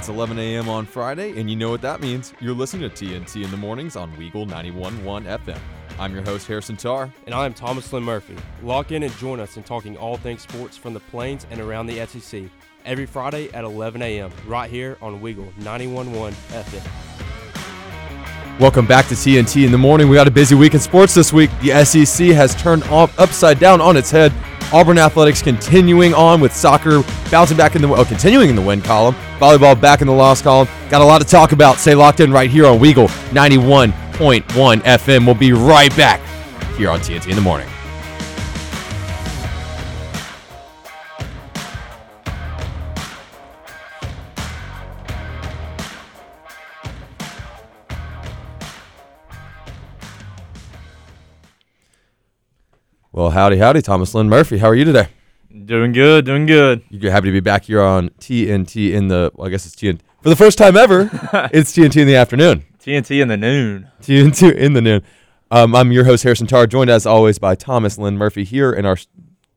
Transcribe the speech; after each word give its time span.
It's 0.00 0.08
11 0.08 0.38
a.m. 0.38 0.70
on 0.70 0.86
Friday, 0.86 1.38
and 1.38 1.50
you 1.50 1.56
know 1.56 1.68
what 1.68 1.82
that 1.82 2.00
means. 2.00 2.32
You're 2.40 2.54
listening 2.54 2.88
to 2.88 3.04
TNT 3.04 3.44
in 3.44 3.50
the 3.50 3.58
mornings 3.58 3.96
on 3.96 4.10
Weagle 4.16 4.48
91.1 4.48 5.26
FM. 5.26 5.58
I'm 5.98 6.14
your 6.14 6.22
host, 6.22 6.46
Harrison 6.46 6.78
Tarr. 6.78 7.12
And 7.26 7.34
I'm 7.34 7.52
Thomas 7.52 7.92
Lynn 7.92 8.04
Murphy. 8.04 8.34
Lock 8.62 8.92
in 8.92 9.02
and 9.02 9.14
join 9.18 9.40
us 9.40 9.58
in 9.58 9.62
talking 9.62 9.98
all 9.98 10.16
things 10.16 10.40
sports 10.40 10.74
from 10.74 10.94
the 10.94 11.00
plains 11.00 11.46
and 11.50 11.60
around 11.60 11.84
the 11.84 12.06
SEC 12.06 12.44
every 12.86 13.04
Friday 13.04 13.52
at 13.52 13.62
11 13.62 14.00
a.m. 14.00 14.30
right 14.46 14.70
here 14.70 14.96
on 15.02 15.20
Weagle 15.20 15.52
91.1 15.56 16.32
FM. 16.32 18.58
Welcome 18.58 18.86
back 18.86 19.06
to 19.08 19.14
TNT 19.14 19.66
in 19.66 19.70
the 19.70 19.76
morning. 19.76 20.08
We 20.08 20.16
got 20.16 20.26
a 20.26 20.30
busy 20.30 20.54
week 20.54 20.72
in 20.72 20.80
sports 20.80 21.12
this 21.12 21.30
week. 21.30 21.50
The 21.60 21.84
SEC 21.84 22.28
has 22.28 22.54
turned 22.54 22.84
up, 22.84 23.10
upside 23.20 23.58
down 23.58 23.82
on 23.82 23.98
its 23.98 24.10
head. 24.10 24.32
Auburn 24.72 24.98
athletics 24.98 25.42
continuing 25.42 26.14
on 26.14 26.40
with 26.40 26.54
soccer 26.54 27.02
bouncing 27.30 27.56
back 27.56 27.74
in 27.74 27.82
the 27.82 27.88
oh, 27.88 28.04
continuing 28.04 28.50
in 28.50 28.56
the 28.56 28.62
win 28.62 28.80
column. 28.80 29.14
Volleyball 29.38 29.80
back 29.80 30.00
in 30.00 30.06
the 30.06 30.12
loss 30.12 30.42
column. 30.42 30.68
Got 30.88 31.02
a 31.02 31.04
lot 31.04 31.20
to 31.20 31.26
talk 31.26 31.52
about. 31.52 31.78
Stay 31.78 31.94
locked 31.94 32.20
in 32.20 32.32
right 32.32 32.50
here 32.50 32.66
on 32.66 32.78
Weagle 32.78 33.08
91.1 33.30 34.42
FM. 34.80 35.26
We'll 35.26 35.34
be 35.34 35.52
right 35.52 35.94
back 35.96 36.20
here 36.76 36.90
on 36.90 37.00
TNT 37.00 37.30
in 37.30 37.36
the 37.36 37.42
morning. 37.42 37.68
Well, 53.20 53.28
howdy, 53.28 53.58
howdy, 53.58 53.82
Thomas 53.82 54.14
Lynn 54.14 54.30
Murphy. 54.30 54.56
How 54.56 54.68
are 54.68 54.74
you 54.74 54.86
today? 54.86 55.08
Doing 55.66 55.92
good, 55.92 56.24
doing 56.24 56.46
good. 56.46 56.82
You're 56.88 57.12
happy 57.12 57.26
to 57.26 57.32
be 57.32 57.40
back 57.40 57.64
here 57.64 57.82
on 57.82 58.08
TNT 58.18 58.94
in 58.94 59.08
the, 59.08 59.30
well, 59.34 59.46
I 59.46 59.50
guess 59.50 59.66
it's 59.66 59.76
TNT. 59.76 60.00
For 60.22 60.30
the 60.30 60.36
first 60.36 60.56
time 60.56 60.74
ever, 60.74 61.02
it's 61.52 61.76
TNT 61.76 62.00
in 62.00 62.06
the 62.06 62.16
afternoon. 62.16 62.64
TNT 62.78 63.20
in 63.20 63.28
the 63.28 63.36
noon. 63.36 63.90
TNT 64.00 64.54
in 64.54 64.72
the 64.72 64.80
noon. 64.80 65.02
Um, 65.50 65.74
I'm 65.74 65.92
your 65.92 66.04
host, 66.04 66.22
Harrison 66.22 66.46
Tarr, 66.46 66.66
joined 66.66 66.88
as 66.88 67.04
always 67.04 67.38
by 67.38 67.54
Thomas 67.54 67.98
Lynn 67.98 68.16
Murphy 68.16 68.42
here 68.42 68.72
in 68.72 68.86
our 68.86 68.96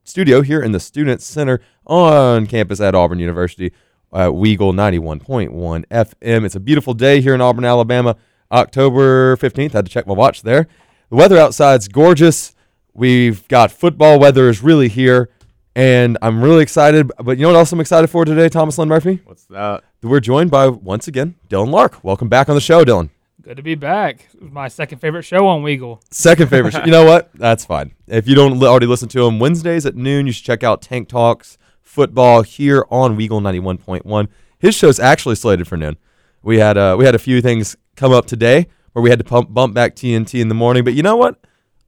studio, 0.03 0.41
here 0.41 0.61
in 0.61 0.73
the 0.73 0.79
Student 0.81 1.21
Center 1.21 1.61
on 1.87 2.47
campus 2.47 2.81
at 2.81 2.93
Auburn 2.93 3.19
University, 3.19 3.71
uh, 4.11 4.27
Weagle 4.27 4.73
91.1 4.73 5.85
FM. 5.87 6.43
It's 6.43 6.55
a 6.55 6.59
beautiful 6.59 6.93
day 6.93 7.21
here 7.21 7.33
in 7.33 7.39
Auburn, 7.39 7.63
Alabama, 7.63 8.17
October 8.51 9.37
15th. 9.37 9.73
I 9.73 9.77
had 9.77 9.85
to 9.85 9.91
check 9.91 10.05
my 10.05 10.15
watch 10.15 10.41
there. 10.41 10.67
The 11.09 11.15
weather 11.15 11.37
outside's 11.37 11.87
gorgeous. 11.87 12.52
We've 12.95 13.47
got 13.47 13.71
football 13.71 14.19
weather 14.19 14.49
is 14.49 14.61
really 14.61 14.87
here, 14.87 15.29
and 15.75 16.15
I'm 16.21 16.43
really 16.43 16.61
excited. 16.61 17.11
But 17.17 17.37
you 17.37 17.43
know 17.43 17.49
what 17.49 17.57
else 17.57 17.71
I'm 17.71 17.79
excited 17.79 18.07
for 18.07 18.23
today, 18.23 18.49
Thomas 18.49 18.77
Lynn 18.77 18.87
Murphy? 18.87 19.19
What's 19.25 19.45
that? 19.45 19.83
We're 20.03 20.19
joined 20.19 20.51
by, 20.51 20.67
once 20.67 21.07
again, 21.07 21.33
Dylan 21.49 21.71
Lark. 21.71 22.03
Welcome 22.03 22.29
back 22.29 22.49
on 22.49 22.55
the 22.55 22.61
show, 22.61 22.85
Dylan. 22.85 23.09
Good 23.41 23.57
to 23.57 23.63
be 23.63 23.73
back. 23.73 24.27
It 24.35 24.51
my 24.53 24.67
second 24.67 24.99
favorite 24.99 25.23
show 25.23 25.47
on 25.47 25.63
Weagle. 25.63 26.01
Second 26.11 26.49
favorite 26.49 26.73
show. 26.73 26.85
You 26.85 26.91
know 26.91 27.03
what? 27.03 27.31
That's 27.35 27.65
fine. 27.65 27.93
If 28.07 28.27
you 28.27 28.35
don't 28.35 28.61
already 28.61 28.85
listen 28.85 29.09
to 29.09 29.25
him, 29.25 29.39
Wednesdays 29.39 29.87
at 29.87 29.95
noon, 29.95 30.27
you 30.27 30.31
should 30.31 30.45
check 30.45 30.63
out 30.63 30.81
Tank 30.83 31.09
Talks 31.09 31.57
Football 31.81 32.43
here 32.43 32.85
on 32.91 33.17
Weagle 33.17 33.41
91.1. 33.41 34.27
His 34.59 34.75
show's 34.75 34.99
actually 34.99 35.35
slated 35.35 35.67
for 35.67 35.77
noon. 35.77 35.97
We 36.43 36.59
had 36.59 36.77
uh, 36.77 36.95
we 36.97 37.05
had 37.05 37.15
a 37.15 37.19
few 37.19 37.41
things 37.41 37.75
come 37.95 38.11
up 38.13 38.27
today 38.27 38.67
where 38.93 39.01
we 39.01 39.09
had 39.09 39.19
to 39.19 39.25
pump, 39.25 39.51
bump 39.51 39.73
back 39.73 39.95
TNT 39.95 40.39
in 40.39 40.47
the 40.47 40.55
morning, 40.55 40.83
but 40.83 40.93
you 40.93 41.01
know 41.01 41.17
what? 41.17 41.43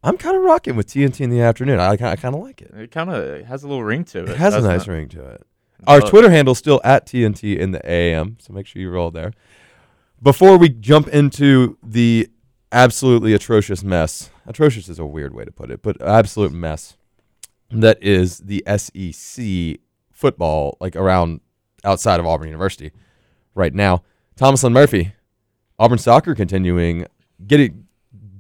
I'm 0.06 0.18
kind 0.18 0.38
of 0.38 0.44
rocking 0.44 0.76
with 0.76 0.88
TNT 0.88 1.22
in 1.22 1.30
the 1.32 1.42
afternoon. 1.42 1.80
I, 1.80 1.92
I 1.92 2.16
kind 2.16 2.36
of 2.36 2.42
like 2.42 2.62
it. 2.62 2.72
It 2.76 2.92
kind 2.92 3.10
of 3.10 3.46
has 3.46 3.64
a 3.64 3.68
little 3.68 3.84
ring 3.84 4.04
to 4.06 4.20
it. 4.20 4.30
It 4.30 4.38
has 4.38 4.54
a 4.54 4.62
nice 4.62 4.88
it? 4.88 4.92
ring 4.92 5.10
to 5.10 5.26
it. 5.26 5.46
Our 5.88 6.00
Twitter 6.00 6.30
handle's 6.30 6.58
still 6.58 6.80
at 6.84 7.06
TNT 7.06 7.58
in 7.58 7.72
the 7.72 7.82
AM, 7.90 8.38
so 8.40 8.54
make 8.54 8.66
sure 8.66 8.82
you 8.82 8.90
roll 8.90 9.12
there. 9.12 9.34
Before 10.22 10.58
we 10.58 10.70
jump 10.70 11.08
into 11.10 11.78
the 11.84 12.30
absolutely 12.72 13.34
atrocious 13.34 13.84
mess, 13.84 14.30
atrocious 14.48 14.90
is 14.90 15.00
a 15.00 15.06
weird 15.06 15.34
way 15.34 15.44
to 15.44 15.52
put 15.52 15.70
it, 15.70 15.82
but 15.82 16.02
absolute 16.02 16.52
mess 16.52 16.98
that 17.72 18.02
is 18.02 18.40
the 18.40 18.64
SEC 18.78 19.80
football, 20.12 20.78
like 20.80 20.96
around 20.96 21.42
outside 21.84 22.20
of 22.20 22.26
Auburn 22.26 22.48
University 22.48 22.92
right 23.54 23.74
now. 23.74 24.04
Thomas 24.36 24.64
Lynn 24.64 24.74
Murphy, 24.74 25.14
Auburn 25.78 25.98
soccer 25.98 26.36
continuing, 26.36 27.06
getting 27.46 27.85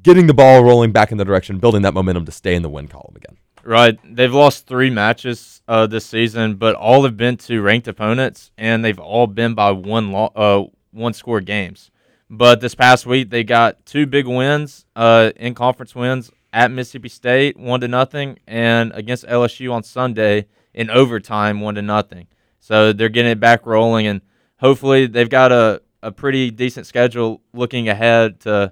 getting 0.06 0.28
the 0.28 0.34
ball 0.34 0.64
rolling 0.64 0.92
back 0.92 1.12
in 1.12 1.18
the 1.18 1.26
direction, 1.26 1.58
building 1.58 1.82
that 1.82 1.94
momentum 1.94 2.26
to 2.26 2.32
stay 2.32 2.56
in 2.56 2.62
the 2.62 2.70
win 2.70 2.88
column 2.88 3.16
again. 3.16 3.38
Right. 3.64 3.98
They've 4.06 4.34
lost 4.34 4.68
three 4.68 4.92
matches 4.92 5.64
uh, 5.68 5.88
this 5.88 6.06
season, 6.06 6.56
but 6.56 6.76
all 6.76 7.04
have 7.04 7.18
been 7.18 7.38
to 7.38 7.62
ranked 7.62 7.88
opponents, 7.88 8.52
and 8.58 8.86
they've 8.86 9.00
all 9.00 9.26
been 9.26 9.56
by 9.56 9.72
one 9.72 10.12
lo- 10.12 10.32
uh, 10.36 10.64
one 10.92 11.14
score 11.14 11.42
games. 11.42 11.90
But 12.30 12.62
this 12.62 12.76
past 12.76 13.08
week, 13.08 13.32
they 13.32 13.44
got 13.44 13.84
two 13.86 14.06
big 14.06 14.28
wins, 14.28 14.86
uh, 14.96 15.32
in 15.36 15.56
conference 15.56 15.96
wins 15.96 16.32
at 16.54 16.72
Mississippi 16.72 17.10
State, 17.10 17.58
one 17.58 17.82
to 17.82 17.88
nothing, 17.88 18.38
and 18.48 18.92
against 18.94 19.26
LSU 19.26 19.74
on 19.74 19.82
Sunday 19.82 20.46
in 20.74 20.92
overtime, 20.92 21.62
one 21.62 21.76
to 21.76 21.82
nothing. 21.82 22.28
So 22.60 22.94
they're 22.94 23.10
getting 23.10 23.32
it 23.32 23.40
back 23.40 23.66
rolling, 23.66 24.06
and 24.06 24.22
hopefully 24.58 25.08
they've 25.08 25.30
got 25.30 25.52
a, 25.52 25.82
a 26.04 26.12
pretty 26.12 26.52
decent 26.52 26.86
schedule 26.86 27.42
looking 27.54 27.90
ahead 27.90 28.42
to 28.42 28.72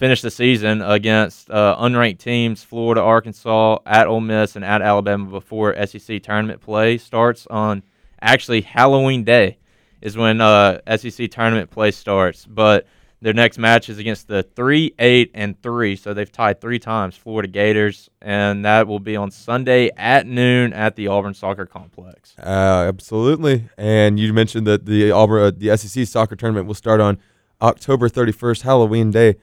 finish 0.00 0.22
the 0.22 0.30
season 0.30 0.80
against 0.80 1.50
uh, 1.50 1.76
unranked 1.78 2.18
teams, 2.18 2.64
Florida, 2.64 3.02
Arkansas, 3.02 3.76
at 3.84 4.06
Ole 4.06 4.22
Miss, 4.22 4.56
and 4.56 4.64
at 4.64 4.80
Alabama 4.80 5.30
before 5.30 5.76
SEC 5.86 6.22
tournament 6.22 6.62
play 6.62 6.96
starts 6.96 7.46
on 7.48 7.82
actually 8.22 8.62
Halloween 8.62 9.24
Day 9.24 9.58
is 10.00 10.16
when 10.16 10.40
uh, 10.40 10.80
SEC 10.96 11.30
tournament 11.30 11.70
play 11.70 11.90
starts. 11.90 12.46
But 12.46 12.86
their 13.20 13.34
next 13.34 13.58
match 13.58 13.90
is 13.90 13.98
against 13.98 14.26
the 14.26 14.42
three, 14.42 14.94
eight, 14.98 15.32
and 15.34 15.60
three, 15.62 15.96
so 15.96 16.14
they've 16.14 16.32
tied 16.32 16.62
three 16.62 16.78
times 16.78 17.14
Florida 17.14 17.48
Gators, 17.48 18.08
and 18.22 18.64
that 18.64 18.88
will 18.88 19.00
be 19.00 19.16
on 19.16 19.30
Sunday 19.30 19.90
at 19.98 20.26
noon 20.26 20.72
at 20.72 20.96
the 20.96 21.08
Auburn 21.08 21.34
Soccer 21.34 21.66
Complex. 21.66 22.34
Uh, 22.38 22.86
absolutely. 22.88 23.68
And 23.76 24.18
you 24.18 24.32
mentioned 24.32 24.66
that 24.66 24.86
the 24.86 25.10
Auburn, 25.10 25.42
uh, 25.42 25.50
the 25.54 25.76
SEC 25.76 26.06
soccer 26.06 26.36
tournament 26.36 26.66
will 26.66 26.72
start 26.72 27.02
on 27.02 27.18
October 27.60 28.08
31st, 28.08 28.62
Halloween 28.62 29.10
Day. 29.10 29.36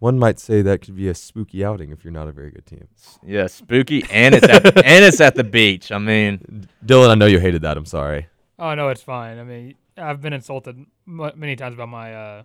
One 0.00 0.18
might 0.18 0.38
say 0.38 0.60
that 0.62 0.82
could 0.82 0.96
be 0.96 1.08
a 1.08 1.14
spooky 1.14 1.64
outing 1.64 1.90
if 1.90 2.04
you're 2.04 2.12
not 2.12 2.28
a 2.28 2.32
very 2.32 2.50
good 2.50 2.66
team. 2.66 2.88
Yeah, 3.24 3.46
spooky, 3.46 4.04
and 4.10 4.34
it's 4.34 4.46
at 4.48 4.66
and 4.84 5.04
it's 5.04 5.20
at 5.20 5.34
the 5.34 5.44
beach. 5.44 5.90
I 5.92 5.98
mean, 5.98 6.68
Dylan, 6.86 7.10
I 7.10 7.14
know 7.14 7.26
you 7.26 7.38
hated 7.40 7.62
that. 7.62 7.76
I'm 7.76 7.86
sorry. 7.86 8.26
Oh 8.58 8.74
no, 8.74 8.88
it's 8.88 9.02
fine. 9.02 9.38
I 9.38 9.44
mean, 9.44 9.74
I've 9.96 10.20
been 10.20 10.32
insulted 10.32 10.76
m- 11.08 11.32
many 11.36 11.56
times 11.56 11.74
about 11.74 11.88
my 11.88 12.14
uh, 12.14 12.42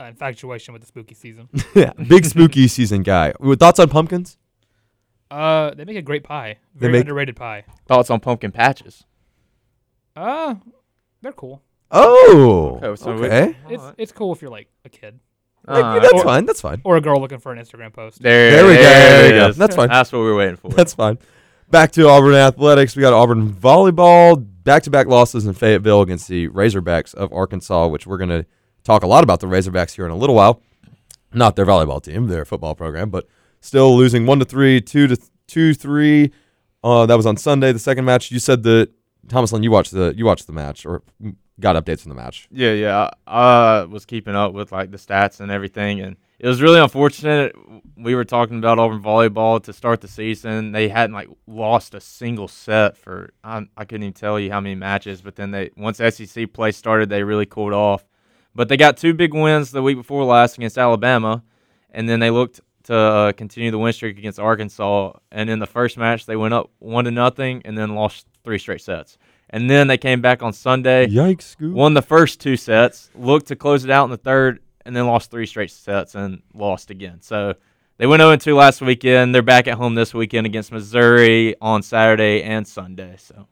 infatuation 0.00 0.72
with 0.72 0.82
the 0.82 0.88
spooky 0.88 1.14
season. 1.14 1.48
yeah, 1.74 1.92
big 2.08 2.24
spooky 2.24 2.66
season 2.76 3.02
guy. 3.02 3.34
With 3.38 3.60
thoughts 3.60 3.78
on 3.78 3.88
pumpkins? 3.88 4.36
Uh, 5.30 5.74
they 5.74 5.84
make 5.84 5.96
a 5.96 6.02
great 6.02 6.24
pie. 6.24 6.56
They 6.74 6.80
Very 6.80 6.92
make- 6.92 7.00
underrated 7.02 7.36
pie. 7.36 7.64
thoughts 7.86 8.10
on 8.10 8.20
pumpkin 8.20 8.52
patches? 8.52 9.04
Uh, 10.16 10.54
they're 11.22 11.32
cool. 11.32 11.62
Oh, 11.90 12.80
Okay, 12.82 13.00
so 13.02 13.10
okay. 13.12 13.56
It's 13.68 13.84
it's 13.96 14.12
cool 14.12 14.32
if 14.32 14.42
you're 14.42 14.50
like 14.50 14.68
a 14.84 14.88
kid 14.88 15.20
Like, 15.66 15.84
Uh, 15.84 15.98
that's 16.00 16.12
or- 16.14 16.22
fine. 16.22 16.46
That's 16.46 16.60
fine. 16.60 16.80
or 16.84 16.96
a 16.96 17.00
girl 17.00 17.20
looking 17.20 17.38
for 17.38 17.52
an 17.52 17.58
Instagram 17.58 17.92
post. 17.92 18.22
There, 18.22 18.50
There 18.52 18.66
we 18.66 18.74
go, 18.76 18.82
there 18.82 19.10
there 19.10 19.24
we 19.32 19.38
go. 19.48 19.52
That's 19.52 19.74
fine. 19.76 19.88
That's 19.88 20.12
what 20.12 20.20
we 20.20 20.24
were 20.26 20.36
waiting 20.36 20.56
for. 20.56 20.70
That's 20.70 20.94
fine. 20.94 21.18
Back 21.70 21.90
to 21.92 22.08
Auburn 22.08 22.34
athletics. 22.34 22.94
We 22.94 23.00
got 23.02 23.12
Auburn 23.12 23.52
volleyball 23.52 24.44
back-to-back 24.62 25.06
losses 25.08 25.46
in 25.46 25.52
Fayetteville 25.54 26.02
against 26.02 26.28
the 26.28 26.48
Razorbacks 26.48 27.14
of 27.14 27.32
Arkansas, 27.32 27.88
which 27.88 28.06
we're 28.06 28.18
going 28.18 28.30
to 28.30 28.46
talk 28.84 29.02
a 29.02 29.06
lot 29.06 29.24
about 29.24 29.40
the 29.40 29.46
Razorbacks 29.48 29.94
here 29.96 30.04
in 30.04 30.10
a 30.12 30.16
little 30.16 30.34
while. 30.36 30.60
Not 31.32 31.56
their 31.56 31.66
volleyball 31.66 32.00
team, 32.02 32.28
their 32.28 32.44
football 32.44 32.74
program, 32.76 33.10
but 33.10 33.26
still 33.60 33.96
losing 33.96 34.26
one 34.26 34.38
to 34.38 34.44
three, 34.44 34.80
two 34.80 35.08
to 35.08 35.16
two 35.48 35.74
three. 35.74 36.32
Uh, 36.84 37.04
that 37.06 37.16
was 37.16 37.26
on 37.26 37.36
Sunday. 37.36 37.72
The 37.72 37.78
second 37.80 38.04
match, 38.04 38.30
you 38.30 38.38
said 38.38 38.62
that 38.62 38.90
Thomas 39.28 39.52
Lynn, 39.52 39.64
you 39.64 39.70
watched 39.72 39.90
the 39.92 40.14
you 40.16 40.24
watched 40.24 40.46
the 40.46 40.52
match 40.52 40.86
or 40.86 41.02
got 41.60 41.82
updates 41.82 42.00
from 42.02 42.10
the 42.10 42.16
match. 42.16 42.48
Yeah, 42.50 42.72
yeah. 42.72 43.10
I 43.26 43.84
was 43.84 44.04
keeping 44.04 44.34
up 44.34 44.52
with 44.52 44.72
like 44.72 44.90
the 44.90 44.98
stats 44.98 45.40
and 45.40 45.50
everything, 45.50 46.00
and 46.00 46.16
it 46.38 46.48
was 46.48 46.60
really 46.60 46.80
unfortunate. 46.80 47.54
We 47.96 48.14
were 48.14 48.24
talking 48.24 48.58
about 48.58 48.78
Auburn 48.78 49.02
volleyball 49.02 49.62
to 49.64 49.72
start 49.72 50.00
the 50.00 50.08
season. 50.08 50.72
They 50.72 50.88
hadn't 50.88 51.14
like 51.14 51.28
lost 51.46 51.94
a 51.94 52.00
single 52.00 52.48
set 52.48 52.96
for 52.96 53.30
I, 53.42 53.66
I 53.76 53.84
couldn't 53.84 54.04
even 54.04 54.12
tell 54.12 54.38
you 54.38 54.50
how 54.50 54.60
many 54.60 54.74
matches. 54.74 55.22
But 55.22 55.36
then 55.36 55.50
they 55.50 55.70
once 55.76 55.98
SEC 55.98 56.52
play 56.52 56.72
started, 56.72 57.08
they 57.08 57.22
really 57.22 57.46
cooled 57.46 57.72
off. 57.72 58.04
But 58.54 58.68
they 58.68 58.76
got 58.76 58.96
two 58.96 59.14
big 59.14 59.34
wins 59.34 59.70
the 59.70 59.82
week 59.82 59.96
before 59.96 60.24
last 60.24 60.56
against 60.56 60.78
Alabama, 60.78 61.42
and 61.90 62.08
then 62.08 62.20
they 62.20 62.30
looked 62.30 62.60
to 62.84 62.96
uh, 62.96 63.32
continue 63.32 63.70
the 63.70 63.78
win 63.78 63.92
streak 63.92 64.18
against 64.18 64.38
Arkansas. 64.38 65.12
And 65.32 65.50
in 65.50 65.58
the 65.58 65.66
first 65.66 65.98
match, 65.98 66.26
they 66.26 66.36
went 66.36 66.54
up 66.54 66.70
one 66.78 67.04
to 67.04 67.10
nothing, 67.10 67.62
and 67.64 67.76
then 67.76 67.94
lost 67.94 68.26
three 68.44 68.58
straight 68.58 68.80
sets. 68.80 69.18
And 69.50 69.70
then 69.70 69.86
they 69.86 69.98
came 69.98 70.20
back 70.20 70.42
on 70.42 70.52
Sunday 70.52 71.06
Yikes! 71.06 71.42
Scoop. 71.42 71.72
won 71.72 71.94
the 71.94 72.02
first 72.02 72.40
two 72.40 72.56
sets, 72.56 73.10
looked 73.14 73.46
to 73.48 73.56
close 73.56 73.84
it 73.84 73.90
out 73.90 74.04
in 74.04 74.10
the 74.10 74.16
third, 74.16 74.60
and 74.84 74.94
then 74.94 75.06
lost 75.06 75.30
three 75.30 75.46
straight 75.46 75.70
sets 75.70 76.14
and 76.14 76.42
lost 76.52 76.90
again. 76.90 77.20
So 77.20 77.54
they 77.98 78.06
went 78.06 78.20
0 78.20 78.36
2 78.36 78.54
last 78.54 78.80
weekend. 78.80 79.34
They're 79.34 79.42
back 79.42 79.68
at 79.68 79.74
home 79.74 79.94
this 79.94 80.12
weekend 80.12 80.46
against 80.46 80.72
Missouri 80.72 81.54
on 81.60 81.82
Saturday 81.82 82.42
and 82.42 82.66
Sunday. 82.66 83.16
So 83.18 83.46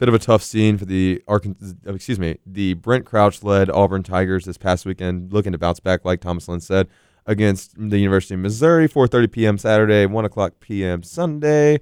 bit 0.00 0.08
of 0.08 0.14
a 0.14 0.18
tough 0.18 0.42
scene 0.42 0.78
for 0.78 0.86
the 0.86 1.22
Arkansas, 1.28 1.74
uh, 1.86 1.92
excuse 1.92 2.18
me, 2.18 2.38
the 2.46 2.72
Brent 2.72 3.04
Crouch 3.04 3.42
led 3.42 3.68
Auburn 3.68 4.02
Tigers 4.02 4.46
this 4.46 4.56
past 4.56 4.86
weekend, 4.86 5.30
looking 5.30 5.52
to 5.52 5.58
bounce 5.58 5.78
back, 5.78 6.06
like 6.06 6.22
Thomas 6.22 6.48
Lynn 6.48 6.60
said, 6.60 6.88
against 7.26 7.74
the 7.76 7.98
University 7.98 8.32
of 8.34 8.40
Missouri, 8.40 8.88
4:30 8.88 9.30
p.m. 9.30 9.58
Saturday, 9.58 10.06
1 10.06 10.24
o'clock 10.24 10.54
p.m. 10.58 11.02
Sunday, 11.02 11.80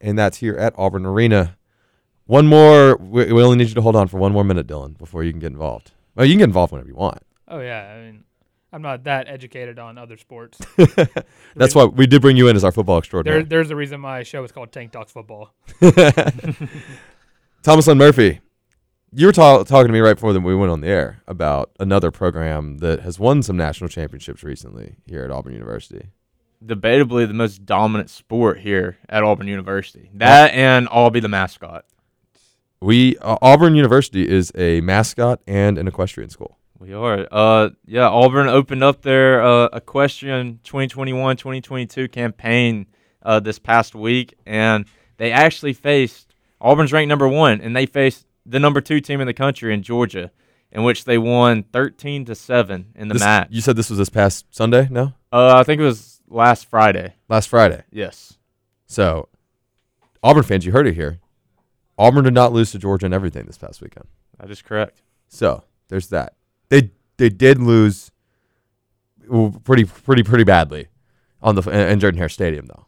and 0.00 0.16
that's 0.16 0.38
here 0.38 0.54
at 0.54 0.72
Auburn 0.78 1.04
Arena. 1.04 1.56
One 2.28 2.46
more, 2.46 2.96
we, 2.98 3.32
we 3.32 3.42
only 3.42 3.56
need 3.56 3.68
you 3.68 3.74
to 3.74 3.80
hold 3.80 3.96
on 3.96 4.06
for 4.06 4.18
one 4.18 4.32
more 4.32 4.44
minute, 4.44 4.66
Dylan, 4.66 4.98
before 4.98 5.24
you 5.24 5.32
can 5.32 5.40
get 5.40 5.50
involved. 5.50 5.92
Well, 6.14 6.26
you 6.26 6.32
can 6.34 6.40
get 6.40 6.44
involved 6.44 6.72
whenever 6.72 6.88
you 6.88 6.94
want. 6.94 7.22
Oh 7.48 7.58
yeah, 7.60 7.90
I 7.96 8.00
mean, 8.04 8.24
I'm 8.70 8.82
not 8.82 9.04
that 9.04 9.28
educated 9.28 9.78
on 9.78 9.96
other 9.96 10.18
sports. 10.18 10.58
That's 11.56 11.74
why 11.74 11.86
we 11.86 12.06
did 12.06 12.20
bring 12.20 12.36
you 12.36 12.48
in 12.48 12.54
as 12.56 12.64
our 12.64 12.70
football 12.72 12.96
There, 12.96 12.98
extraordinary. 12.98 13.42
there's 13.44 13.70
a 13.70 13.76
reason 13.76 14.00
my 14.00 14.24
show 14.24 14.44
is 14.44 14.52
called 14.52 14.72
Tank 14.72 14.92
Talks 14.92 15.10
Football. 15.10 15.54
Thomas 17.62 17.86
Lynn 17.86 17.96
Murphy, 17.96 18.40
you 19.10 19.24
were 19.26 19.32
ta- 19.32 19.62
talking 19.64 19.86
to 19.88 19.92
me 19.94 20.00
right 20.00 20.14
before 20.14 20.38
we 20.38 20.54
went 20.54 20.70
on 20.70 20.82
the 20.82 20.88
air 20.88 21.22
about 21.26 21.70
another 21.80 22.10
program 22.10 22.78
that 22.78 23.00
has 23.00 23.18
won 23.18 23.42
some 23.42 23.56
national 23.56 23.88
championships 23.88 24.42
recently 24.42 24.96
here 25.06 25.24
at 25.24 25.30
Auburn 25.30 25.54
University. 25.54 26.08
Debatably 26.62 27.26
the 27.26 27.32
most 27.34 27.64
dominant 27.64 28.10
sport 28.10 28.60
here 28.60 28.98
at 29.08 29.22
Auburn 29.22 29.48
University. 29.48 30.10
That 30.12 30.52
and 30.52 30.88
I'll 30.90 31.08
be 31.10 31.20
the 31.20 31.28
mascot. 31.28 31.86
We 32.80 33.16
uh, 33.18 33.36
Auburn 33.42 33.74
University 33.74 34.28
is 34.28 34.52
a 34.54 34.80
mascot 34.82 35.40
and 35.46 35.78
an 35.78 35.88
equestrian 35.88 36.30
school. 36.30 36.58
We 36.78 36.92
are. 36.94 37.26
Uh, 37.30 37.70
yeah, 37.86 38.08
Auburn 38.08 38.46
opened 38.46 38.84
up 38.84 39.02
their 39.02 39.42
uh, 39.42 39.68
equestrian 39.72 40.60
2021-2022 40.62 42.10
campaign 42.12 42.86
uh, 43.22 43.40
this 43.40 43.58
past 43.58 43.94
week, 43.96 44.34
and 44.46 44.84
they 45.16 45.32
actually 45.32 45.72
faced 45.72 46.34
Auburn's 46.60 46.92
ranked 46.92 47.08
number 47.08 47.26
one, 47.26 47.60
and 47.60 47.74
they 47.74 47.86
faced 47.86 48.26
the 48.46 48.60
number 48.60 48.80
two 48.80 49.00
team 49.00 49.20
in 49.20 49.26
the 49.26 49.34
country 49.34 49.74
in 49.74 49.82
Georgia, 49.82 50.30
in 50.70 50.84
which 50.84 51.04
they 51.04 51.18
won 51.18 51.64
13 51.64 52.24
to 52.26 52.34
seven 52.36 52.86
in 52.94 53.08
the 53.08 53.14
This- 53.14 53.22
match. 53.24 53.48
You 53.50 53.60
said 53.60 53.74
this 53.74 53.90
was 53.90 53.98
this 53.98 54.08
past 54.08 54.46
Sunday? 54.50 54.86
No, 54.88 55.14
Uh, 55.32 55.56
I 55.56 55.64
think 55.64 55.80
it 55.80 55.84
was 55.84 56.20
last 56.28 56.66
Friday. 56.70 57.14
last 57.28 57.48
Friday. 57.48 57.82
Yes. 57.90 58.38
So, 58.86 59.28
Auburn 60.22 60.44
fans, 60.44 60.64
you 60.64 60.70
heard 60.72 60.86
it 60.86 60.94
here. 60.94 61.18
Auburn 61.98 62.24
did 62.24 62.34
not 62.34 62.52
lose 62.52 62.70
to 62.72 62.78
Georgia 62.78 63.06
and 63.06 63.14
everything 63.14 63.44
this 63.46 63.58
past 63.58 63.82
weekend. 63.82 64.06
That 64.38 64.50
is 64.50 64.62
correct. 64.62 65.02
So 65.28 65.64
there's 65.88 66.08
that. 66.08 66.34
They 66.68 66.92
they 67.16 67.28
did 67.28 67.58
lose 67.60 68.10
pretty 69.64 69.84
pretty 69.84 70.22
pretty 70.22 70.44
badly 70.44 70.88
on 71.42 71.56
the 71.56 71.62
in 71.90 72.00
Jordan 72.00 72.18
Hare 72.18 72.28
Stadium 72.28 72.66
though. 72.66 72.86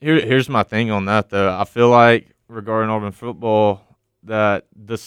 Here, 0.00 0.20
here's 0.20 0.48
my 0.48 0.62
thing 0.62 0.90
on 0.90 1.04
that 1.06 1.30
though. 1.30 1.56
I 1.56 1.64
feel 1.64 1.88
like 1.90 2.34
regarding 2.48 2.90
Auburn 2.90 3.12
football 3.12 3.80
that 4.22 4.66
the 4.74 5.00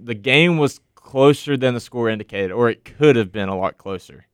the 0.00 0.14
game 0.14 0.58
was 0.58 0.80
closer 0.94 1.56
than 1.56 1.74
the 1.74 1.80
score 1.80 2.08
indicated, 2.10 2.50
or 2.50 2.68
it 2.68 2.84
could 2.84 3.16
have 3.16 3.30
been 3.30 3.48
a 3.48 3.56
lot 3.56 3.78
closer. 3.78 4.26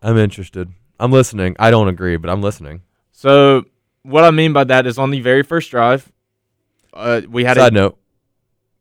I'm 0.00 0.16
interested. 0.16 0.72
I'm 1.00 1.10
listening. 1.10 1.56
I 1.58 1.70
don't 1.70 1.88
agree, 1.88 2.16
but 2.16 2.30
I'm 2.30 2.40
listening. 2.40 2.82
So 3.10 3.64
what 4.02 4.24
I 4.24 4.30
mean 4.30 4.52
by 4.52 4.64
that 4.64 4.86
is 4.86 4.98
on 4.98 5.10
the 5.10 5.20
very 5.20 5.42
first 5.42 5.70
drive, 5.70 6.12
uh, 6.96 7.22
we 7.28 7.44
had 7.44 7.56
Side 7.56 7.72
a 7.72 7.74
note: 7.74 7.98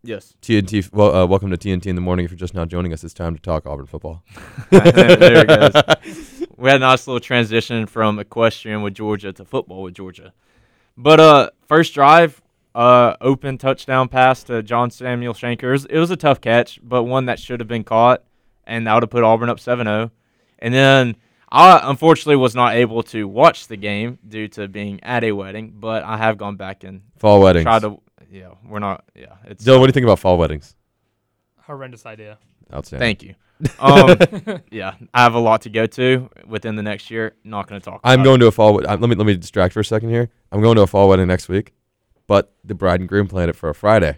yes. 0.03 0.33
TNT. 0.41 0.91
Well, 0.94 1.15
uh, 1.15 1.25
welcome 1.25 1.51
to 1.51 1.57
TNT 1.57 1.88
in 1.88 1.95
the 1.95 2.01
morning. 2.01 2.25
If 2.25 2.31
you're 2.31 2.38
just 2.38 2.53
now 2.53 2.65
joining 2.65 2.94
us, 2.94 3.03
it's 3.03 3.13
time 3.13 3.35
to 3.35 3.41
talk 3.41 3.65
Auburn 3.65 3.85
football. 3.85 4.23
there 4.69 5.45
it 5.45 5.47
goes. 5.47 5.83
We 6.57 6.69
had 6.69 6.77
a 6.77 6.79
nice 6.79 7.06
little 7.06 7.19
transition 7.19 7.85
from 7.85 8.17
equestrian 8.17 8.81
with 8.81 8.94
Georgia 8.94 9.33
to 9.33 9.44
football 9.44 9.83
with 9.83 9.94
Georgia. 9.94 10.31
But 10.95 11.19
uh, 11.19 11.50
first 11.67 11.94
drive, 11.94 12.41
uh, 12.73 13.15
open 13.19 13.57
touchdown 13.57 14.07
pass 14.07 14.44
to 14.44 14.63
John 14.63 14.89
Samuel 14.89 15.33
Shenker. 15.33 15.63
It 15.63 15.71
was, 15.71 15.85
it 15.85 16.00
was 16.00 16.11
a 16.11 16.15
tough 16.15 16.39
catch, 16.39 16.79
but 16.81 17.03
one 17.03 17.25
that 17.25 17.39
should 17.39 17.59
have 17.59 17.68
been 17.68 17.83
caught, 17.83 18.23
and 18.65 18.88
that 18.88 18.94
would 18.94 19.03
have 19.03 19.09
put 19.09 19.23
Auburn 19.23 19.50
up 19.50 19.57
7-0. 19.57 20.11
And 20.59 20.73
then 20.73 21.18
I 21.51 21.81
unfortunately 21.83 22.38
was 22.38 22.56
not 22.56 22.75
able 22.75 23.03
to 23.03 23.27
watch 23.27 23.68
the 23.68 23.77
game 23.77 24.19
due 24.27 24.47
to 24.50 24.68
being 24.68 25.03
at 25.03 25.23
a 25.23 25.33
wedding, 25.33 25.73
but 25.77 26.03
I 26.03 26.18
have 26.18 26.38
gone 26.38 26.56
back 26.56 26.83
and 26.83 27.01
Fall 27.18 27.41
weddings. 27.41 27.63
tried 27.63 27.81
to. 27.81 28.01
Yeah, 28.35 28.49
we're 28.67 28.79
not. 28.79 29.05
Yeah, 29.15 29.35
it's. 29.45 29.63
Dylan, 29.63 29.79
what 29.79 29.85
do 29.87 29.89
you 29.89 29.93
think 29.93 30.03
about 30.05 30.19
fall 30.19 30.37
weddings? 30.37 30.75
Horrendous 31.61 32.05
idea. 32.05 32.37
Outstanding. 32.73 33.05
Thank 33.05 33.23
you. 33.23 33.35
Um, 33.79 34.17
yeah, 34.69 34.95
I 35.13 35.23
have 35.23 35.33
a 35.33 35.39
lot 35.39 35.61
to 35.61 35.69
go 35.69 35.85
to 35.85 36.29
within 36.45 36.75
the 36.75 36.83
next 36.83 37.09
year. 37.09 37.35
Not 37.45 37.67
going 37.67 37.79
to 37.79 37.85
talk. 37.89 38.01
I'm 38.03 38.15
about 38.19 38.23
going 38.25 38.39
to 38.41 38.47
a 38.47 38.51
fall. 38.51 38.73
wed- 38.73 38.85
uh, 38.85 38.97
Let 38.99 39.09
me 39.09 39.15
let 39.15 39.25
me 39.25 39.33
distract 39.37 39.73
for 39.73 39.79
a 39.79 39.85
second 39.85 40.09
here. 40.09 40.29
I'm 40.51 40.61
going 40.61 40.75
to 40.75 40.81
a 40.81 40.87
fall 40.87 41.07
wedding 41.07 41.27
next 41.27 41.47
week, 41.47 41.71
but 42.27 42.53
the 42.65 42.75
bride 42.75 42.99
and 42.99 43.07
groom 43.07 43.27
planned 43.29 43.49
it 43.49 43.55
for 43.55 43.69
a 43.69 43.73
Friday. 43.73 44.17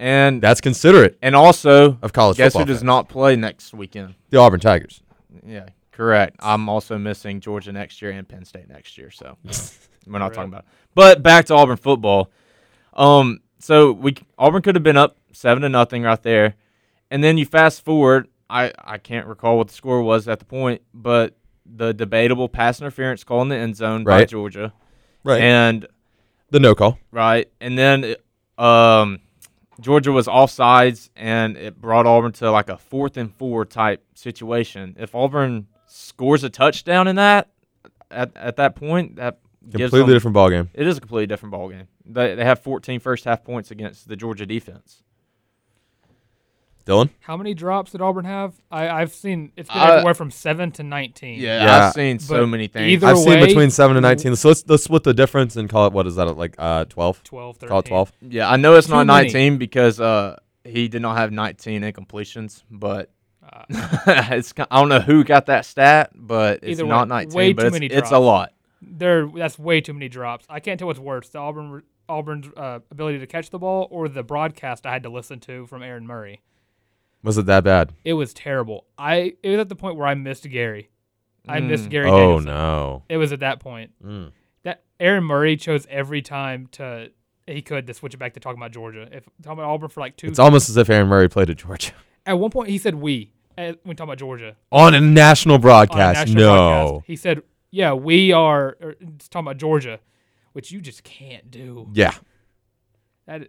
and 0.00 0.42
That's 0.42 0.60
considerate 0.60 1.16
and 1.22 1.36
also 1.36 1.96
of 2.02 2.12
college 2.12 2.38
guess 2.38 2.54
who 2.54 2.58
football. 2.58 2.66
does 2.66 2.78
fans. 2.78 2.86
not 2.86 3.08
play 3.08 3.36
next 3.36 3.72
weekend? 3.72 4.16
The 4.30 4.38
Auburn 4.38 4.58
Tigers. 4.58 5.00
Yeah, 5.46 5.68
correct. 5.92 6.34
I'm 6.40 6.68
also 6.68 6.98
missing 6.98 7.38
Georgia 7.38 7.70
next 7.70 8.02
year 8.02 8.10
and 8.10 8.28
Penn 8.28 8.44
State 8.44 8.68
next 8.68 8.98
year, 8.98 9.12
so 9.12 9.36
we're 10.08 10.18
not 10.18 10.30
For 10.30 10.34
talking 10.34 10.50
about. 10.52 10.62
It. 10.64 10.68
But 10.96 11.22
back 11.22 11.44
to 11.46 11.54
Auburn 11.54 11.76
football. 11.76 12.32
Um, 12.94 13.41
so 13.62 13.92
we 13.92 14.16
Auburn 14.38 14.62
could 14.62 14.74
have 14.74 14.82
been 14.82 14.96
up 14.96 15.16
seven 15.32 15.62
to 15.62 15.68
nothing 15.68 16.02
right 16.02 16.22
there, 16.22 16.54
and 17.10 17.22
then 17.22 17.38
you 17.38 17.46
fast 17.46 17.84
forward. 17.84 18.28
I 18.50 18.72
I 18.78 18.98
can't 18.98 19.26
recall 19.26 19.56
what 19.58 19.68
the 19.68 19.74
score 19.74 20.02
was 20.02 20.26
at 20.28 20.38
the 20.40 20.44
point, 20.44 20.82
but 20.92 21.36
the 21.64 21.94
debatable 21.94 22.48
pass 22.48 22.80
interference 22.80 23.24
call 23.24 23.40
in 23.42 23.48
the 23.48 23.56
end 23.56 23.76
zone 23.76 24.04
by 24.04 24.24
Georgia, 24.24 24.72
Right. 25.24 25.40
and 25.40 25.86
the 26.50 26.60
no 26.60 26.74
call. 26.74 26.98
right? 27.12 27.48
And 27.60 27.78
then 27.78 28.16
um, 28.58 29.20
Georgia 29.80 30.12
was 30.12 30.26
offsides, 30.26 31.08
and 31.16 31.56
it 31.56 31.80
brought 31.80 32.04
Auburn 32.06 32.32
to 32.32 32.50
like 32.50 32.68
a 32.68 32.76
fourth 32.76 33.16
and 33.16 33.32
four 33.34 33.64
type 33.64 34.04
situation. 34.14 34.96
If 34.98 35.14
Auburn 35.14 35.66
scores 35.86 36.44
a 36.44 36.50
touchdown 36.50 37.06
in 37.08 37.16
that 37.16 37.48
at, 38.10 38.36
at 38.36 38.56
that 38.56 38.74
point, 38.74 39.16
that 39.16 39.38
Completely 39.70 40.00
them, 40.00 40.08
different 40.10 40.34
ball 40.34 40.50
game. 40.50 40.68
It 40.74 40.86
is 40.86 40.96
a 40.96 41.00
completely 41.00 41.26
different 41.26 41.52
ball 41.52 41.68
game. 41.68 41.86
They 42.04 42.34
they 42.34 42.44
have 42.44 42.60
14 42.60 43.00
first 43.00 43.24
half 43.24 43.44
points 43.44 43.70
against 43.70 44.08
the 44.08 44.16
Georgia 44.16 44.44
defense. 44.46 45.02
Dylan. 46.84 47.10
How 47.20 47.36
many 47.36 47.54
drops 47.54 47.92
did 47.92 48.00
Auburn 48.00 48.24
have? 48.24 48.54
I, 48.68 48.88
I've 48.88 49.12
seen 49.14 49.52
it's 49.56 49.68
been 49.70 49.78
Uh, 49.78 49.84
everywhere 49.84 50.14
from 50.14 50.32
seven 50.32 50.72
to 50.72 50.82
nineteen. 50.82 51.38
Yeah, 51.38 51.86
I've 51.86 51.92
seen 51.92 52.18
so 52.18 52.44
many 52.44 52.66
things. 52.66 52.90
either 52.90 53.06
I've 53.06 53.18
seen 53.18 53.38
between 53.38 53.70
seven 53.70 53.96
and 53.96 54.02
nineteen. 54.02 54.34
So 54.34 54.48
let's 54.48 54.64
let's 54.66 54.82
split 54.82 55.04
the 55.04 55.14
difference 55.14 55.54
and 55.54 55.68
call 55.70 55.86
it 55.86 55.92
what 55.92 56.08
is 56.08 56.16
that 56.16 56.36
like 56.36 56.56
uh 56.58 56.84
12? 56.86 57.22
12, 57.22 57.56
13. 57.58 57.68
Call 57.68 57.78
it 57.78 57.84
twelve. 57.84 58.12
yeah, 58.20 58.50
I 58.50 58.56
know 58.56 58.74
it's 58.74 58.88
Too 58.88 58.94
not 58.94 59.06
many. 59.06 59.28
19 59.28 59.58
because 59.58 60.00
uh 60.00 60.40
he 60.64 60.88
did 60.88 61.02
not 61.02 61.16
have 61.18 61.30
19 61.30 61.82
incompletions, 61.82 62.64
but 62.68 63.10
Uh, 63.44 63.62
it's 64.32 64.52
I 64.68 64.80
don't 64.80 64.88
know 64.88 64.98
who 65.00 65.22
got 65.22 65.46
that 65.46 65.64
stat, 65.66 66.10
but 66.16 66.60
it's 66.64 66.80
Either 66.80 66.84
way, 66.84 66.88
not 66.90 67.06
19, 67.08 67.36
way 67.36 67.52
but 67.52 67.62
too 67.62 67.66
it's, 67.68 67.74
many 67.74 67.86
it's 67.86 68.10
a 68.10 68.18
lot. 68.18 68.52
There, 68.82 69.26
that's 69.28 69.58
way 69.58 69.80
too 69.80 69.92
many 69.94 70.08
drops. 70.08 70.44
I 70.50 70.60
can't 70.60 70.78
tell 70.78 70.88
what's 70.88 70.98
worse: 70.98 71.28
the 71.28 71.38
Auburn 71.38 71.82
Auburn's 72.08 72.48
uh, 72.56 72.80
ability 72.90 73.18
to 73.20 73.26
catch 73.26 73.50
the 73.50 73.58
ball, 73.58 73.86
or 73.90 74.08
the 74.08 74.22
broadcast 74.22 74.84
I 74.86 74.92
had 74.92 75.02
to 75.04 75.08
listen 75.08 75.40
to 75.40 75.66
from 75.66 75.82
Aaron 75.82 76.06
Murray. 76.06 76.42
Was 77.22 77.38
it 77.38 77.46
that 77.46 77.62
bad? 77.64 77.92
It 78.04 78.14
was 78.14 78.34
terrible. 78.34 78.86
I 78.98 79.34
it 79.42 79.50
was 79.50 79.60
at 79.60 79.68
the 79.68 79.76
point 79.76 79.96
where 79.96 80.06
I 80.06 80.14
missed 80.14 80.48
Gary. 80.50 80.90
I 81.48 81.60
missed 81.60 81.86
Mm. 81.86 81.90
Gary. 81.90 82.10
Oh 82.10 82.18
Danielson. 82.18 82.44
no. 82.46 83.02
It 83.08 83.16
was 83.16 83.32
at 83.32 83.40
that 83.40 83.60
point 83.60 83.92
Mm. 84.04 84.32
that 84.64 84.82
Aaron 85.00 85.24
Murray 85.24 85.56
chose 85.56 85.86
every 85.88 86.22
time 86.22 86.66
to 86.72 87.10
he 87.46 87.62
could 87.62 87.86
to 87.88 87.94
switch 87.94 88.14
it 88.14 88.18
back 88.18 88.34
to 88.34 88.40
talking 88.40 88.60
about 88.60 88.72
Georgia. 88.72 89.08
If 89.10 89.24
talking 89.42 89.58
about 89.60 89.70
Auburn 89.72 89.88
for 89.88 90.00
like 90.00 90.16
two. 90.16 90.26
It's 90.28 90.38
almost 90.38 90.68
as 90.68 90.76
if 90.76 90.88
Aaron 90.90 91.08
Murray 91.08 91.28
played 91.28 91.50
at 91.50 91.56
Georgia 91.58 91.92
at 92.26 92.38
one 92.38 92.50
point, 92.50 92.68
he 92.70 92.78
said 92.78 92.96
"we" 92.96 93.32
when 93.56 93.74
talking 93.84 94.04
about 94.04 94.18
Georgia. 94.18 94.56
on 94.70 94.94
a 94.94 95.00
national 95.00 95.54
on 95.54 95.60
a 95.60 95.62
broadcast. 95.62 96.18
national 96.26 96.36
no. 96.44 96.56
broadcast. 96.56 97.06
He 97.06 97.16
said, 97.16 97.42
"Yeah, 97.72 97.94
we 97.94 98.30
are." 98.30 98.76
It's 98.80 99.28
talking 99.28 99.48
about 99.48 99.56
Georgia, 99.56 99.98
which 100.52 100.70
you 100.70 100.80
just 100.80 101.02
can't 101.02 101.50
do. 101.50 101.88
Yeah. 101.92 102.14
That 103.26 103.48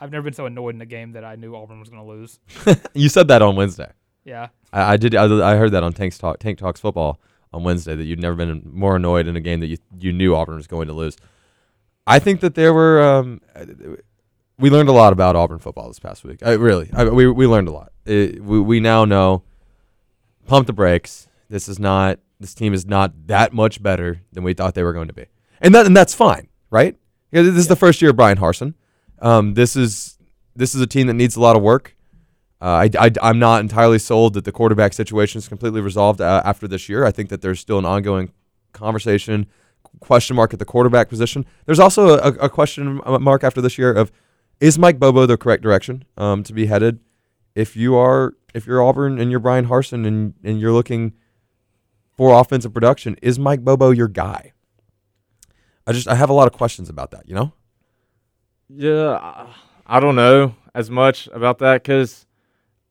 I've 0.00 0.12
never 0.12 0.22
been 0.22 0.32
so 0.32 0.46
annoyed 0.46 0.74
in 0.76 0.80
a 0.80 0.86
game 0.86 1.12
that 1.12 1.24
I 1.24 1.34
knew 1.36 1.54
Auburn 1.54 1.80
was 1.80 1.88
going 1.90 2.02
to 2.02 2.08
lose. 2.08 2.38
You 2.94 3.08
said 3.08 3.28
that 3.28 3.42
on 3.42 3.56
Wednesday. 3.56 3.90
Yeah, 4.24 4.48
I, 4.72 4.92
I 4.92 4.96
did. 4.96 5.14
I, 5.14 5.24
I 5.24 5.56
heard 5.56 5.72
that 5.72 5.82
on 5.82 5.92
Tanks 5.92 6.18
Talk, 6.18 6.38
Tank 6.38 6.58
Talks 6.58 6.80
football 6.80 7.18
on 7.52 7.64
Wednesday 7.64 7.94
that 7.94 8.04
you'd 8.04 8.20
never 8.20 8.36
been 8.36 8.62
more 8.70 8.96
annoyed 8.96 9.26
in 9.26 9.36
a 9.36 9.40
game 9.40 9.60
that 9.60 9.66
you 9.66 9.78
you 9.98 10.12
knew 10.12 10.34
Auburn 10.34 10.56
was 10.56 10.66
going 10.66 10.88
to 10.88 10.94
lose. 10.94 11.16
I 12.06 12.18
think 12.18 12.40
that 12.40 12.54
there 12.54 12.72
were. 12.74 13.02
Um, 13.02 13.40
we 14.58 14.68
learned 14.68 14.88
a 14.88 14.92
lot 14.92 15.12
about 15.12 15.36
Auburn 15.36 15.58
football 15.58 15.88
this 15.88 15.98
past 15.98 16.22
week. 16.24 16.42
I, 16.44 16.52
really, 16.52 16.90
I, 16.92 17.04
we 17.04 17.26
we 17.26 17.46
learned 17.46 17.68
a 17.68 17.72
lot. 17.72 17.92
It, 18.04 18.42
we 18.42 18.60
we 18.60 18.80
now 18.80 19.04
know. 19.04 19.42
Pump 20.46 20.66
the 20.66 20.72
brakes. 20.72 21.28
This 21.48 21.68
is 21.68 21.78
not. 21.78 22.18
This 22.40 22.54
team 22.54 22.72
is 22.72 22.86
not 22.86 23.26
that 23.26 23.52
much 23.52 23.82
better 23.82 24.22
than 24.32 24.42
we 24.42 24.54
thought 24.54 24.74
they 24.74 24.82
were 24.82 24.94
going 24.94 25.08
to 25.08 25.14
be, 25.14 25.26
and 25.60 25.74
that 25.74 25.86
and 25.86 25.96
that's 25.96 26.14
fine, 26.14 26.48
right? 26.70 26.96
This 27.30 27.46
is 27.56 27.68
the 27.68 27.76
first 27.76 28.00
year 28.02 28.10
of 28.10 28.16
Bryan 28.16 28.38
Harsin. 28.38 28.74
Um, 29.20 29.54
this 29.54 29.76
is 29.76 30.18
this 30.56 30.74
is 30.74 30.80
a 30.80 30.86
team 30.86 31.06
that 31.06 31.14
needs 31.14 31.36
a 31.36 31.40
lot 31.40 31.56
of 31.56 31.62
work. 31.62 31.96
Uh, 32.62 32.88
I, 32.98 33.10
I, 33.22 33.30
am 33.30 33.38
not 33.38 33.60
entirely 33.60 33.98
sold 33.98 34.34
that 34.34 34.44
the 34.44 34.52
quarterback 34.52 34.92
situation 34.92 35.38
is 35.38 35.48
completely 35.48 35.80
resolved 35.80 36.20
uh, 36.20 36.42
after 36.44 36.68
this 36.68 36.90
year. 36.90 37.06
I 37.06 37.10
think 37.10 37.30
that 37.30 37.40
there's 37.40 37.58
still 37.58 37.78
an 37.78 37.86
ongoing 37.86 38.32
conversation, 38.74 39.46
question 40.00 40.36
mark 40.36 40.52
at 40.52 40.58
the 40.58 40.66
quarterback 40.66 41.08
position. 41.08 41.46
There's 41.64 41.78
also 41.78 42.18
a, 42.18 42.32
a 42.32 42.48
question 42.50 43.00
mark 43.06 43.44
after 43.44 43.62
this 43.62 43.78
year 43.78 43.92
of 43.92 44.12
is 44.60 44.78
Mike 44.78 44.98
Bobo 44.98 45.24
the 45.24 45.38
correct 45.38 45.62
direction 45.62 46.04
um, 46.18 46.42
to 46.42 46.52
be 46.52 46.66
headed? 46.66 47.00
If 47.54 47.76
you 47.76 47.96
are, 47.96 48.34
if 48.52 48.66
you're 48.66 48.82
Auburn 48.82 49.18
and 49.18 49.30
you're 49.30 49.40
Bryan 49.40 49.66
Harsin 49.66 50.06
and 50.06 50.34
and 50.44 50.60
you're 50.60 50.72
looking 50.72 51.14
for 52.20 52.38
offensive 52.38 52.74
production, 52.74 53.16
is 53.22 53.38
Mike 53.38 53.64
Bobo 53.64 53.88
your 53.92 54.06
guy? 54.06 54.52
I 55.86 55.92
just 55.92 56.06
I 56.06 56.14
have 56.16 56.28
a 56.28 56.34
lot 56.34 56.46
of 56.46 56.52
questions 56.52 56.90
about 56.90 57.12
that. 57.12 57.26
You 57.26 57.34
know, 57.34 57.52
Yeah, 58.68 59.12
I- 59.22 59.54
I 59.86 60.00
don't 60.00 60.16
know 60.16 60.54
as 60.74 60.90
much 60.90 61.28
about 61.28 61.60
that 61.60 61.82
because 61.82 62.26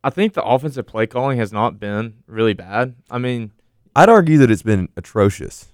I 0.04 0.10
think 0.10 0.34
the 0.34 0.44
offensive 0.44 0.88
play 0.88 1.06
calling 1.06 1.38
has 1.38 1.54
not 1.54 1.80
been 1.80 2.24
really 2.26 2.56
bad. 2.56 2.96
I 3.12 3.20
mean, 3.20 3.52
I'd 3.96 4.10
argue 4.10 4.40
that 4.40 4.50
it's 4.50 4.64
been 4.64 4.90
atrocious. 4.98 5.68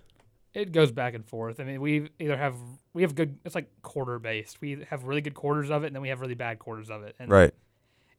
It 0.54 0.74
goes 0.74 0.92
back 0.92 1.14
and 1.14 1.26
forth. 1.26 1.62
I 1.62 1.64
mean, 1.64 1.80
we 1.80 2.10
either 2.20 2.36
have 2.36 2.56
we 2.94 3.04
have 3.04 3.16
good. 3.16 3.38
It's 3.46 3.56
like 3.56 3.70
quarter 3.84 4.20
based. 4.20 4.60
We 4.60 4.86
have 4.90 5.06
really 5.06 5.22
good 5.22 5.34
quarters 5.34 5.70
of 5.72 5.86
it, 5.86 5.88
and 5.88 5.96
then 5.96 6.02
we 6.02 6.10
have 6.10 6.20
really 6.20 6.36
bad 6.36 6.60
quarters 6.60 6.90
of 6.90 7.04
it. 7.04 7.16
And 7.20 7.32
Right. 7.32 7.54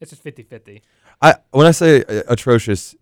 It's 0.01 0.11
just 0.13 0.25
50-50. 0.25 0.81
I 1.21 1.35
when 1.51 1.67
I 1.67 1.73
say 1.73 2.05
uh, 2.05 2.23
atrocious, 2.27 2.97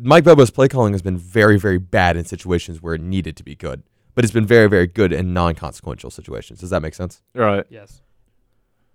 Mike 0.00 0.24
Bobo's 0.24 0.50
play 0.50 0.68
calling 0.68 0.92
has 0.92 1.02
been 1.02 1.16
very 1.16 1.58
very 1.58 1.78
bad 1.78 2.16
in 2.16 2.24
situations 2.24 2.82
where 2.82 2.94
it 2.94 3.00
needed 3.00 3.36
to 3.36 3.42
be 3.42 3.54
good, 3.54 3.82
but 4.14 4.24
it's 4.24 4.32
been 4.32 4.46
very 4.46 4.68
very 4.68 4.86
good 4.86 5.12
in 5.12 5.32
non-consequential 5.32 6.10
situations. 6.10 6.60
Does 6.60 6.70
that 6.70 6.82
make 6.82 6.94
sense? 6.94 7.22
right? 7.34 7.64
Yes. 7.70 8.02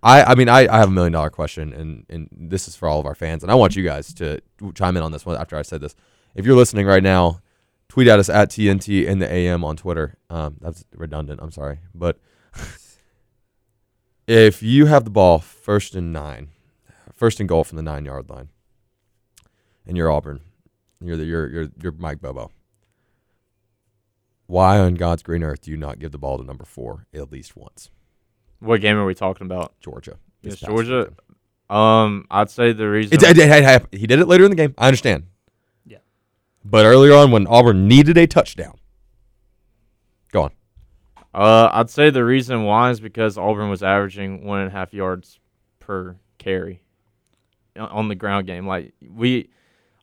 I, 0.03 0.24
I 0.24 0.36
mean, 0.36 0.47
I, 0.47 0.67
I 0.71 0.77
have 0.77 0.89
a 0.89 0.91
million 0.91 1.13
dollar 1.13 1.31
question, 1.31 1.74
and, 1.74 2.05
and 2.07 2.29
this 2.31 2.67
is 2.67 2.75
for 2.75 2.88
all 2.88 3.00
of 3.00 3.05
our 3.07 3.15
fans, 3.15 3.41
and 3.41 3.51
I 3.51 3.55
want 3.55 3.75
you 3.75 3.83
guys 3.83 4.13
to 4.15 4.39
chime 4.75 4.95
in 4.95 5.01
on 5.01 5.12
this 5.12 5.25
one 5.25 5.36
after 5.38 5.57
I 5.57 5.63
said 5.63 5.81
this. 5.81 5.95
If 6.36 6.45
you're 6.45 6.55
listening 6.55 6.86
right 6.86 7.01
now, 7.01 7.41
tweet 7.89 8.07
at 8.07 8.19
us 8.19 8.29
at 8.29 8.50
TNT 8.50 9.05
in 9.05 9.17
the 9.17 9.31
AM 9.31 9.63
on 9.63 9.75
Twitter. 9.75 10.15
Um, 10.29 10.57
that's 10.62 10.86
redundant. 10.95 11.39
I'm 11.41 11.51
sorry, 11.51 11.79
but 11.95 12.19
if 14.27 14.62
you 14.62 14.86
have 14.86 15.03
the 15.03 15.09
ball 15.09 15.39
first 15.39 15.95
and 15.95 16.13
nine, 16.13 16.50
first 17.13 17.39
and 17.39 17.50
goal 17.50 17.63
from 17.63 17.77
the 17.77 17.83
nine 17.83 18.05
yard 18.05 18.29
line, 18.29 18.50
and 19.88 19.97
you're 19.97 20.12
Auburn, 20.12 20.41
you're 21.01 21.18
the, 21.18 21.25
you're 21.25 21.48
you're 21.50 21.68
you're 21.82 21.92
Mike 21.94 22.22
Bobo. 22.22 22.51
Why 24.48 24.80
on 24.80 24.96
God's 24.96 25.24
green 25.24 25.44
earth 25.44 25.62
do 25.62 25.72
you 25.72 25.77
not 25.77 26.00
give 26.00 26.12
the 26.12 26.18
ball 26.18 26.38
to 26.38 26.44
number 26.44 26.63
four 26.63 27.06
at 27.13 27.32
least 27.32 27.56
once? 27.58 27.89
What 28.60 28.82
game 28.82 28.98
are 28.98 29.06
we 29.06 29.13
talking 29.13 29.46
about? 29.46 29.74
Georgia. 29.82 30.18
Yes, 30.42 30.60
Georgia. 30.60 31.12
Um, 31.70 32.25
I'd 32.32 32.50
say 32.50 32.72
the 32.72 32.89
reason. 32.89 33.13
It, 33.16 33.24
it, 33.24 33.38
it, 33.38 33.50
it- 33.92 34.00
he 34.00 34.08
did 34.08 34.20
it 34.20 34.27
later 34.27 34.46
in 34.46 34.50
the 34.50 34.56
game. 34.56 34.74
I 34.77 34.88
understand. 34.88 35.25
Yeah. 35.86 35.98
But 36.63 36.86
earlier 36.86 37.13
on, 37.13 37.32
when 37.32 37.46
Auburn 37.48 37.88
needed 37.88 38.18
a 38.18 38.25
touchdown, 38.25 38.75
go 40.32 40.44
on. 40.44 40.51
Uh, 41.34 41.70
I'd 41.74 41.89
say 41.89 42.10
the 42.10 42.24
reason 42.24 42.63
why 42.63 42.89
is 42.89 43.00
because 43.01 43.38
Auburn 43.38 43.70
was 43.70 43.84
averaging 43.84 44.46
one 44.46 44.60
and 44.62 44.70
a 44.70 44.72
half 44.72 44.94
yards 44.94 45.39
per 45.80 46.16
carry 46.38 46.82
on 47.77 48.08
the 48.08 48.16
ground 48.16 48.48
game. 48.48 48.66
Like 48.66 48.94
we, 49.08 49.50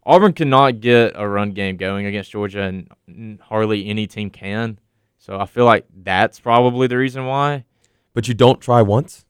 Auburn 0.06 0.32
cannot 0.32 0.80
get 0.80 1.12
a 1.14 1.26
run 1.28 1.52
game 1.52 1.76
going 1.76 2.04
against 2.06 2.30
Georgia, 2.30 2.62
and 3.06 3.40
hardly 3.40 3.86
any 3.88 4.06
team 4.06 4.30
can. 4.30 4.78
So 5.18 5.38
I 5.40 5.46
feel 5.46 5.64
like 5.64 5.86
that's 6.02 6.38
probably 6.40 6.86
the 6.86 6.98
reason 6.98 7.26
why. 7.26 7.64
But 8.12 8.28
you 8.28 8.34
don't 8.34 8.60
try 8.60 8.82
once. 8.82 9.24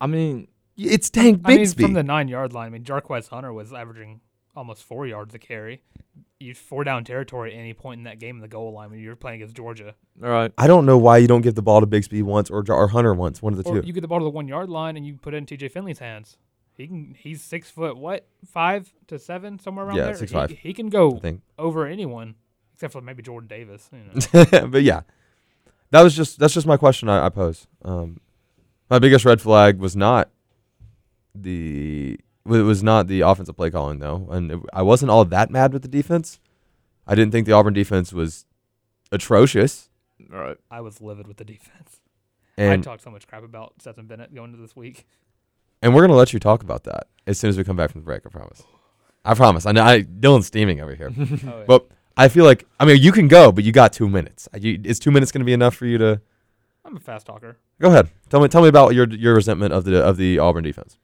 I 0.00 0.06
mean, 0.06 0.48
It's 0.76 1.10
Tank 1.10 1.42
I 1.44 1.50
mean, 1.56 1.60
Bigsby. 1.60 1.82
from 1.82 1.92
the 1.92 2.02
nine 2.02 2.28
yard 2.28 2.52
line, 2.52 2.66
I 2.66 2.70
mean, 2.70 2.84
Jarquez 2.84 3.28
Hunter 3.28 3.52
was 3.52 3.72
averaging 3.72 4.20
almost 4.56 4.82
four 4.82 5.06
yards 5.06 5.34
a 5.34 5.38
carry. 5.38 5.82
You 6.40 6.54
four 6.54 6.82
down 6.84 7.04
territory 7.04 7.54
at 7.54 7.58
any 7.58 7.72
point 7.74 7.98
in 7.98 8.04
that 8.04 8.18
game 8.18 8.36
in 8.36 8.42
the 8.42 8.48
goal 8.48 8.72
line 8.72 8.90
when 8.90 8.98
you're 8.98 9.16
playing 9.16 9.36
against 9.36 9.54
Georgia. 9.56 9.94
all 10.22 10.28
right, 10.30 10.52
I 10.58 10.66
don't 10.66 10.84
know 10.84 10.98
why 10.98 11.18
you 11.18 11.26
don't 11.28 11.40
give 11.42 11.54
the 11.54 11.62
ball 11.62 11.80
to 11.80 11.86
Bigsby 11.86 12.22
once 12.22 12.50
or, 12.50 12.64
or 12.68 12.88
Hunter 12.88 13.14
once. 13.14 13.40
One 13.40 13.52
of 13.52 13.62
the 13.62 13.68
Or 13.70 13.80
two. 13.80 13.86
you 13.86 13.92
get 13.92 14.00
the 14.00 14.08
ball 14.08 14.18
to 14.18 14.24
the 14.24 14.30
one 14.30 14.48
yard 14.48 14.68
line 14.68 14.96
and 14.96 15.06
you 15.06 15.14
put 15.16 15.32
it 15.34 15.36
in 15.38 15.46
TJ 15.46 15.70
Finley's 15.70 16.00
hands. 16.00 16.36
He 16.76 16.86
can. 16.86 17.14
He's 17.18 17.42
six 17.42 17.70
foot 17.70 17.96
what 17.96 18.26
five 18.46 18.92
to 19.06 19.18
seven 19.18 19.58
somewhere 19.58 19.86
around 19.86 19.96
Yeah, 19.96 20.06
there. 20.06 20.14
six 20.14 20.30
he, 20.32 20.36
five. 20.36 20.50
He 20.50 20.72
can 20.72 20.88
go 20.88 21.18
think. 21.18 21.42
over 21.58 21.86
anyone 21.86 22.34
except 22.74 22.92
for 22.92 23.00
maybe 23.00 23.22
Jordan 23.22 23.48
Davis. 23.48 23.88
You 23.92 24.42
know. 24.52 24.66
but 24.68 24.82
yeah, 24.82 25.02
that 25.90 26.02
was 26.02 26.16
just 26.16 26.38
that's 26.38 26.54
just 26.54 26.66
my 26.66 26.76
question 26.76 27.08
I, 27.08 27.26
I 27.26 27.28
pose. 27.28 27.66
Um, 27.84 28.20
my 28.90 28.98
biggest 28.98 29.24
red 29.24 29.40
flag 29.40 29.78
was 29.78 29.94
not 29.94 30.30
the 31.34 32.18
it 32.46 32.50
was 32.50 32.82
not 32.82 33.06
the 33.06 33.20
offensive 33.22 33.56
play 33.56 33.70
calling 33.70 34.00
though, 34.00 34.28
and 34.30 34.52
it, 34.52 34.60
I 34.72 34.82
wasn't 34.82 35.10
all 35.10 35.24
that 35.24 35.50
mad 35.50 35.72
with 35.72 35.82
the 35.82 35.88
defense. 35.88 36.40
I 37.06 37.14
didn't 37.14 37.32
think 37.32 37.46
the 37.46 37.52
Auburn 37.52 37.74
defense 37.74 38.12
was 38.12 38.46
atrocious, 39.12 39.90
all 40.32 40.38
right. 40.40 40.56
I 40.70 40.80
was 40.80 41.00
livid 41.00 41.26
with 41.26 41.36
the 41.36 41.44
defense. 41.44 42.00
and 42.56 42.80
I 42.80 42.84
talked 42.84 43.02
so 43.02 43.10
much 43.10 43.26
crap 43.26 43.44
about 43.44 43.74
Stetson 43.80 44.06
Bennett 44.06 44.34
going 44.34 44.50
into 44.52 44.62
this 44.62 44.76
week. 44.76 45.06
And 45.84 45.94
we're 45.94 46.00
gonna 46.00 46.16
let 46.16 46.32
you 46.32 46.40
talk 46.40 46.62
about 46.62 46.84
that 46.84 47.08
as 47.26 47.38
soon 47.38 47.50
as 47.50 47.58
we 47.58 47.62
come 47.62 47.76
back 47.76 47.90
from 47.90 48.00
the 48.00 48.04
break. 48.06 48.22
I 48.24 48.30
promise. 48.30 48.62
I 49.22 49.34
promise. 49.34 49.66
I 49.66 49.72
know 49.72 49.84
I, 49.84 50.02
Dylan's 50.02 50.46
steaming 50.46 50.80
over 50.80 50.94
here. 50.94 51.10
Oh, 51.18 51.58
yeah. 51.58 51.64
But 51.66 51.86
I 52.16 52.28
feel 52.28 52.46
like 52.46 52.66
I 52.80 52.86
mean 52.86 53.02
you 53.02 53.12
can 53.12 53.28
go, 53.28 53.52
but 53.52 53.64
you 53.64 53.72
got 53.72 53.92
two 53.92 54.08
minutes. 54.08 54.48
You, 54.58 54.80
is 54.82 54.98
two 54.98 55.10
minutes 55.10 55.30
going 55.30 55.40
to 55.40 55.44
be 55.44 55.52
enough 55.52 55.74
for 55.74 55.84
you 55.84 55.98
to 55.98 56.22
I'm 56.86 56.96
a 56.96 57.00
fast 57.00 57.26
talker. 57.26 57.58
go 57.80 57.88
ahead? 57.88 58.08
Tell 58.30 58.40
me, 58.40 58.48
tell 58.48 58.62
me 58.62 58.68
about 58.68 58.94
your 58.94 59.06
your 59.08 59.34
resentment 59.34 59.74
of 59.74 59.84
the 59.84 60.02
of 60.02 60.16
the 60.16 60.38
Auburn 60.38 60.64
defense. 60.64 60.96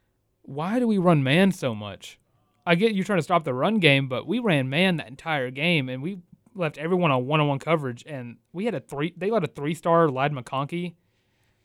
Why 0.42 0.78
do 0.78 0.88
we 0.88 0.96
run 0.96 1.22
man 1.22 1.52
so 1.52 1.74
much? 1.74 2.18
I 2.66 2.74
get 2.74 2.92
you 2.92 3.04
trying 3.04 3.18
to 3.18 3.22
stop 3.22 3.44
the 3.44 3.52
run 3.54 3.80
game, 3.80 4.08
but 4.08 4.26
we 4.26 4.38
ran 4.38 4.70
man 4.70 4.96
that 4.96 5.08
entire 5.08 5.50
game, 5.50 5.90
and 5.90 6.02
we 6.02 6.20
left 6.54 6.78
everyone 6.78 7.10
on 7.10 7.26
one-on-one 7.26 7.58
coverage. 7.58 8.04
And 8.06 8.36
we 8.52 8.64
had 8.64 8.74
a 8.74 8.80
three. 8.80 9.12
They 9.16 9.30
let 9.30 9.44
a 9.44 9.46
three-star 9.46 10.08
Ladd 10.10 10.32
McConkey 10.32 10.94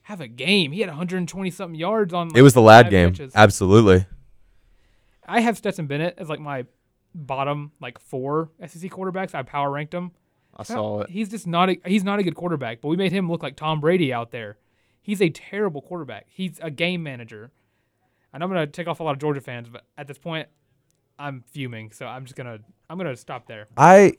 have 0.06 0.22
a 0.22 0.28
game. 0.28 0.72
He 0.72 0.82
had 0.82 0.90
120 0.90 1.50
something 1.50 1.80
yards 1.80 2.14
on. 2.14 2.30
It 2.36 2.44
was 2.44 2.54
the 2.54 2.62
lad 2.62 2.92
game, 2.92 3.12
catches. 3.12 3.34
absolutely. 3.36 4.06
I 5.28 5.40
have 5.42 5.58
Stetson 5.58 5.88
Bennett 5.88 6.14
as 6.20 6.30
like 6.30 6.40
my 6.40 6.66
bottom 7.16 7.72
like 7.82 7.98
four 7.98 8.52
SEC 8.60 8.92
quarterbacks. 8.92 9.34
I 9.34 9.42
power 9.42 9.72
ranked 9.72 9.94
him. 9.94 10.12
I 10.56 10.62
saw 10.62 11.02
it. 11.02 11.10
He's 11.10 11.30
just 11.30 11.48
not 11.48 11.72
a 11.72 11.82
he's 11.86 12.04
not 12.04 12.20
a 12.20 12.24
good 12.24 12.36
quarterback, 12.36 12.82
but 12.82 12.90
we 12.90 12.98
made 12.98 13.12
him 13.12 13.30
look 13.30 13.42
like 13.42 13.56
Tom 13.56 13.82
Brady 13.82 14.14
out 14.14 14.30
there. 14.30 14.58
He's 15.02 15.22
a 15.24 15.30
terrible 15.30 15.82
quarterback. 15.82 16.28
He's 16.30 16.60
a 16.62 16.70
game 16.70 17.02
manager. 17.02 17.52
And 18.32 18.44
I'm 18.44 18.50
gonna 18.50 18.68
take 18.68 18.88
off 18.88 19.00
a 19.00 19.04
lot 19.04 19.14
of 19.14 19.20
Georgia 19.20 19.42
fans, 19.42 19.70
but 19.70 19.86
at 19.98 20.06
this 20.06 20.20
point, 20.20 20.48
I'm 21.18 21.44
fuming. 21.48 21.92
So 21.92 22.06
I'm 22.06 22.26
just 22.26 22.36
gonna 22.36 22.60
I'm 22.92 22.98
gonna 23.00 23.16
stop 23.16 23.48
there. 23.48 23.70
I, 23.76 24.14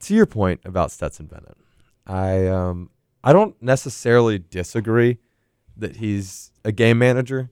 to 0.00 0.14
your 0.14 0.26
point 0.26 0.62
about 0.64 0.90
Stetson 0.90 1.26
Bennett, 1.26 1.56
I 2.08 2.48
um 2.48 2.90
I 3.22 3.32
don't 3.32 3.60
necessarily 3.60 4.38
disagree 4.38 5.18
that 5.76 5.96
he's 5.96 6.52
a 6.64 6.72
game 6.72 6.98
manager. 6.98 7.50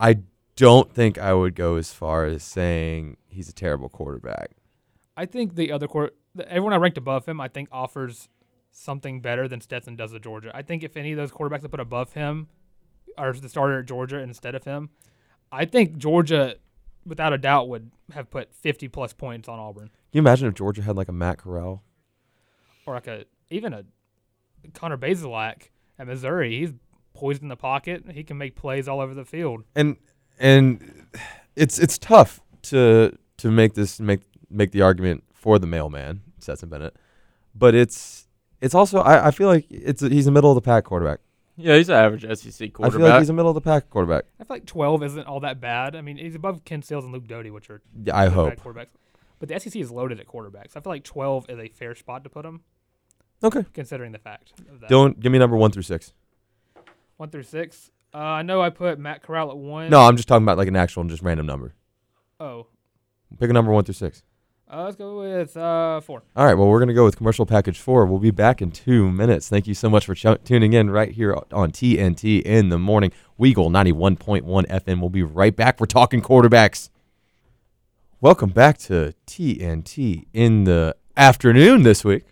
I 0.00 0.18
don't 0.56 0.92
think 0.92 1.18
I 1.18 1.34
would 1.34 1.54
go 1.54 1.76
as 1.76 1.92
far 1.92 2.24
as 2.24 2.42
saying 2.42 3.16
he's 3.28 3.48
a 3.48 3.52
terrible 3.52 3.88
quarterback. 3.88 4.50
I 5.16 5.26
think 5.26 5.54
the 5.54 5.72
other 5.72 5.86
court, 5.86 6.16
everyone 6.46 6.72
I 6.72 6.76
ranked 6.76 6.98
above 6.98 7.26
him, 7.26 7.40
I 7.40 7.48
think 7.48 7.68
offers 7.70 8.28
something 8.70 9.20
better 9.20 9.46
than 9.46 9.60
Stetson 9.60 9.96
does 9.96 10.14
at 10.14 10.22
Georgia. 10.22 10.50
I 10.54 10.62
think 10.62 10.82
if 10.82 10.96
any 10.96 11.12
of 11.12 11.18
those 11.18 11.30
quarterbacks 11.30 11.64
I 11.64 11.68
put 11.68 11.80
above 11.80 12.14
him 12.14 12.48
are 13.18 13.32
the 13.32 13.48
starter 13.48 13.80
at 13.80 13.86
Georgia 13.86 14.18
instead 14.18 14.54
of 14.54 14.64
him, 14.64 14.90
I 15.50 15.66
think 15.66 15.98
Georgia, 15.98 16.56
without 17.04 17.34
a 17.34 17.38
doubt, 17.38 17.68
would 17.68 17.90
have 18.12 18.30
put 18.30 18.54
50 18.54 18.88
plus 18.88 19.12
points 19.12 19.48
on 19.48 19.58
Auburn. 19.58 19.88
Can 19.88 19.92
you 20.12 20.20
imagine 20.20 20.48
if 20.48 20.54
Georgia 20.54 20.82
had 20.82 20.96
like 20.96 21.08
a 21.08 21.12
Matt 21.12 21.38
Corral? 21.38 21.82
or 22.86 22.94
like 22.94 23.06
a 23.06 23.24
even 23.50 23.72
a 23.72 23.84
Connor 24.74 24.96
Bazelak 24.96 25.70
at 25.98 26.06
Missouri. 26.06 26.58
He's 26.58 26.72
poised 27.14 27.42
in 27.42 27.48
the 27.48 27.56
pocket. 27.56 28.04
He 28.12 28.24
can 28.24 28.38
make 28.38 28.56
plays 28.56 28.88
all 28.88 29.00
over 29.00 29.14
the 29.14 29.24
field. 29.24 29.64
and 29.74 29.96
and 30.38 31.06
it's 31.56 31.78
it's 31.78 31.98
tough 31.98 32.40
to 32.62 33.16
to 33.38 33.50
make 33.50 33.74
this 33.74 34.00
make 34.00 34.20
make 34.50 34.72
the 34.72 34.82
argument 34.82 35.24
for 35.32 35.58
the 35.58 35.66
mailman 35.66 36.22
Stetson 36.38 36.68
Bennett, 36.68 36.96
but 37.54 37.74
it's 37.74 38.26
it's 38.60 38.74
also 38.74 39.00
I, 39.00 39.28
I 39.28 39.30
feel 39.30 39.48
like 39.48 39.66
it's 39.70 40.02
a, 40.02 40.08
he's 40.08 40.26
a 40.26 40.30
middle 40.30 40.50
of 40.50 40.54
the 40.54 40.60
pack 40.62 40.84
quarterback. 40.84 41.20
Yeah, 41.56 41.76
he's 41.76 41.90
an 41.90 41.96
average 41.96 42.22
SEC 42.22 42.32
quarterback. 42.32 42.54
I 42.54 42.56
feel 42.56 42.82
like 42.82 42.92
quarterback. 42.92 43.18
he's 43.20 43.28
a 43.28 43.32
middle 43.34 43.50
of 43.50 43.54
the 43.54 43.60
pack 43.60 43.90
quarterback. 43.90 44.24
I 44.40 44.44
feel 44.44 44.56
like 44.56 44.64
12 44.66 45.02
isn't 45.02 45.26
all 45.26 45.40
that 45.40 45.60
bad. 45.60 45.94
I 45.94 46.00
mean, 46.00 46.16
he's 46.16 46.34
above 46.34 46.64
Ken 46.64 46.80
Seals 46.80 47.04
and 47.04 47.12
Luke 47.12 47.28
Doty, 47.28 47.50
which 47.50 47.68
are 47.68 47.82
Yeah, 48.02 48.16
I 48.16 48.28
hope. 48.28 48.54
quarterbacks. 48.56 48.86
But 49.38 49.48
the 49.50 49.60
SEC 49.60 49.76
is 49.76 49.90
loaded 49.90 50.18
at 50.18 50.26
quarterbacks. 50.26 50.76
I 50.76 50.80
feel 50.80 50.92
like 50.92 51.04
12 51.04 51.50
is 51.50 51.58
a 51.58 51.68
fair 51.68 51.94
spot 51.94 52.24
to 52.24 52.30
put 52.30 52.46
him, 52.46 52.62
Okay, 53.44 53.64
considering 53.74 54.12
the 54.12 54.18
fact 54.18 54.52
of 54.70 54.80
that. 54.80 54.90
Dylan, 54.90 55.18
give 55.18 55.32
me 55.32 55.38
number 55.38 55.56
one 55.56 55.70
through 55.70 55.82
six. 55.82 56.12
One 57.16 57.30
through 57.30 57.42
six. 57.44 57.90
Uh, 58.14 58.18
I 58.18 58.42
know 58.42 58.60
I 58.60 58.70
put 58.70 58.98
Matt 58.98 59.22
Corral 59.22 59.50
at 59.50 59.56
one. 59.56 59.90
No, 59.90 60.00
I'm 60.00 60.16
just 60.16 60.28
talking 60.28 60.44
about 60.44 60.58
like 60.58 60.68
an 60.68 60.76
actual 60.76 61.00
and 61.00 61.10
just 61.10 61.22
random 61.22 61.46
number. 61.46 61.74
Oh. 62.38 62.66
Pick 63.38 63.48
a 63.48 63.52
number 63.52 63.72
one 63.72 63.84
through 63.84 63.94
six. 63.94 64.22
Uh, 64.70 64.84
let's 64.84 64.96
go 64.96 65.18
with 65.20 65.54
uh, 65.56 66.00
four. 66.00 66.22
All 66.34 66.46
right, 66.46 66.54
well, 66.54 66.66
we're 66.66 66.78
going 66.78 66.88
to 66.88 66.94
go 66.94 67.04
with 67.04 67.16
commercial 67.16 67.44
package 67.44 67.78
four. 67.78 68.06
We'll 68.06 68.18
be 68.18 68.30
back 68.30 68.62
in 68.62 68.70
two 68.70 69.10
minutes. 69.10 69.48
Thank 69.48 69.66
you 69.66 69.74
so 69.74 69.90
much 69.90 70.06
for 70.06 70.14
ch- 70.14 70.42
tuning 70.44 70.72
in 70.72 70.90
right 70.90 71.10
here 71.10 71.34
on 71.52 71.72
TNT 71.72 72.40
in 72.42 72.70
the 72.70 72.78
morning. 72.78 73.12
Weagle 73.38 73.70
91.1 73.70 74.42
FM. 74.66 75.00
We'll 75.00 75.10
be 75.10 75.22
right 75.22 75.54
back. 75.54 75.78
We're 75.78 75.86
talking 75.86 76.22
quarterbacks. 76.22 76.88
Welcome 78.20 78.50
back 78.50 78.78
to 78.78 79.12
TNT 79.26 80.26
in 80.32 80.64
the 80.64 80.96
afternoon 81.18 81.82
this 81.82 82.02
week. 82.02 82.24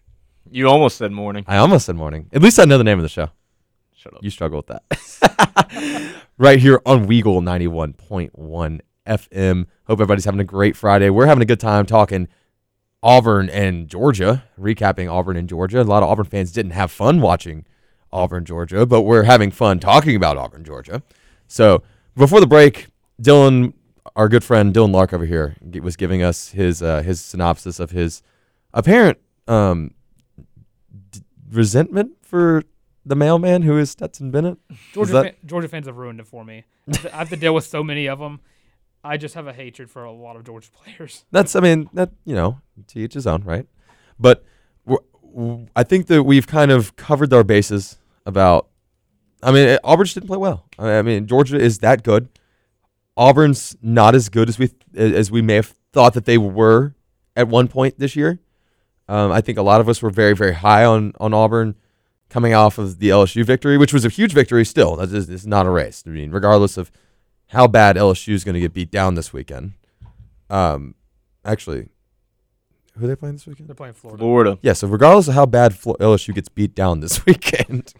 You 0.50 0.68
almost 0.68 0.96
said 0.96 1.12
morning. 1.12 1.44
I 1.46 1.56
almost 1.56 1.86
said 1.86 1.96
morning. 1.96 2.28
At 2.32 2.42
least 2.42 2.58
I 2.58 2.64
know 2.64 2.78
the 2.78 2.84
name 2.84 2.98
of 2.98 3.02
the 3.02 3.08
show. 3.08 3.30
Shut 3.94 4.14
up. 4.14 4.22
You 4.22 4.30
struggle 4.30 4.58
with 4.58 4.66
that. 4.68 6.14
right 6.38 6.58
here 6.58 6.80
on 6.86 7.06
Weagle 7.06 7.42
91.1 7.42 8.80
FM. 9.06 9.66
Hope 9.84 9.96
everybody's 9.96 10.24
having 10.24 10.40
a 10.40 10.44
great 10.44 10.76
Friday. 10.76 11.10
We're 11.10 11.26
having 11.26 11.42
a 11.42 11.46
good 11.46 11.60
time 11.60 11.86
talking 11.86 12.28
Auburn 13.02 13.48
and 13.48 13.88
Georgia, 13.88 14.44
recapping 14.58 15.10
Auburn 15.10 15.36
and 15.36 15.48
Georgia. 15.48 15.80
A 15.80 15.84
lot 15.84 16.02
of 16.02 16.08
Auburn 16.08 16.26
fans 16.26 16.52
didn't 16.52 16.72
have 16.72 16.90
fun 16.90 17.20
watching 17.20 17.66
Auburn, 18.12 18.44
Georgia, 18.44 18.86
but 18.86 19.02
we're 19.02 19.22
having 19.22 19.50
fun 19.50 19.78
talking 19.78 20.16
about 20.16 20.36
Auburn, 20.36 20.64
Georgia. 20.64 21.02
So 21.46 21.82
before 22.16 22.40
the 22.40 22.46
break, 22.46 22.88
Dylan, 23.22 23.74
our 24.16 24.28
good 24.28 24.44
friend 24.44 24.74
Dylan 24.74 24.92
Lark 24.92 25.12
over 25.12 25.26
here, 25.26 25.56
was 25.80 25.96
giving 25.96 26.22
us 26.22 26.50
his 26.50 26.82
uh, 26.82 27.02
his 27.02 27.20
synopsis 27.20 27.78
of 27.80 27.90
his 27.90 28.22
apparent 28.72 29.18
um, 29.46 29.92
resentment 31.50 32.12
for 32.22 32.62
the 33.04 33.14
mailman 33.16 33.62
who 33.62 33.76
is 33.78 33.90
Stetson 33.90 34.30
Bennett. 34.30 34.58
Georgia 34.92 35.12
that- 35.12 35.22
fan, 35.24 35.34
Georgia 35.46 35.68
fans 35.68 35.86
have 35.86 35.96
ruined 35.96 36.20
it 36.20 36.26
for 36.26 36.44
me. 36.44 36.64
I 36.88 36.90
have 36.96 37.02
to- 37.02 37.14
I 37.14 37.18
have 37.18 37.28
to 37.30 37.36
deal 37.36 37.54
with 37.54 37.64
so 37.66 37.82
many 37.82 38.06
of 38.08 38.18
them. 38.18 38.40
I 39.02 39.16
just 39.16 39.34
have 39.34 39.46
a 39.46 39.52
hatred 39.52 39.90
for 39.90 40.04
a 40.04 40.12
lot 40.12 40.36
of 40.36 40.44
Georgia 40.44 40.68
players. 40.84 41.24
That's, 41.30 41.56
I 41.56 41.60
mean, 41.60 41.88
that 41.94 42.10
you 42.24 42.34
know, 42.34 42.60
to 42.88 42.98
each 43.00 43.14
his 43.14 43.26
own, 43.26 43.42
right? 43.44 43.66
But 44.18 44.44
I 45.76 45.84
think 45.84 46.06
that 46.08 46.24
we've 46.24 46.46
kind 46.46 46.70
of 46.70 46.96
covered 46.96 47.32
our 47.32 47.44
bases 47.44 47.96
about. 48.26 48.68
I 49.42 49.52
mean, 49.52 49.68
eh, 49.68 49.78
Auburn 49.82 50.04
just 50.04 50.14
didn't 50.14 50.26
play 50.26 50.36
well. 50.36 50.66
I 50.78 50.98
I 50.98 51.02
mean, 51.02 51.26
Georgia 51.26 51.58
is 51.58 51.78
that 51.78 52.02
good. 52.02 52.28
Auburn's 53.16 53.76
not 53.80 54.14
as 54.14 54.28
good 54.28 54.48
as 54.48 54.58
we 54.58 54.66
eh, 54.94 55.12
as 55.14 55.30
we 55.30 55.40
may 55.40 55.54
have 55.54 55.74
thought 55.92 56.12
that 56.14 56.24
they 56.26 56.36
were 56.36 56.94
at 57.36 57.48
one 57.48 57.68
point 57.68 57.98
this 57.98 58.14
year. 58.16 58.38
Um, 59.10 59.32
I 59.32 59.40
think 59.40 59.58
a 59.58 59.62
lot 59.62 59.80
of 59.80 59.88
us 59.88 60.00
were 60.00 60.10
very, 60.10 60.34
very 60.34 60.54
high 60.54 60.84
on 60.84 61.12
on 61.18 61.34
Auburn 61.34 61.74
coming 62.28 62.54
off 62.54 62.78
of 62.78 63.00
the 63.00 63.08
LSU 63.08 63.44
victory, 63.44 63.76
which 63.76 63.92
was 63.92 64.04
a 64.04 64.08
huge 64.08 64.32
victory. 64.32 64.64
Still, 64.64 64.96
that 64.96 65.12
is 65.12 65.28
it's 65.28 65.46
not 65.46 65.66
a 65.66 65.70
race. 65.70 66.04
I 66.06 66.10
mean, 66.10 66.30
regardless 66.30 66.76
of 66.76 66.92
how 67.48 67.66
bad 67.66 67.96
LSU 67.96 68.32
is 68.32 68.44
going 68.44 68.54
to 68.54 68.60
get 68.60 68.72
beat 68.72 68.90
down 68.90 69.16
this 69.16 69.32
weekend. 69.32 69.72
Um, 70.48 70.94
actually, 71.44 71.88
who 72.96 73.04
are 73.04 73.08
they 73.08 73.16
playing 73.16 73.34
this 73.34 73.46
weekend? 73.46 73.68
They're 73.68 73.74
playing 73.74 73.94
Florida. 73.94 74.20
Florida. 74.20 74.58
Yeah, 74.62 74.74
so 74.74 74.86
regardless 74.86 75.26
of 75.26 75.34
how 75.34 75.46
bad 75.46 75.74
Flo- 75.74 75.96
LSU 75.98 76.32
gets 76.32 76.48
beat 76.48 76.76
down 76.76 77.00
this 77.00 77.26
weekend, 77.26 77.92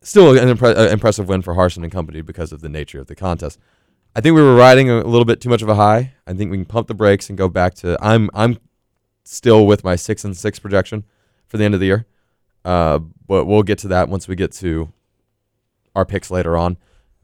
still 0.00 0.38
an 0.38 0.56
impre- 0.56 0.76
uh, 0.76 0.90
impressive 0.90 1.28
win 1.28 1.42
for 1.42 1.54
Harsin 1.54 1.82
and 1.82 1.90
company 1.90 2.20
because 2.22 2.52
of 2.52 2.60
the 2.60 2.68
nature 2.68 3.00
of 3.00 3.08
the 3.08 3.16
contest. 3.16 3.58
I 4.14 4.20
think 4.20 4.36
we 4.36 4.42
were 4.42 4.54
riding 4.54 4.88
a 4.88 5.02
little 5.02 5.24
bit 5.24 5.40
too 5.40 5.48
much 5.48 5.62
of 5.62 5.68
a 5.68 5.74
high. 5.74 6.14
I 6.24 6.34
think 6.34 6.52
we 6.52 6.56
can 6.56 6.66
pump 6.66 6.86
the 6.86 6.94
brakes 6.94 7.28
and 7.28 7.36
go 7.36 7.48
back 7.48 7.74
to 7.76 7.98
I'm 8.00 8.30
I'm 8.32 8.58
still 9.24 9.66
with 9.66 9.84
my 9.84 9.96
six 9.96 10.24
and 10.24 10.36
six 10.36 10.58
projection 10.58 11.04
for 11.46 11.56
the 11.56 11.64
end 11.64 11.74
of 11.74 11.80
the 11.80 11.86
year, 11.86 12.06
uh, 12.64 12.98
but 12.98 13.46
we'll 13.46 13.62
get 13.62 13.78
to 13.78 13.88
that 13.88 14.08
once 14.08 14.28
we 14.28 14.36
get 14.36 14.52
to 14.52 14.92
our 15.94 16.04
picks 16.04 16.30
later 16.30 16.56
on. 16.56 16.76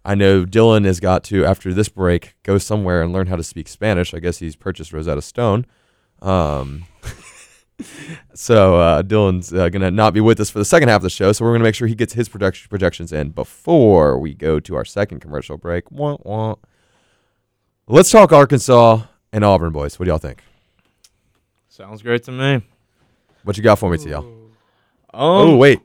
I 0.04 0.14
know 0.14 0.44
Dylan 0.44 0.86
has 0.86 0.98
got 0.98 1.22
to 1.24 1.44
after 1.44 1.74
this 1.74 1.88
break 1.88 2.34
go 2.42 2.58
somewhere 2.58 3.02
and 3.02 3.12
learn 3.12 3.26
how 3.26 3.36
to 3.36 3.42
speak 3.42 3.68
Spanish. 3.68 4.14
I 4.14 4.18
guess 4.18 4.38
he's 4.38 4.56
purchased 4.56 4.92
Rosetta 4.92 5.20
Stone. 5.20 5.66
Um, 6.22 6.84
so 8.34 8.76
uh, 8.76 9.02
Dylan's 9.02 9.52
uh, 9.52 9.68
gonna 9.68 9.90
not 9.90 10.14
be 10.14 10.20
with 10.20 10.40
us 10.40 10.48
for 10.48 10.58
the 10.58 10.64
second 10.64 10.88
half 10.88 10.98
of 10.98 11.02
the 11.02 11.10
show, 11.10 11.32
so 11.32 11.44
we're 11.44 11.52
gonna 11.52 11.64
make 11.64 11.74
sure 11.74 11.86
he 11.86 11.94
gets 11.94 12.14
his 12.14 12.28
production 12.28 12.68
projections 12.70 13.12
in 13.12 13.30
before 13.30 14.18
we 14.18 14.34
go 14.34 14.58
to 14.60 14.74
our 14.74 14.84
second 14.84 15.20
commercial 15.20 15.58
break. 15.58 15.90
Wah, 15.90 16.16
wah. 16.22 16.54
Let's 17.86 18.10
talk 18.10 18.32
Arkansas 18.32 19.02
and 19.32 19.44
Auburn, 19.44 19.72
boys. 19.72 19.98
What 19.98 20.04
do 20.04 20.10
y'all 20.10 20.18
think? 20.18 20.42
Sounds 21.72 22.02
great 22.02 22.24
to 22.24 22.32
me. 22.32 22.60
What 23.44 23.56
you 23.56 23.62
got 23.62 23.78
for 23.78 23.88
me, 23.88 23.96
TL? 23.96 24.18
Um, 24.24 24.50
Oh 25.14 25.56
wait, 25.56 25.78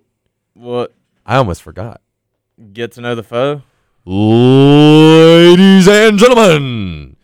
what? 0.55 0.91
I 1.27 1.35
almost 1.35 1.61
forgot. 1.61 2.01
Get 2.73 2.93
to 2.93 3.01
know 3.01 3.13
the 3.13 3.21
foe. 3.21 3.61
Ladies 4.03 5.87
and 5.87 6.17
gentlemen, 6.17 7.17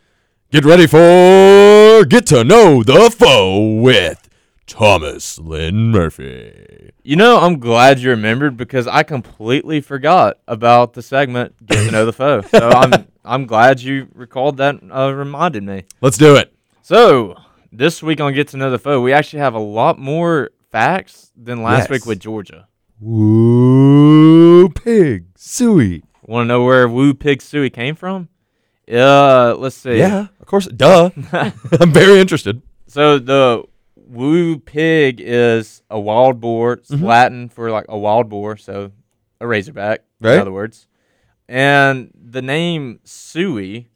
get 0.51 0.63
ready 0.63 0.85
for 0.85 2.05
Get 2.05 2.27
to 2.27 2.43
Know 2.43 2.83
the 2.83 3.09
Foe 3.09 3.79
with 3.81 4.29
Thomas 4.67 5.39
Lynn 5.39 5.89
Murphy. 5.89 6.91
You 7.01 7.15
know, 7.15 7.39
I'm 7.39 7.59
glad 7.59 7.97
you 7.97 8.11
remembered 8.11 8.57
because 8.57 8.85
I 8.85 9.01
completely 9.01 9.81
forgot 9.81 10.37
about 10.47 10.93
the 10.93 11.01
segment 11.01 11.65
"Get 11.65 11.85
to 11.87 11.91
Know 11.91 12.05
the 12.05 12.13
Foe." 12.13 12.41
So 12.41 12.69
I'm 12.69 13.07
I'm 13.25 13.47
glad 13.47 13.81
you 13.81 14.07
recalled 14.13 14.57
that. 14.57 14.75
Uh, 14.91 15.11
reminded 15.15 15.63
me. 15.63 15.85
Let's 15.99 16.17
do 16.19 16.35
it. 16.35 16.53
So 16.83 17.35
this 17.71 18.01
week 18.03 18.19
on 18.19 18.33
"Get 18.33 18.49
to 18.49 18.57
Know 18.57 18.69
the 18.71 18.79
Foe," 18.79 19.01
we 19.01 19.13
actually 19.13 19.39
have 19.39 19.53
a 19.53 19.59
lot 19.59 19.97
more 19.99 20.51
facts 20.71 21.31
than 21.35 21.61
last 21.63 21.83
Yes. 21.83 21.89
week 21.89 22.05
with 22.05 22.19
Georgia. 22.19 22.67
Woo 22.99 24.69
pig 24.69 25.25
suey. 25.35 26.03
Want 26.23 26.45
to 26.45 26.47
know 26.47 26.63
where 26.63 26.87
Woo 26.87 27.13
Pig 27.13 27.41
Suey 27.41 27.69
came 27.69 27.95
from? 27.95 28.29
Uh, 28.91 29.55
let's 29.57 29.75
see. 29.75 29.97
Yeah, 29.97 30.27
of 30.39 30.45
course. 30.45 30.67
Duh. 30.67 31.09
I'm 31.33 31.91
very 31.91 32.19
interested. 32.19 32.61
So 32.87 33.17
the 33.19 33.63
Woo 33.95 34.59
Pig 34.59 35.19
is 35.19 35.81
a 35.89 35.99
wild 35.99 36.39
boar. 36.39 36.73
It's 36.73 36.91
Mhm. 36.91 37.01
Latin 37.03 37.49
for 37.49 37.71
like 37.71 37.85
a 37.89 37.97
wild 37.97 38.29
boar, 38.29 38.55
so 38.57 38.91
a 39.39 39.47
razorback, 39.47 40.01
Right. 40.21 40.35
in 40.35 40.41
other 40.41 40.51
words. 40.51 40.87
And 41.49 42.11
the 42.13 42.41
name 42.41 42.99
Suey 43.03 43.87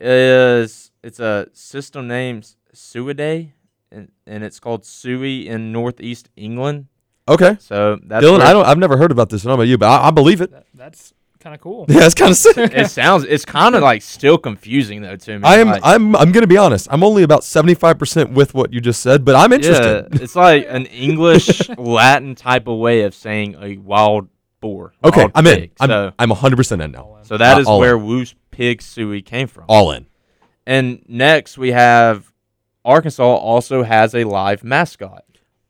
is 0.00 0.90
it's 1.02 1.20
a 1.20 1.48
system 1.52 2.08
name 2.08 2.42
Suidae, 2.78 3.50
and, 3.92 4.10
and 4.26 4.44
it's 4.44 4.60
called 4.60 4.84
Suey 4.84 5.48
in 5.48 5.72
northeast 5.72 6.30
England. 6.36 6.86
Okay. 7.28 7.56
So 7.60 7.98
that's 8.04 8.24
Dylan, 8.24 8.40
I 8.40 8.52
don't. 8.52 8.64
I've 8.66 8.78
never 8.78 8.96
heard 8.96 9.10
about 9.12 9.28
this. 9.30 9.42
I 9.42 9.44
don't 9.44 9.50
know 9.50 9.54
about 9.62 9.68
you, 9.68 9.76
but 9.78 9.88
I, 9.88 10.08
I 10.08 10.10
believe 10.10 10.40
it. 10.40 10.50
That, 10.50 10.66
that's 10.74 11.12
kind 11.40 11.54
of 11.54 11.60
cool. 11.60 11.84
Yeah, 11.90 12.06
it's 12.06 12.14
kind 12.14 12.30
of 12.30 12.36
sick. 12.36 12.56
It 12.72 12.90
sounds. 12.90 13.24
It's 13.24 13.44
kind 13.44 13.74
of 13.74 13.82
like 13.82 14.00
still 14.02 14.38
confusing 14.38 15.02
though 15.02 15.16
to 15.16 15.38
me. 15.38 15.44
I 15.44 15.58
am. 15.58 15.68
like- 15.68 15.82
I'm. 15.84 16.16
I'm 16.16 16.32
gonna 16.32 16.46
be 16.46 16.56
honest. 16.56 16.88
I'm 16.90 17.02
only 17.04 17.22
about 17.24 17.44
75 17.44 17.98
percent 17.98 18.30
with 18.32 18.54
what 18.54 18.72
you 18.72 18.80
just 18.80 19.02
said, 19.02 19.24
but 19.24 19.34
I'm 19.34 19.52
interested. 19.52 20.08
Yeah, 20.12 20.22
it's 20.22 20.36
like 20.36 20.66
an 20.68 20.86
English 20.86 21.68
Latin 21.78 22.34
type 22.34 22.66
of 22.68 22.78
way 22.78 23.02
of 23.02 23.14
saying 23.14 23.56
a 23.60 23.76
wild 23.76 24.28
boar. 24.60 24.94
Okay, 25.04 25.20
wild 25.22 25.32
I'm 25.34 25.46
in. 25.46 25.56
pig. 25.60 25.72
I'm. 25.80 25.88
so, 25.90 26.12
I'm 26.18 26.30
100 26.30 26.56
percent 26.56 26.80
in 26.82 26.92
now. 26.92 27.16
In. 27.18 27.24
so 27.24 27.36
that 27.36 27.58
Uh, 27.58 27.60
is 27.60 27.66
all 27.66 27.78
where 27.80 27.98
Woo's 27.98 28.34
pig 28.50 28.80
suey 28.80 29.20
came 29.22 29.48
from. 29.48 29.64
All 29.68 29.90
in. 29.92 30.06
And 30.66 31.02
next 31.08 31.56
we 31.58 31.72
have 31.72 32.30
Arkansas 32.84 33.22
also 33.24 33.82
has 33.82 34.14
a 34.14 34.24
live 34.24 34.64
mascot. 34.64 35.24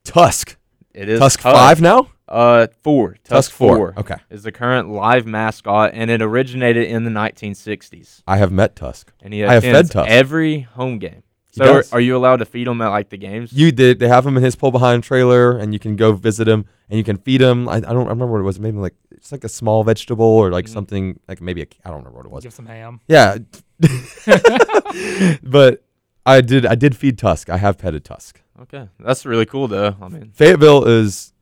Tusk. 0.04 0.56
It 0.94 1.08
is 1.08 1.20
Tusk 1.20 1.40
five 1.40 1.80
now. 1.80 2.10
Uh, 2.28 2.66
four. 2.82 3.12
Tusk, 3.24 3.28
Tusk 3.28 3.50
four. 3.52 3.94
Okay. 3.96 4.16
is 4.30 4.42
the 4.42 4.52
current 4.52 4.90
live 4.90 5.26
mascot, 5.26 5.92
and 5.94 6.10
it 6.10 6.20
originated 6.20 6.84
in 6.88 7.04
the 7.04 7.10
1960s. 7.10 8.22
I 8.26 8.36
have 8.36 8.52
met 8.52 8.76
Tusk. 8.76 9.12
And 9.22 9.32
he 9.32 9.44
I 9.44 9.54
have 9.54 9.62
fed 9.62 9.74
attends 9.74 9.90
Tusk. 9.90 10.10
every 10.10 10.60
home 10.60 10.98
game. 10.98 11.22
So 11.52 11.72
are, 11.76 11.84
are 11.92 12.00
you 12.00 12.16
allowed 12.16 12.36
to 12.36 12.44
feed 12.44 12.68
him 12.68 12.80
at 12.82 12.88
like 12.88 13.08
the 13.08 13.16
games? 13.16 13.52
You 13.52 13.72
did. 13.72 13.98
They 13.98 14.06
have 14.08 14.26
him 14.26 14.36
in 14.36 14.42
his 14.42 14.54
pull 14.54 14.70
behind 14.70 15.02
trailer, 15.02 15.56
and 15.58 15.72
you 15.72 15.78
can 15.80 15.96
go 15.96 16.12
visit 16.12 16.46
him, 16.46 16.66
and 16.90 16.98
you 16.98 17.02
can 17.04 17.16
feed 17.16 17.40
him. 17.40 17.68
I, 17.68 17.76
I 17.76 17.80
don't 17.80 18.06
remember 18.06 18.26
what 18.32 18.40
it 18.40 18.44
was. 18.44 18.60
Maybe 18.60 18.76
like 18.76 18.94
it's 19.10 19.32
like 19.32 19.42
a 19.44 19.48
small 19.48 19.82
vegetable 19.82 20.24
or 20.24 20.50
like 20.52 20.66
Mhm. 20.66 20.68
something 20.68 21.20
like 21.26 21.40
maybe 21.40 21.62
a, 21.62 21.66
I 21.84 21.88
don't 21.88 21.98
remember 21.98 22.18
what 22.18 22.26
it 22.26 22.30
was. 22.32 22.44
Give 22.44 22.52
some 22.52 22.66
ham. 22.66 23.00
Yeah, 23.08 23.38
but 25.42 25.82
I 26.28 26.40
did. 26.40 26.66
I 26.66 26.74
did 26.74 26.96
feed 26.96 27.18
Tusk. 27.18 27.50
I 27.50 27.56
have 27.56 27.78
petted 27.78 28.04
Tusk. 28.04 28.40
Okay, 28.62 28.88
that's 29.00 29.24
really 29.24 29.46
cool 29.46 29.68
though. 29.68 29.96
I 30.00 30.08
mean, 30.08 30.30
Fayetteville 30.34 30.84
is 30.84 31.32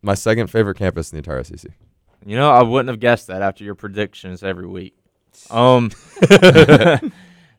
my 0.00 0.14
second 0.14 0.48
favorite 0.48 0.76
campus 0.76 1.12
in 1.12 1.16
the 1.16 1.18
entire 1.18 1.42
SEC. 1.44 1.70
You 2.24 2.36
know, 2.36 2.50
I 2.50 2.62
wouldn't 2.62 2.88
have 2.88 3.00
guessed 3.00 3.26
that 3.28 3.42
after 3.42 3.64
your 3.64 3.74
predictions 3.74 4.42
every 4.42 4.66
week. 4.66 4.96
Um 5.50 5.90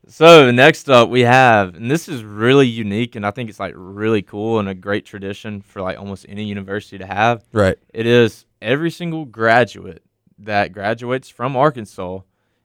So 0.06 0.52
next 0.52 0.90
up 0.90 1.10
we 1.10 1.22
have 1.22 1.76
and 1.76 1.90
this 1.90 2.10
is 2.10 2.24
really 2.24 2.68
unique 2.68 3.16
and 3.16 3.26
I 3.26 3.32
think 3.32 3.50
it's 3.50 3.60
like 3.60 3.74
really 3.76 4.22
cool 4.22 4.60
and 4.60 4.68
a 4.68 4.76
great 4.76 5.06
tradition 5.06 5.62
for 5.62 5.82
like 5.82 5.98
almost 5.98 6.26
any 6.28 6.44
university 6.44 6.98
to 6.98 7.06
have. 7.06 7.44
Right. 7.54 7.78
It 7.94 8.06
is 8.06 8.46
every 8.62 8.92
single 8.92 9.26
graduate 9.26 10.04
that 10.40 10.74
graduates 10.74 11.30
from 11.30 11.56
Arkansas 11.56 12.20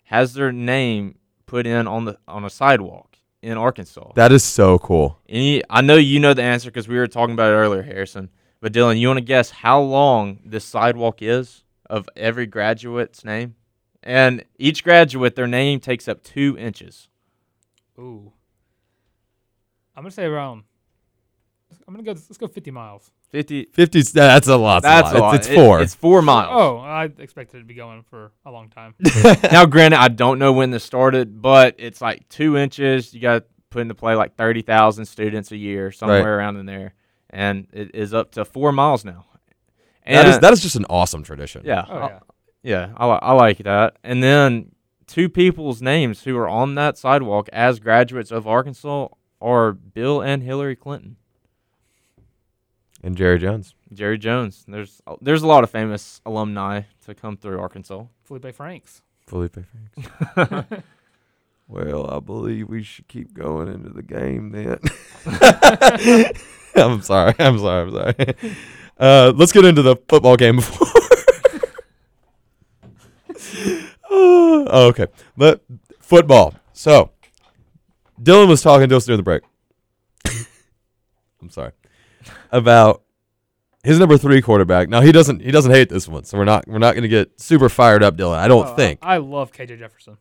has 0.04 0.34
their 0.34 0.52
name 0.52 1.16
put 1.46 1.66
in 1.66 1.86
on 1.86 2.04
the 2.06 2.18
on 2.26 2.44
a 2.44 2.50
sidewalk 2.50 3.07
in 3.42 3.56
Arkansas. 3.56 4.12
That 4.14 4.32
is 4.32 4.44
so 4.44 4.78
cool. 4.78 5.18
Any, 5.28 5.62
I 5.70 5.80
know 5.80 5.96
you 5.96 6.20
know 6.20 6.34
the 6.34 6.42
answer 6.42 6.70
because 6.70 6.88
we 6.88 6.96
were 6.96 7.06
talking 7.06 7.34
about 7.34 7.52
it 7.52 7.56
earlier, 7.56 7.82
Harrison. 7.82 8.30
But 8.60 8.72
Dylan, 8.72 8.98
you 8.98 9.06
want 9.06 9.18
to 9.18 9.24
guess 9.24 9.50
how 9.50 9.80
long 9.80 10.40
this 10.44 10.64
sidewalk 10.64 11.22
is 11.22 11.62
of 11.88 12.08
every 12.16 12.46
graduate's 12.46 13.24
name? 13.24 13.54
And 14.02 14.44
each 14.58 14.82
graduate, 14.84 15.36
their 15.36 15.46
name 15.46 15.80
takes 15.80 16.08
up 16.08 16.22
two 16.22 16.56
inches. 16.58 17.08
Ooh. 17.98 18.32
I'm 19.96 20.04
gonna 20.04 20.12
say 20.12 20.24
around. 20.24 20.62
I'm 21.86 21.94
gonna 21.94 22.04
go. 22.04 22.12
Let's 22.12 22.38
go 22.38 22.46
50 22.46 22.70
miles. 22.70 23.10
Fifty. 23.30 23.64
50, 23.72 24.02
that's 24.12 24.48
a 24.48 24.56
lot. 24.56 24.82
That's 24.82 25.10
a 25.10 25.14
lot. 25.14 25.16
a 25.16 25.22
lot. 25.22 25.34
It's, 25.36 25.48
It- 25.48 25.54
four. 25.54 25.80
it's 25.82 25.94
four 25.94 26.22
miles. 26.22 26.50
Oh, 26.54 26.78
I 26.78 27.04
expected 27.18 27.58
it 27.58 27.60
to 27.60 27.66
be 27.66 27.74
going 27.74 28.02
for 28.02 28.32
a 28.46 28.50
long 28.50 28.70
time. 28.70 28.94
now, 29.52 29.66
granted, 29.66 29.98
I 30.00 30.08
don't 30.08 30.38
know 30.38 30.52
when 30.54 30.70
this 30.70 30.82
started, 30.84 31.42
but 31.42 31.74
it's 31.78 32.00
like 32.00 32.26
two 32.30 32.56
inches. 32.56 33.12
You 33.12 33.20
got 33.20 33.40
to 33.40 33.44
put 33.70 33.82
into 33.82 33.94
play 33.94 34.14
like 34.14 34.36
thirty 34.36 34.62
thousand 34.62 35.04
students 35.04 35.52
a 35.52 35.56
year, 35.58 35.92
somewhere 35.92 36.38
around 36.38 36.56
in 36.56 36.64
there, 36.64 36.94
and 37.28 37.66
it 37.72 37.90
is 37.94 38.14
up 38.14 38.32
to 38.32 38.46
four 38.46 38.72
miles 38.72 39.04
now. 39.04 39.26
And 40.04 40.16
that 40.16 40.26
is 40.26 40.38
that 40.38 40.52
is 40.54 40.62
just 40.62 40.76
an 40.76 40.86
awesome 40.88 41.22
tradition. 41.22 41.62
yeah, 41.66 41.84
Oh 41.86 41.98
I- 41.98 42.08
yeah. 42.08 42.18
yeah, 42.62 42.92
I, 42.96 43.06
I 43.08 43.32
like 43.34 43.58
that. 43.58 43.98
And 44.02 44.22
then 44.22 44.72
two 45.06 45.28
people's 45.28 45.82
names 45.82 46.22
who 46.22 46.34
are 46.38 46.48
on 46.48 46.76
that 46.76 46.96
sidewalk 46.96 47.50
as 47.52 47.78
graduates 47.78 48.30
of 48.30 48.46
Arkansas 48.46 49.08
are 49.38 49.72
Bill 49.72 50.22
and 50.22 50.42
Hillary 50.42 50.76
Clinton. 50.76 51.16
And 53.02 53.16
Jerry 53.16 53.38
Jones. 53.38 53.74
Jerry 53.92 54.18
Jones. 54.18 54.64
There's 54.66 55.00
there's 55.20 55.42
a 55.42 55.46
lot 55.46 55.62
of 55.62 55.70
famous 55.70 56.20
alumni 56.26 56.82
to 57.06 57.14
come 57.14 57.36
through 57.36 57.60
Arkansas. 57.60 58.04
Feleipe 58.28 58.54
Franks. 58.54 59.02
Feleipe 59.28 59.64
Franks. 60.34 60.84
well, 61.68 62.10
I 62.10 62.18
believe 62.18 62.68
we 62.68 62.82
should 62.82 63.06
keep 63.06 63.32
going 63.34 63.68
into 63.68 63.90
the 63.90 64.02
game 64.02 64.50
then. 64.50 64.78
I'm 66.74 67.02
sorry. 67.02 67.34
I'm 67.38 67.58
sorry. 67.58 67.82
I'm 67.82 67.92
sorry. 67.92 68.36
Uh, 68.98 69.32
let's 69.36 69.52
get 69.52 69.64
into 69.64 69.82
the 69.82 69.96
football 70.08 70.36
game 70.36 70.56
before. 70.56 70.88
oh, 74.10 74.88
okay. 74.88 75.06
But 75.36 75.62
football. 76.00 76.54
So, 76.72 77.12
Dylan 78.20 78.48
was 78.48 78.60
talking 78.60 78.88
to 78.88 78.96
us 78.96 79.06
during 79.06 79.18
the 79.18 79.22
break. 79.22 79.42
I'm 81.40 81.50
sorry 81.50 81.72
about 82.52 83.02
his 83.84 83.98
number 83.98 84.18
three 84.18 84.42
quarterback. 84.42 84.88
Now 84.88 85.00
he 85.00 85.12
doesn't 85.12 85.40
he 85.42 85.50
doesn't 85.50 85.70
hate 85.72 85.88
this 85.88 86.08
one, 86.08 86.24
so 86.24 86.36
we're 86.38 86.44
not 86.44 86.66
we're 86.66 86.78
not 86.78 86.92
going 86.94 87.02
to 87.02 87.08
get 87.08 87.40
super 87.40 87.68
fired 87.68 88.02
up, 88.02 88.16
Dylan. 88.16 88.38
I 88.38 88.48
don't 88.48 88.66
Oh, 88.66 88.74
think. 88.74 88.98
I, 89.02 89.18
love 89.18 89.52
KJ 89.52 89.78
Jefferson. 89.78 90.16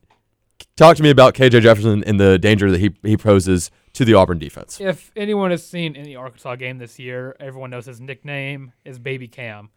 Talk 0.76 0.96
to 0.96 1.02
me 1.02 1.10
about 1.10 1.34
KJ 1.34 1.62
Jefferson 1.62 2.04
and 2.04 2.20
the 2.20 2.38
danger 2.38 2.70
that 2.70 2.78
he 2.80 2.94
he 3.02 3.16
poses 3.16 3.70
to 3.94 4.04
the 4.04 4.14
Auburn 4.14 4.38
defense. 4.38 4.80
If 4.80 5.10
anyone 5.16 5.50
has 5.50 5.66
seen 5.66 5.96
any 5.96 6.14
Arkansas 6.14 6.54
game 6.56 6.78
this 6.78 6.98
year, 7.00 7.34
everyone 7.40 7.70
knows 7.70 7.86
his 7.86 8.00
nickname 8.00 8.72
is 8.84 8.98
Baby 8.98 9.26
Cam. 9.26 9.70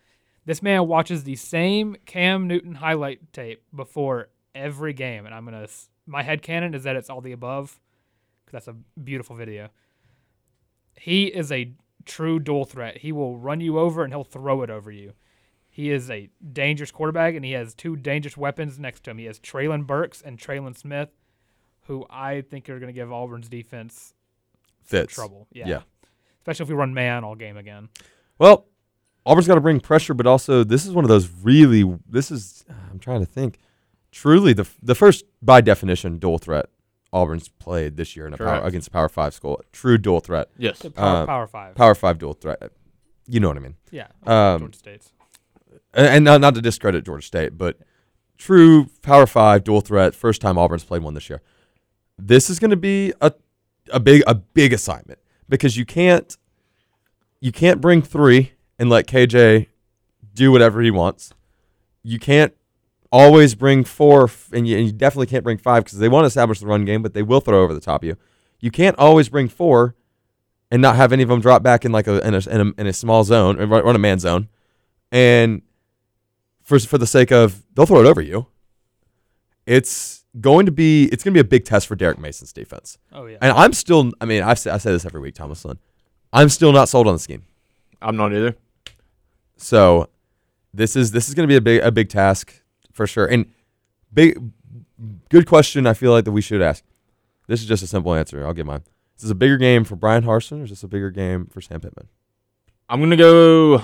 This 0.46 0.62
man 0.62 0.88
watches 0.88 1.24
the 1.24 1.36
same 1.36 1.96
Cam 2.06 2.48
Newton 2.48 2.76
highlight 2.76 3.34
tape 3.34 3.64
before 3.76 4.30
every 4.54 4.94
game, 4.94 5.26
and 5.26 5.34
I'm 5.34 5.46
gonna. 5.46 5.68
My 6.06 6.24
head 6.24 6.42
canon 6.42 6.74
is 6.76 6.84
that 6.84 6.96
it's 6.96 7.10
all 7.10 7.22
the 7.22 7.32
above, 7.32 7.80
because 8.46 8.66
that's 8.66 8.68
a 8.68 9.00
beautiful 9.00 9.36
video. 9.36 9.70
He 11.00 11.26
is 11.26 11.52
a 11.52 11.74
true 12.06 12.40
dual 12.40 12.66
threat. 12.66 12.98
He 12.98 13.12
will 13.12 13.38
run 13.38 13.62
you 13.62 13.80
over 13.80 14.04
and 14.04 14.14
he'll 14.14 14.24
throw 14.24 14.62
it 14.64 14.70
over 14.70 14.92
you. 14.92 15.14
He 15.70 15.90
is 15.90 16.12
a 16.12 16.30
dangerous 16.52 16.92
quarterback, 16.92 17.34
and 17.34 17.46
he 17.46 17.54
has 17.54 17.74
two 17.74 17.96
dangerous 17.96 18.36
weapons 18.36 18.78
next 18.78 19.06
to 19.06 19.12
him. 19.12 19.18
He 19.18 19.26
has 19.26 19.40
Treylon 19.40 19.88
Burks 19.88 20.22
and 20.22 20.38
Trelon 20.38 20.78
Smith, 20.78 21.10
who 21.88 22.06
I 22.10 22.42
think 22.42 22.70
are 22.70 22.78
going 22.78 22.94
to 22.94 22.94
give 22.94 23.10
Auburn's 23.10 23.48
defense 23.48 24.14
Fits. 24.84 25.14
trouble. 25.14 25.48
Yeah. 25.54 25.68
Yeah. 25.68 25.82
Especially 26.40 26.64
if 26.64 26.70
we 26.70 26.76
run 26.76 26.94
man 26.94 27.24
all 27.24 27.36
game 27.36 27.56
again. 27.56 27.88
Well, 28.38 28.68
Auburn's 29.26 29.48
got 29.48 29.56
to 29.56 29.62
bring 29.62 29.80
pressure, 29.80 30.14
but 30.14 30.28
also 30.28 30.66
this 30.66 30.86
is 30.86 30.92
one 30.92 31.06
of 31.06 31.10
those 31.10 31.30
really. 31.42 31.98
This 32.10 32.32
is 32.32 32.66
I'm 32.92 33.00
trying 33.00 33.22
to 33.22 33.26
think. 33.26 33.58
Truly, 34.12 34.52
the 34.52 34.68
the 34.82 34.96
first 34.96 35.24
by 35.42 35.62
definition 35.62 36.18
dual 36.18 36.38
threat 36.38 36.66
Auburn's 37.14 37.50
played 37.50 37.98
this 37.98 38.16
year 38.16 38.26
in 38.28 38.34
a 38.34 38.38
power, 38.38 38.62
against 38.64 38.88
a 38.88 38.92
Power 38.92 39.10
Five 39.10 39.34
school. 39.34 39.62
True 39.72 39.98
dual 39.98 40.20
threat, 40.22 40.50
Yes. 40.58 40.80
The 40.80 40.92
power, 40.92 41.24
Uh, 41.24 41.26
power 41.26 41.48
five. 41.48 41.76
Power 41.76 41.96
Five 41.96 42.18
dual 42.20 42.34
threat. 42.34 42.72
You 43.28 43.40
know 43.40 43.48
what 43.50 43.58
I 43.58 43.62
mean. 43.62 43.76
yeah. 43.92 44.08
um, 44.26 44.60
Georgia 44.62 44.78
State's. 44.78 45.12
and 45.94 46.08
and 46.08 46.26
not, 46.26 46.42
not 46.42 46.56
to 46.56 46.62
discredit 46.62 47.06
Georgia 47.06 47.26
State, 47.26 47.58
but 47.58 47.78
true 48.38 48.88
Power 49.02 49.28
Five 49.28 49.64
dual 49.64 49.82
threat. 49.82 50.16
First 50.16 50.42
time 50.42 50.58
Auburn's 50.58 50.84
played 50.84 51.04
one 51.04 51.14
this 51.14 51.30
year. 51.30 51.42
This 52.18 52.50
is 52.50 52.60
going 52.60 52.72
to 52.72 52.78
be 52.78 53.14
a 53.22 53.34
a 53.92 54.00
big 54.00 54.24
a 54.28 54.36
big 54.36 54.72
assignment 54.74 55.20
because 55.50 55.76
you 55.78 55.86
can't 55.86 56.38
you 57.42 57.52
can't 57.52 57.82
bring 57.82 58.02
three 58.02 58.54
and 58.80 58.90
let 58.90 59.08
KJ 59.08 59.68
do 60.34 60.52
whatever 60.52 60.82
he 60.82 60.92
wants. 60.92 61.34
You 62.04 62.20
can't 62.20 62.54
always 63.12 63.56
bring 63.56 63.84
four, 63.84 64.30
and 64.54 64.68
you, 64.68 64.78
and 64.78 64.86
you 64.88 64.92
definitely 64.92 65.28
can't 65.28 65.44
bring 65.44 65.58
five 65.58 65.84
because 65.84 66.00
they 66.00 66.08
want 66.10 66.24
to 66.24 66.28
establish 66.28 66.60
the 66.60 66.68
run 66.68 66.86
game, 66.86 67.02
but 67.02 67.14
they 67.14 67.24
will 67.24 67.42
throw 67.42 67.62
over 67.64 67.74
the 67.74 67.82
top 67.82 68.04
of 68.04 68.08
you. 68.08 68.18
You 68.60 68.72
can't 68.72 68.98
always 68.98 69.28
bring 69.30 69.50
four 69.50 69.96
and 70.72 70.82
not 70.82 70.96
have 70.96 71.12
any 71.12 71.24
of 71.24 71.30
them 71.30 71.42
drop 71.42 71.62
back 71.64 71.84
in 71.84 71.92
like 71.92 72.08
a 72.08 72.26
in 72.26 72.34
a, 72.34 72.38
in 72.50 72.62
a, 72.62 72.82
in 72.82 72.88
a 72.88 72.94
small 72.94 73.24
zone 73.24 73.60
or 73.60 73.66
run 73.66 73.84
run 73.84 73.96
a 73.96 74.00
man 74.00 74.20
zone 74.20 74.48
and 75.12 75.62
for 76.64 76.80
for 76.80 76.98
the 76.98 77.08
sake 77.08 77.32
of 77.32 77.64
they'll 77.74 77.86
throw 77.86 78.00
it 78.00 78.06
over 78.08 78.22
you. 78.22 78.48
It's 79.66 80.26
going 80.40 80.66
to 80.66 80.72
be 80.72 81.06
it's 81.12 81.24
going 81.24 81.34
to 81.34 81.38
be 81.44 81.46
a 81.46 81.50
big 81.50 81.66
test 81.66 81.88
for 81.88 81.96
Derek 81.96 82.18
Mason's 82.20 82.54
defense, 82.54 82.98
Oh 83.12 83.26
yeah. 83.26 83.38
and 83.42 83.52
I'm 83.52 83.74
still 83.74 84.12
I 84.22 84.26
mean 84.26 84.44
I 84.44 84.54
say, 84.54 84.72
I 84.72 84.78
say 84.78 84.92
this 84.92 85.06
every 85.06 85.20
week, 85.20 85.36
Thomas 85.36 85.66
Lynn. 85.66 85.78
I'm 86.32 86.48
still 86.50 86.72
not 86.72 86.88
sold 86.88 87.08
on 87.08 87.14
the 87.14 87.20
scheme. 87.20 87.44
I'm 88.02 88.16
not 88.16 88.34
either. 88.34 88.56
So 89.58 90.08
this 90.74 90.96
is 90.96 91.12
this 91.12 91.28
is 91.28 91.36
going 91.36 91.48
to 91.48 91.52
be 91.52 91.58
a 91.58 91.62
big 91.62 91.82
a 91.82 91.92
big 91.92 92.10
task 92.10 92.61
for 92.94 93.08
sure. 93.08 93.26
And 93.26 93.46
big 94.14 94.40
good 95.30 95.48
question 95.48 95.88
I 95.88 95.94
feel 95.94 96.12
like 96.12 96.26
that 96.26 96.32
we 96.32 96.42
should 96.42 96.62
ask. 96.62 96.84
This 97.48 97.62
is 97.62 97.68
just 97.68 97.84
a 97.84 97.88
simple 97.88 98.14
answer. 98.14 98.46
I'll 98.46 98.54
give 98.54 98.66
mine. 98.66 98.84
Is 99.16 99.24
this 99.24 99.32
a 99.32 99.36
bigger 99.36 99.58
game 99.58 99.84
for 99.84 99.96
Bryan 99.96 100.24
Harsin 100.24 100.62
or 100.62 100.64
is 100.64 100.70
this 100.70 100.84
a 100.84 100.88
bigger 100.88 101.12
game 101.12 101.46
for 101.48 101.62
Sam 101.62 101.82
Pittman? 101.82 102.08
I'm 102.90 103.00
gonna 103.00 103.18
go. 103.18 103.84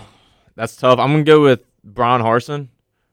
That's 0.55 0.75
tough. 0.75 0.99
I'm 0.99 1.11
gonna 1.11 1.23
go 1.23 1.41
with 1.41 1.61
Bryan 1.83 2.21
Harsin. 2.21 2.69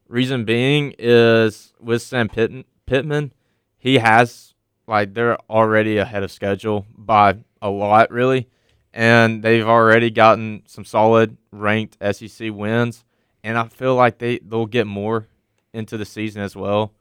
Reason 0.09 0.45
being 0.45 0.95
is 0.99 1.73
with 1.81 2.03
Sam 2.03 2.29
Pitt- 2.29 2.67
Pittman, 2.87 3.33
he 3.79 3.99
has 3.99 4.55
like 4.87 5.15
they're 5.15 5.39
already 5.51 5.97
ahead 5.99 6.23
of 6.23 6.31
schedule 6.31 6.87
by 6.97 7.39
a 7.63 7.71
lot, 7.71 8.11
really, 8.11 8.49
and 8.93 9.43
they've 9.43 9.67
already 9.67 10.11
gotten 10.11 10.63
some 10.67 10.85
solid 10.85 11.37
ranked 11.51 11.97
SEC 12.15 12.51
wins, 12.53 13.05
and 13.43 13.57
I 13.57 13.69
feel 13.69 13.95
like 13.95 14.19
they 14.19 14.39
they'll 14.41 14.67
get 14.67 14.87
more 14.87 15.27
into 15.75 15.99
the 15.99 16.05
season 16.05 16.43
as 16.43 16.57
well. 16.57 16.93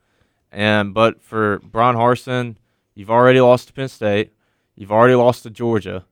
And 0.52 0.94
but 0.94 1.22
for 1.22 1.60
Bryan 1.60 1.96
Harsin, 1.96 2.58
you've 2.94 3.10
already 3.10 3.40
lost 3.40 3.68
to 3.68 3.74
Penn 3.74 3.88
State, 3.88 4.34
you've 4.76 4.92
already 4.92 5.16
lost 5.16 5.44
to 5.44 5.50
Georgia, 5.50 6.06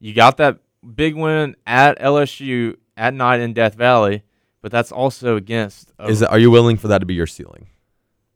you 0.00 0.12
got 0.12 0.36
that 0.38 0.58
big 0.94 1.14
win 1.14 1.56
at 1.66 1.98
LSU 1.98 2.76
at 2.96 3.14
night 3.14 3.40
in 3.40 3.52
Death 3.52 3.74
Valley, 3.74 4.22
but 4.60 4.70
that's 4.72 4.92
also 4.92 5.36
against 5.36 5.92
a, 5.98 6.08
Is 6.08 6.20
that, 6.20 6.30
are 6.30 6.38
you 6.38 6.50
willing 6.50 6.76
for 6.76 6.88
that 6.88 6.98
to 6.98 7.06
be 7.06 7.14
your 7.14 7.26
ceiling? 7.26 7.68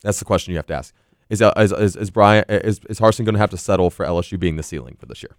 That's 0.02 0.18
the 0.18 0.24
question 0.24 0.52
you 0.52 0.58
have 0.58 0.66
to 0.66 0.74
ask. 0.74 0.94
Is 1.28 1.38
that, 1.40 1.58
is, 1.58 1.72
is, 1.72 1.96
is 1.96 2.10
Bryan 2.10 2.44
is, 2.48 2.80
is 2.88 2.98
Harsin 2.98 3.24
going 3.24 3.34
to 3.34 3.40
have 3.40 3.50
to 3.50 3.56
settle 3.56 3.90
for 3.90 4.04
LSU 4.04 4.38
being 4.38 4.56
the 4.56 4.62
ceiling 4.62 4.96
for 4.98 5.06
this 5.06 5.22
year? 5.22 5.36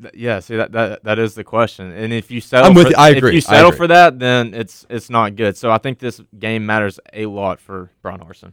Th- 0.00 0.14
yeah. 0.14 0.40
See 0.40 0.56
that, 0.56 0.72
that 0.72 1.04
that 1.04 1.18
is 1.18 1.34
the 1.34 1.44
question, 1.44 1.92
and 1.92 2.12
if 2.12 2.30
you 2.30 2.40
settle, 2.40 2.68
I'm 2.68 2.74
with 2.74 2.86
for, 2.86 2.90
you. 2.90 2.96
I 2.98 3.08
agree. 3.10 3.18
If 3.18 3.18
agree. 3.18 3.32
you 3.32 3.38
I 3.38 3.40
settle 3.40 3.68
agree. 3.68 3.76
for 3.76 3.86
that, 3.88 4.18
then 4.18 4.54
it's 4.54 4.86
it's 4.88 5.10
not 5.10 5.36
good. 5.36 5.56
So 5.56 5.70
I 5.70 5.78
think 5.78 5.98
this 5.98 6.20
game 6.38 6.66
matters 6.66 6.98
a 7.12 7.26
lot 7.26 7.60
for 7.60 7.90
Bryan 8.02 8.20
Harsin. 8.20 8.52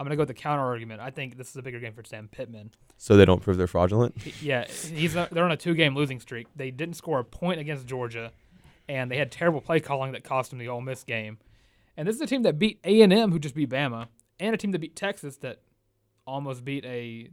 I'm 0.00 0.04
gonna 0.06 0.16
go 0.16 0.22
with 0.22 0.28
the 0.28 0.34
counter 0.34 0.62
argument. 0.64 1.00
I 1.00 1.10
think 1.10 1.36
this 1.36 1.50
is 1.50 1.56
a 1.56 1.62
bigger 1.62 1.80
game 1.80 1.92
for 1.92 2.04
Sam 2.04 2.28
Pittman. 2.28 2.70
So 2.96 3.16
they 3.16 3.24
don't 3.24 3.42
prove 3.42 3.56
they're 3.56 3.66
fraudulent. 3.66 4.16
Yeah, 4.42 4.66
he's 4.66 5.16
a, 5.16 5.28
they're 5.32 5.44
on 5.44 5.52
a 5.52 5.56
two 5.56 5.74
game 5.74 5.94
losing 5.94 6.20
streak. 6.20 6.46
They 6.54 6.70
didn't 6.70 6.94
score 6.94 7.18
a 7.18 7.24
point 7.24 7.60
against 7.60 7.86
Georgia, 7.86 8.32
and 8.88 9.10
they 9.10 9.16
had 9.16 9.32
terrible 9.32 9.60
play 9.60 9.80
calling 9.80 10.12
that 10.12 10.24
cost 10.24 10.50
them 10.50 10.58
the 10.58 10.68
Ole 10.68 10.80
Miss 10.80 11.02
game. 11.04 11.38
And 11.96 12.06
this 12.06 12.14
is 12.14 12.22
a 12.22 12.26
team 12.26 12.42
that 12.42 12.60
beat 12.60 12.78
A 12.84 13.02
and 13.02 13.12
M, 13.12 13.32
who 13.32 13.40
just 13.40 13.56
beat 13.56 13.70
Bama, 13.70 14.06
and 14.38 14.54
a 14.54 14.58
team 14.58 14.70
that 14.70 14.78
beat 14.78 14.94
Texas 14.94 15.36
that 15.38 15.62
almost 16.26 16.64
beat 16.64 16.84
a 16.84 17.30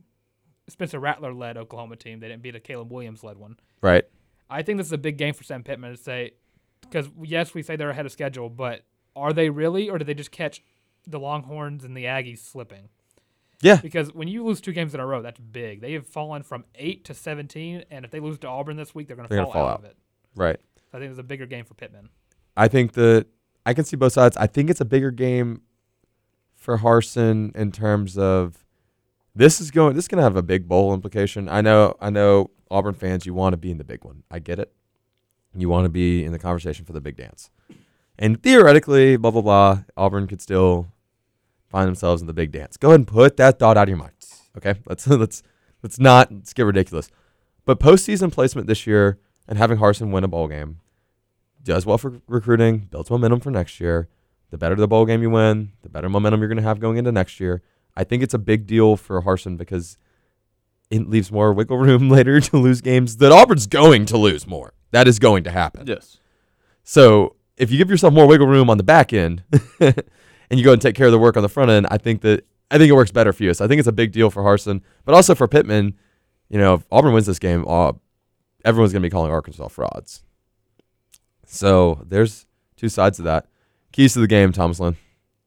Spencer 0.67 0.99
Rattler 0.99 1.33
led 1.33 1.57
Oklahoma 1.57 1.95
team. 1.95 2.19
They 2.19 2.27
didn't 2.27 2.41
beat 2.41 2.55
a 2.55 2.59
Caleb 2.59 2.91
Williams 2.91 3.23
led 3.23 3.37
one. 3.37 3.57
Right. 3.81 4.05
I 4.49 4.61
think 4.61 4.77
this 4.77 4.87
is 4.87 4.93
a 4.93 4.97
big 4.97 5.17
game 5.17 5.33
for 5.33 5.43
Sam 5.43 5.63
Pittman 5.63 5.91
to 5.91 5.97
say, 5.97 6.33
because 6.81 7.07
yes, 7.23 7.53
we 7.53 7.63
say 7.63 7.75
they're 7.75 7.89
ahead 7.89 8.05
of 8.05 8.11
schedule, 8.11 8.49
but 8.49 8.83
are 9.15 9.33
they 9.33 9.49
really, 9.49 9.89
or 9.89 9.97
did 9.97 10.07
they 10.07 10.13
just 10.13 10.31
catch 10.31 10.63
the 11.07 11.19
Longhorns 11.19 11.83
and 11.83 11.95
the 11.95 12.05
Aggies 12.05 12.39
slipping? 12.39 12.89
Yeah. 13.61 13.79
Because 13.81 14.13
when 14.13 14.27
you 14.27 14.43
lose 14.43 14.59
two 14.59 14.73
games 14.73 14.93
in 14.93 14.99
a 14.99 15.05
row, 15.05 15.21
that's 15.21 15.39
big. 15.39 15.81
They 15.81 15.93
have 15.93 16.05
fallen 16.05 16.43
from 16.43 16.65
eight 16.75 17.05
to 17.05 17.13
seventeen, 17.13 17.85
and 17.89 18.03
if 18.03 18.11
they 18.11 18.19
lose 18.19 18.37
to 18.39 18.47
Auburn 18.47 18.75
this 18.75 18.93
week, 18.93 19.07
they're 19.07 19.15
going 19.15 19.29
to 19.29 19.35
fall, 19.35 19.51
fall 19.51 19.63
out, 19.63 19.71
out. 19.71 19.79
of 19.79 19.85
it. 19.85 19.97
Right. 20.35 20.59
So 20.91 20.97
I 20.97 20.99
think 20.99 21.11
it's 21.11 21.19
a 21.19 21.23
bigger 21.23 21.45
game 21.45 21.63
for 21.63 21.73
Pittman. 21.73 22.09
I 22.57 22.67
think 22.67 22.93
that 22.93 23.27
I 23.65 23.73
can 23.73 23.85
see 23.85 23.95
both 23.95 24.13
sides. 24.13 24.35
I 24.37 24.47
think 24.47 24.69
it's 24.69 24.81
a 24.81 24.85
bigger 24.85 25.11
game 25.11 25.61
for 26.53 26.79
Harsin 26.79 27.55
in 27.55 27.71
terms 27.71 28.17
of 28.17 28.64
this 29.35 29.59
is 29.59 29.71
going 29.71 29.95
this 29.95 30.05
is 30.05 30.07
going 30.07 30.17
to 30.17 30.23
have 30.23 30.35
a 30.35 30.43
big 30.43 30.67
bowl 30.67 30.93
implication. 30.93 31.49
I 31.49 31.61
know 31.61 31.95
I 31.99 32.09
know 32.09 32.51
Auburn 32.71 32.93
fans 32.93 33.25
you 33.25 33.33
want 33.33 33.53
to 33.53 33.57
be 33.57 33.71
in 33.71 33.77
the 33.77 33.83
big 33.83 34.03
one. 34.03 34.23
I 34.31 34.39
get 34.39 34.59
it. 34.59 34.71
You 35.55 35.69
want 35.69 35.85
to 35.85 35.89
be 35.89 36.23
in 36.23 36.31
the 36.31 36.39
conversation 36.39 36.85
for 36.85 36.93
the 36.93 37.01
big 37.01 37.15
dance. 37.15 37.49
And 38.17 38.41
theoretically, 38.41 39.17
blah 39.17 39.31
blah 39.31 39.41
blah, 39.41 39.83
Auburn 39.97 40.27
could 40.27 40.41
still 40.41 40.87
find 41.67 41.87
themselves 41.87 42.21
in 42.21 42.27
the 42.27 42.33
big 42.33 42.51
dance. 42.51 42.77
Go 42.77 42.89
ahead 42.89 43.01
and 43.01 43.07
put 43.07 43.37
that 43.37 43.59
thought 43.59 43.77
out 43.77 43.83
of 43.83 43.89
your 43.89 43.97
mind. 43.97 44.13
Okay? 44.57 44.75
Let's 44.87 45.07
let's 45.07 45.43
let's 45.83 45.99
not 45.99 46.31
let's 46.31 46.53
get 46.53 46.63
ridiculous. 46.63 47.09
But 47.65 47.79
postseason 47.79 48.31
placement 48.31 48.67
this 48.67 48.87
year 48.87 49.19
and 49.47 49.57
having 49.57 49.79
Harsin 49.79 50.11
win 50.11 50.23
a 50.23 50.27
bowl 50.27 50.47
game 50.47 50.79
does 51.63 51.85
well 51.85 51.97
for 51.97 52.21
recruiting, 52.27 52.87
builds 52.91 53.09
momentum 53.09 53.39
for 53.39 53.51
next 53.51 53.79
year. 53.79 54.07
The 54.51 54.57
better 54.57 54.75
the 54.75 54.87
bowl 54.87 55.05
game 55.05 55.21
you 55.21 55.31
win, 55.31 55.71
the 55.81 55.89
better 55.89 56.07
momentum 56.07 56.39
you're 56.39 56.47
going 56.47 56.57
to 56.57 56.63
have 56.63 56.79
going 56.79 56.97
into 56.97 57.11
next 57.11 57.39
year. 57.39 57.63
I 57.97 58.03
think 58.03 58.23
it's 58.23 58.33
a 58.33 58.39
big 58.39 58.67
deal 58.67 58.97
for 58.97 59.21
Harsin 59.21 59.57
because 59.57 59.97
it 60.89 61.09
leaves 61.09 61.31
more 61.31 61.53
wiggle 61.53 61.77
room 61.77 62.09
later 62.17 62.39
to 62.39 62.57
lose 62.57 62.81
games 62.81 63.17
that 63.17 63.31
Auburn's 63.31 63.67
going 63.67 64.05
to 64.07 64.17
lose 64.17 64.45
more. 64.45 64.73
That 64.91 65.07
is 65.07 65.19
going 65.19 65.43
to 65.45 65.51
happen. 65.51 65.87
Yes. 65.87 66.19
So 66.83 67.35
if 67.57 67.71
you 67.71 67.77
give 67.77 67.89
yourself 67.89 68.13
more 68.13 68.27
wiggle 68.27 68.47
room 68.47 68.69
on 68.69 68.77
the 68.77 68.83
back 68.83 69.13
end 69.13 69.43
and 69.79 70.03
you 70.49 70.63
go 70.63 70.73
and 70.73 70.81
take 70.81 70.95
care 70.95 71.07
of 71.07 71.11
the 71.11 71.19
work 71.19 71.37
on 71.37 71.43
the 71.43 71.49
front 71.49 71.71
end, 71.71 71.87
I 71.89 71.97
think 71.97 72.21
that 72.21 72.45
I 72.71 72.77
think 72.77 72.89
it 72.89 72.93
works 72.93 73.11
better 73.11 73.33
for 73.33 73.43
you. 73.43 73.53
So 73.53 73.63
I 73.63 73.67
think 73.67 73.79
it's 73.79 73.87
a 73.87 73.93
big 73.93 74.11
deal 74.11 74.29
for 74.29 74.43
Harsin, 74.43 74.81
but 75.05 75.15
also 75.15 75.35
for 75.35 75.47
Pittman. 75.47 75.95
You 76.49 76.59
know, 76.59 76.75
if 76.75 76.85
Auburn 76.91 77.13
wins 77.13 77.25
this 77.25 77.39
game, 77.39 77.65
uh, 77.67 77.93
everyone's 78.63 78.91
going 78.91 79.01
to 79.01 79.05
be 79.05 79.11
calling 79.11 79.31
Arkansas 79.31 79.67
frauds. 79.67 80.23
So 81.45 82.03
there's 82.07 82.45
two 82.75 82.89
sides 82.89 83.17
to 83.17 83.23
that. 83.23 83.47
Keys 83.91 84.13
to 84.13 84.19
the 84.19 84.27
game, 84.27 84.51
Thomas 84.51 84.79
Lynn. 84.79 84.97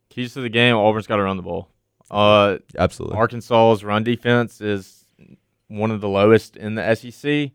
Keys 0.09 0.35
to 0.35 0.41
the 0.41 0.49
game: 0.49 0.75
Auburn's 0.75 1.07
got 1.07 1.17
to 1.17 1.23
run 1.23 1.37
the 1.37 1.43
ball. 1.43 1.69
Uh, 2.11 2.59
Absolutely. 2.79 3.17
Arkansas's 3.17 3.85
run 3.85 4.05
defense 4.05 4.61
is 4.61 5.07
one 5.69 5.91
of 5.91 6.01
the 6.01 6.09
lowest 6.09 6.57
in 6.57 6.75
the 6.75 6.95
SEC, 6.95 7.51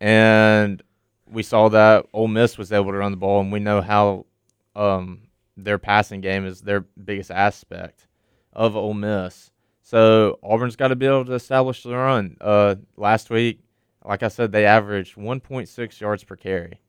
and 0.00 0.82
we 1.26 1.42
saw 1.42 1.68
that 1.68 2.06
Ole 2.12 2.28
Miss 2.28 2.58
was 2.58 2.72
able 2.72 2.92
to 2.92 2.98
run 2.98 3.12
the 3.12 3.16
ball, 3.16 3.40
and 3.40 3.52
we 3.52 3.60
know 3.60 3.80
how 3.80 4.26
um, 4.74 5.22
their 5.56 5.78
passing 5.78 6.20
game 6.20 6.46
is 6.46 6.60
their 6.60 6.80
biggest 6.80 7.30
aspect 7.30 8.06
of 8.52 8.76
Ole 8.76 8.94
Miss. 8.94 9.50
So 9.82 10.38
Auburn's 10.42 10.76
got 10.76 10.88
to 10.88 10.96
be 10.96 11.06
able 11.06 11.24
to 11.26 11.34
establish 11.34 11.82
the 11.82 11.96
run. 11.96 12.36
Uh, 12.40 12.76
last 12.96 13.30
week, 13.30 13.60
like 14.04 14.22
I 14.22 14.28
said, 14.28 14.52
they 14.52 14.66
averaged 14.66 15.16
1.6 15.16 16.00
yards 16.00 16.24
per 16.24 16.36
carry. 16.36 16.80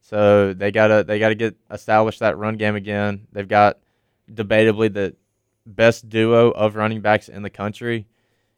So 0.00 0.52
they 0.52 0.70
gotta 0.70 1.02
they 1.02 1.18
gotta 1.18 1.34
get 1.34 1.56
establish 1.70 2.18
that 2.18 2.36
run 2.36 2.58
game 2.58 2.76
again. 2.76 3.26
They've 3.32 3.48
got 3.48 3.78
debatably 4.30 4.92
the 4.92 5.16
best 5.66 6.08
duo 6.08 6.50
of 6.50 6.76
running 6.76 7.00
backs 7.00 7.28
in 7.28 7.42
the 7.42 7.50
country. 7.50 8.06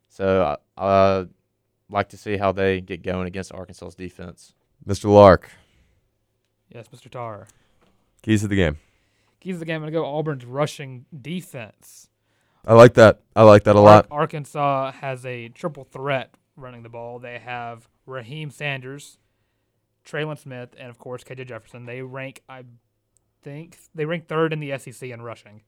So 0.08 0.56
I 0.76 0.82
uh, 0.82 1.24
like 1.90 2.08
to 2.10 2.16
see 2.16 2.36
how 2.36 2.52
they 2.52 2.80
get 2.80 3.02
going 3.02 3.26
against 3.26 3.52
Arkansas's 3.52 3.94
defense. 3.94 4.54
Mr. 4.86 5.06
Lark, 5.12 5.50
Yes, 6.68 6.86
Mr. 6.88 7.08
Tarr. 7.08 7.46
keys 8.22 8.42
to 8.42 8.48
the 8.48 8.56
game. 8.56 8.76
Keys 9.40 9.54
of 9.56 9.60
the 9.60 9.66
game. 9.66 9.76
I'm 9.76 9.82
gonna 9.82 9.92
go 9.92 10.04
Auburn's 10.04 10.44
rushing 10.44 11.06
defense. 11.20 12.08
I 12.66 12.74
like 12.74 12.94
that. 12.94 13.20
I 13.36 13.42
like 13.44 13.64
that 13.64 13.76
a 13.76 13.80
lot. 13.80 14.06
Arkansas 14.10 14.92
has 14.92 15.24
a 15.24 15.48
triple 15.48 15.84
threat 15.84 16.34
running 16.56 16.82
the 16.82 16.88
ball. 16.88 17.18
They 17.20 17.38
have 17.38 17.88
Raheim 18.08 18.52
Sanders, 18.52 19.18
Trelon 20.04 20.38
Smith, 20.38 20.74
and 20.76 20.90
of 20.90 20.98
course 20.98 21.22
KJ 21.22 21.46
Jefferson. 21.46 21.86
They 21.86 22.02
rank, 22.02 22.42
I 22.48 22.64
think, 23.42 23.78
they 23.94 24.04
rank 24.04 24.26
third 24.26 24.52
in 24.52 24.58
the 24.60 24.76
SEC 24.78 25.08
in 25.08 25.22
rushing. 25.22 25.62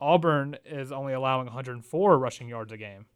Auburn 0.00 0.56
is 0.64 0.92
only 0.92 1.12
allowing 1.12 1.46
104 1.46 2.18
rushing 2.18 2.48
yards 2.48 2.72
a 2.72 2.76
game. 2.76 3.06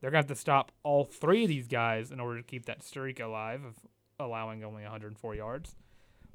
They're 0.00 0.10
gonna 0.10 0.18
have 0.18 0.26
to 0.28 0.34
stop 0.34 0.72
all 0.82 1.04
three 1.04 1.44
of 1.44 1.48
these 1.48 1.68
guys 1.68 2.10
in 2.10 2.20
order 2.20 2.38
to 2.38 2.46
keep 2.46 2.66
that 2.66 2.82
streak 2.82 3.20
alive 3.20 3.64
of 3.64 3.74
allowing 4.18 4.64
only 4.64 4.82
104 4.82 5.34
yards. 5.34 5.76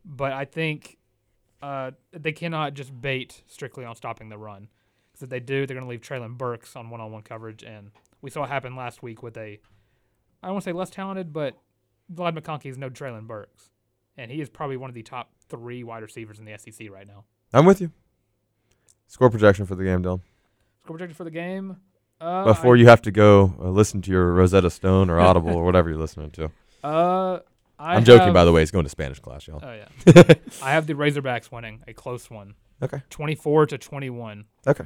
But 0.03 0.33
I 0.33 0.45
think 0.45 0.97
uh, 1.61 1.91
they 2.11 2.31
cannot 2.31 2.73
just 2.73 2.99
bait 2.99 3.43
strictly 3.47 3.85
on 3.85 3.95
stopping 3.95 4.29
the 4.29 4.37
run. 4.37 4.69
Because 5.11 5.23
if 5.23 5.29
they 5.29 5.39
do, 5.39 5.65
they're 5.65 5.75
going 5.75 5.85
to 5.85 5.89
leave 5.89 6.01
Treylon 6.01 6.37
Burks 6.37 6.75
on 6.75 6.89
one-on-one 6.89 7.23
coverage, 7.23 7.63
and 7.63 7.91
we 8.21 8.29
saw 8.29 8.43
it 8.43 8.47
happen 8.47 8.75
last 8.75 9.03
week 9.03 9.21
with 9.21 9.37
a, 9.37 9.59
I 10.41 10.47
don't 10.47 10.53
want 10.53 10.63
to 10.63 10.69
say 10.69 10.73
less 10.73 10.89
talented, 10.89 11.33
but 11.33 11.57
Ladd 12.15 12.35
McConkey 12.35 12.67
is 12.67 12.77
no 12.77 12.89
Treylon 12.89 13.27
Burks, 13.27 13.69
and 14.17 14.31
he 14.31 14.41
is 14.41 14.49
probably 14.49 14.77
one 14.77 14.89
of 14.89 14.93
the 14.93 15.03
top 15.03 15.31
three 15.49 15.83
wide 15.83 16.01
receivers 16.01 16.39
in 16.39 16.45
the 16.45 16.57
SEC 16.57 16.89
right 16.89 17.07
now. 17.07 17.25
I'm 17.53 17.65
with 17.65 17.81
you. 17.81 17.91
Score 19.11 19.29
projection 19.29 19.65
for 19.65 19.75
the 19.75 19.83
game, 19.83 20.01
Dylan. 20.01 20.21
Score 20.83 20.95
projection 20.95 21.15
for 21.15 21.25
the 21.25 21.31
game. 21.31 21.75
Uh, 22.21 22.45
Before 22.45 22.77
you 22.77 22.87
have 22.87 23.01
to 23.01 23.11
go 23.11 23.53
uh, 23.59 23.67
listen 23.69 24.01
to 24.03 24.09
your 24.09 24.31
Rosetta 24.31 24.69
Stone 24.69 25.09
or 25.09 25.19
Audible 25.19 25.53
or 25.53 25.65
whatever 25.65 25.89
you're 25.89 25.99
listening 25.99 26.31
to. 26.31 26.49
I, 26.81 26.87
uh, 26.87 27.39
I 27.77 27.95
I'm 27.95 28.05
joking, 28.05 28.31
by 28.31 28.45
the 28.45 28.53
way. 28.53 28.61
He's 28.61 28.71
going 28.71 28.85
to 28.85 28.89
Spanish 28.89 29.19
class, 29.19 29.45
y'all. 29.47 29.59
Oh 29.61 29.73
yeah, 29.73 30.23
I 30.63 30.71
have 30.71 30.87
the 30.87 30.93
Razorbacks 30.93 31.51
winning 31.51 31.83
a 31.89 31.93
close 31.93 32.29
one. 32.29 32.53
Okay. 32.81 33.01
24 33.09 33.65
to 33.65 33.77
21. 33.77 34.45
Okay. 34.65 34.85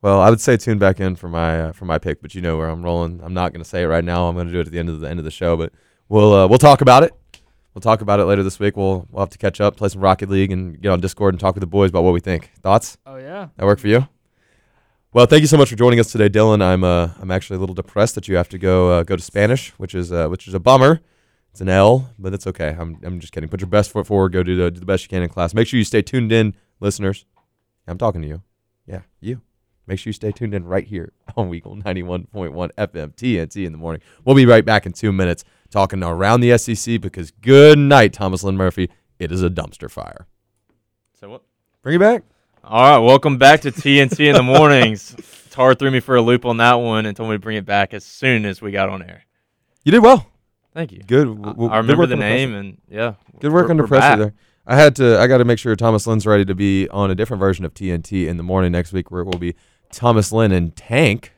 Well, 0.00 0.20
I 0.20 0.30
would 0.30 0.40
say 0.40 0.56
tune 0.56 0.78
back 0.78 1.00
in 1.00 1.16
for 1.16 1.28
my 1.28 1.60
uh, 1.60 1.72
for 1.72 1.86
my 1.86 1.98
pick, 1.98 2.22
but 2.22 2.36
you 2.36 2.42
know 2.42 2.56
where 2.56 2.68
I'm 2.68 2.84
rolling. 2.84 3.20
I'm 3.20 3.34
not 3.34 3.52
going 3.52 3.64
to 3.64 3.68
say 3.68 3.82
it 3.82 3.86
right 3.86 4.04
now. 4.04 4.28
I'm 4.28 4.36
going 4.36 4.46
to 4.46 4.52
do 4.52 4.60
it 4.60 4.68
at 4.68 4.72
the 4.72 4.78
end 4.78 4.90
of 4.90 5.00
the 5.00 5.08
end 5.10 5.18
of 5.18 5.24
the 5.24 5.30
show, 5.32 5.56
but 5.56 5.72
we'll 6.08 6.32
uh, 6.32 6.46
we'll 6.46 6.58
talk 6.60 6.82
about 6.82 7.02
it. 7.02 7.12
We'll 7.74 7.80
talk 7.80 8.00
about 8.00 8.18
it 8.18 8.24
later 8.24 8.42
this 8.42 8.58
week. 8.58 8.76
We'll 8.76 9.06
we'll 9.10 9.20
have 9.20 9.30
to 9.30 9.38
catch 9.38 9.60
up, 9.60 9.76
play 9.76 9.88
some 9.88 10.00
Rocket 10.00 10.28
League, 10.28 10.50
and 10.50 10.80
get 10.80 10.90
on 10.90 11.00
Discord 11.00 11.34
and 11.34 11.40
talk 11.40 11.54
with 11.54 11.60
the 11.60 11.68
boys 11.68 11.90
about 11.90 12.02
what 12.02 12.12
we 12.12 12.20
think. 12.20 12.50
Thoughts? 12.62 12.98
Oh 13.06 13.16
yeah. 13.16 13.48
That 13.56 13.66
work 13.66 13.78
for 13.78 13.88
you? 13.88 14.08
Well, 15.12 15.26
thank 15.26 15.40
you 15.40 15.46
so 15.48 15.56
much 15.56 15.70
for 15.70 15.76
joining 15.76 15.98
us 15.98 16.10
today, 16.10 16.28
Dylan. 16.28 16.62
I'm 16.62 16.82
uh, 16.82 17.10
I'm 17.20 17.30
actually 17.30 17.56
a 17.56 17.60
little 17.60 17.74
depressed 17.74 18.14
that 18.16 18.28
you 18.28 18.36
have 18.36 18.48
to 18.50 18.58
go 18.58 18.90
uh, 18.90 19.02
go 19.04 19.16
to 19.16 19.22
Spanish, 19.22 19.70
which 19.70 19.94
is 19.94 20.12
uh, 20.12 20.28
which 20.28 20.48
is 20.48 20.54
a 20.54 20.60
bummer. 20.60 21.00
It's 21.52 21.60
an 21.60 21.68
L, 21.68 22.10
but 22.18 22.32
it's 22.34 22.46
okay. 22.46 22.76
I'm 22.78 22.98
I'm 23.02 23.20
just 23.20 23.32
kidding. 23.32 23.48
Put 23.48 23.60
your 23.60 23.68
best 23.68 23.90
foot 23.90 24.06
forward. 24.06 24.32
Go 24.32 24.42
do 24.42 24.56
the, 24.56 24.70
do 24.70 24.80
the 24.80 24.86
best 24.86 25.04
you 25.04 25.08
can 25.08 25.22
in 25.22 25.28
class. 25.28 25.54
Make 25.54 25.66
sure 25.66 25.78
you 25.78 25.84
stay 25.84 26.02
tuned 26.02 26.32
in, 26.32 26.54
listeners. 26.80 27.24
I'm 27.86 27.98
talking 27.98 28.22
to 28.22 28.28
you. 28.28 28.42
Yeah, 28.86 29.02
you. 29.20 29.42
Make 29.86 29.98
sure 29.98 30.10
you 30.10 30.14
stay 30.14 30.30
tuned 30.30 30.54
in 30.54 30.64
right 30.64 30.86
here 30.86 31.12
on 31.36 31.50
Weagle 31.50 31.82
91.1 31.82 32.28
FM 32.30 33.14
TNT 33.16 33.66
in 33.66 33.72
the 33.72 33.78
morning. 33.78 34.00
We'll 34.24 34.36
be 34.36 34.46
right 34.46 34.64
back 34.64 34.86
in 34.86 34.92
two 34.92 35.10
minutes 35.10 35.44
talking 35.70 36.02
around 36.02 36.40
the 36.40 36.56
SEC 36.58 37.00
because 37.00 37.30
good 37.30 37.78
night, 37.78 38.12
Thomas 38.12 38.42
Lynn 38.42 38.56
Murphy. 38.56 38.90
It 39.18 39.30
is 39.32 39.42
a 39.42 39.50
dumpster 39.50 39.90
fire. 39.90 40.26
So 41.20 41.28
what? 41.30 41.42
Bring 41.82 41.96
it 41.96 41.98
back. 42.00 42.22
All 42.64 42.82
right, 42.82 42.98
welcome 43.04 43.38
back 43.38 43.62
to 43.62 43.70
TNT 43.72 44.28
in 44.28 44.34
the 44.34 44.42
mornings. 44.42 45.16
Tarr 45.50 45.74
threw 45.74 45.90
me 45.90 46.00
for 46.00 46.16
a 46.16 46.22
loop 46.22 46.44
on 46.44 46.58
that 46.58 46.74
one 46.74 47.06
and 47.06 47.16
told 47.16 47.30
me 47.30 47.36
to 47.36 47.40
bring 47.40 47.56
it 47.56 47.64
back 47.66 47.92
as 47.94 48.04
soon 48.04 48.44
as 48.44 48.60
we 48.62 48.70
got 48.70 48.88
on 48.88 49.02
air. 49.02 49.24
You 49.84 49.92
did 49.92 50.00
well. 50.02 50.26
Thank 50.74 50.92
you. 50.92 51.00
Good. 51.06 51.26
I, 51.26 51.30
W- 51.34 51.42
w- 51.44 51.70
I 51.70 51.76
good 51.76 51.76
remember 51.82 52.02
work 52.02 52.08
the 52.10 52.14
under 52.14 52.22
pressure. 52.26 52.36
name 52.36 52.54
and 52.54 52.78
yeah. 52.88 53.14
Good 53.40 53.52
work 53.52 53.70
under 53.70 53.86
pressure 53.86 54.00
back. 54.00 54.18
there. 54.18 54.34
I 54.66 54.76
had 54.76 54.94
to. 54.96 55.18
I 55.18 55.26
got 55.26 55.38
to 55.38 55.44
make 55.44 55.58
sure 55.58 55.74
Thomas 55.74 56.06
Lynn's 56.06 56.26
ready 56.26 56.44
to 56.44 56.54
be 56.54 56.86
on 56.90 57.10
a 57.10 57.14
different 57.14 57.40
version 57.40 57.64
of 57.64 57.74
TNT 57.74 58.28
in 58.28 58.36
the 58.36 58.42
morning 58.42 58.70
next 58.72 58.92
week, 58.92 59.10
where 59.10 59.22
it 59.22 59.24
will 59.24 59.38
be 59.38 59.54
Thomas 59.90 60.30
Lynn 60.30 60.52
and 60.52 60.76
Tank. 60.76 61.32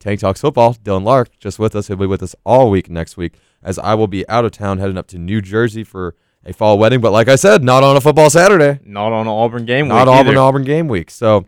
Tank 0.00 0.20
talks 0.20 0.40
football. 0.42 0.74
Dylan 0.74 1.04
Lark 1.04 1.38
just 1.38 1.58
with 1.58 1.74
us. 1.74 1.86
He'll 1.88 1.96
be 1.96 2.04
with 2.06 2.22
us 2.22 2.34
all 2.44 2.68
week 2.70 2.90
next 2.90 3.16
week, 3.16 3.34
as 3.64 3.78
I 3.78 3.94
will 3.94 4.06
be 4.06 4.28
out 4.28 4.44
of 4.44 4.52
town 4.52 4.78
heading 4.78 4.96
up 4.98 5.06
to 5.08 5.18
New 5.18 5.40
Jersey 5.40 5.82
for 5.82 6.14
a 6.44 6.52
fall 6.52 6.78
wedding. 6.78 7.00
But 7.00 7.10
like 7.12 7.28
I 7.28 7.36
said, 7.36 7.64
not 7.64 7.82
on 7.82 7.96
a 7.96 8.00
football 8.00 8.30
Saturday. 8.30 8.78
Not 8.84 9.12
on 9.12 9.22
an 9.22 9.28
Auburn 9.32 9.64
game 9.64 9.88
not 9.88 10.00
week 10.02 10.06
Not 10.06 10.08
Auburn 10.20 10.28
either. 10.34 10.38
Auburn 10.40 10.62
game 10.64 10.86
week. 10.88 11.10
So, 11.10 11.46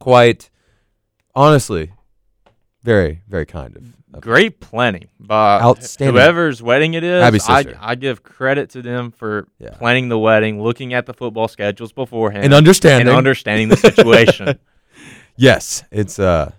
quite 0.00 0.50
honestly, 1.34 1.92
very 2.82 3.22
very 3.28 3.46
kind 3.46 3.76
of. 3.76 3.84
of 4.14 4.20
Great 4.20 4.60
planning 4.60 5.08
by 5.20 5.60
Outstanding. 5.60 6.14
whoever's 6.14 6.62
wedding 6.62 6.94
it 6.94 7.04
is. 7.04 7.48
I. 7.48 7.64
I 7.80 7.94
give 7.94 8.22
credit 8.22 8.70
to 8.70 8.82
them 8.82 9.10
for 9.12 9.46
Yeah. 9.58 9.70
planning 9.78 10.08
the 10.08 10.18
wedding, 10.18 10.62
looking 10.62 10.94
at 10.94 11.06
the 11.06 11.14
football 11.14 11.48
schedules 11.48 11.92
beforehand, 11.92 12.44
and 12.44 12.54
understanding. 12.54 13.08
and 13.08 13.16
understanding 13.16 13.68
the 13.68 13.76
situation. 13.76 14.58
Yes, 15.38 15.84
it's 15.92 16.18
uh 16.18 16.50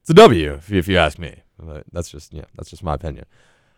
it's 0.00 0.08
a 0.08 0.14
W 0.14 0.54
if 0.54 0.70
you, 0.70 0.78
if 0.78 0.88
you 0.88 0.96
ask 0.96 1.18
me. 1.18 1.42
But 1.58 1.84
that's 1.92 2.08
just 2.10 2.32
yeah, 2.32 2.46
that's 2.56 2.70
just 2.70 2.82
my 2.82 2.94
opinion. 2.94 3.26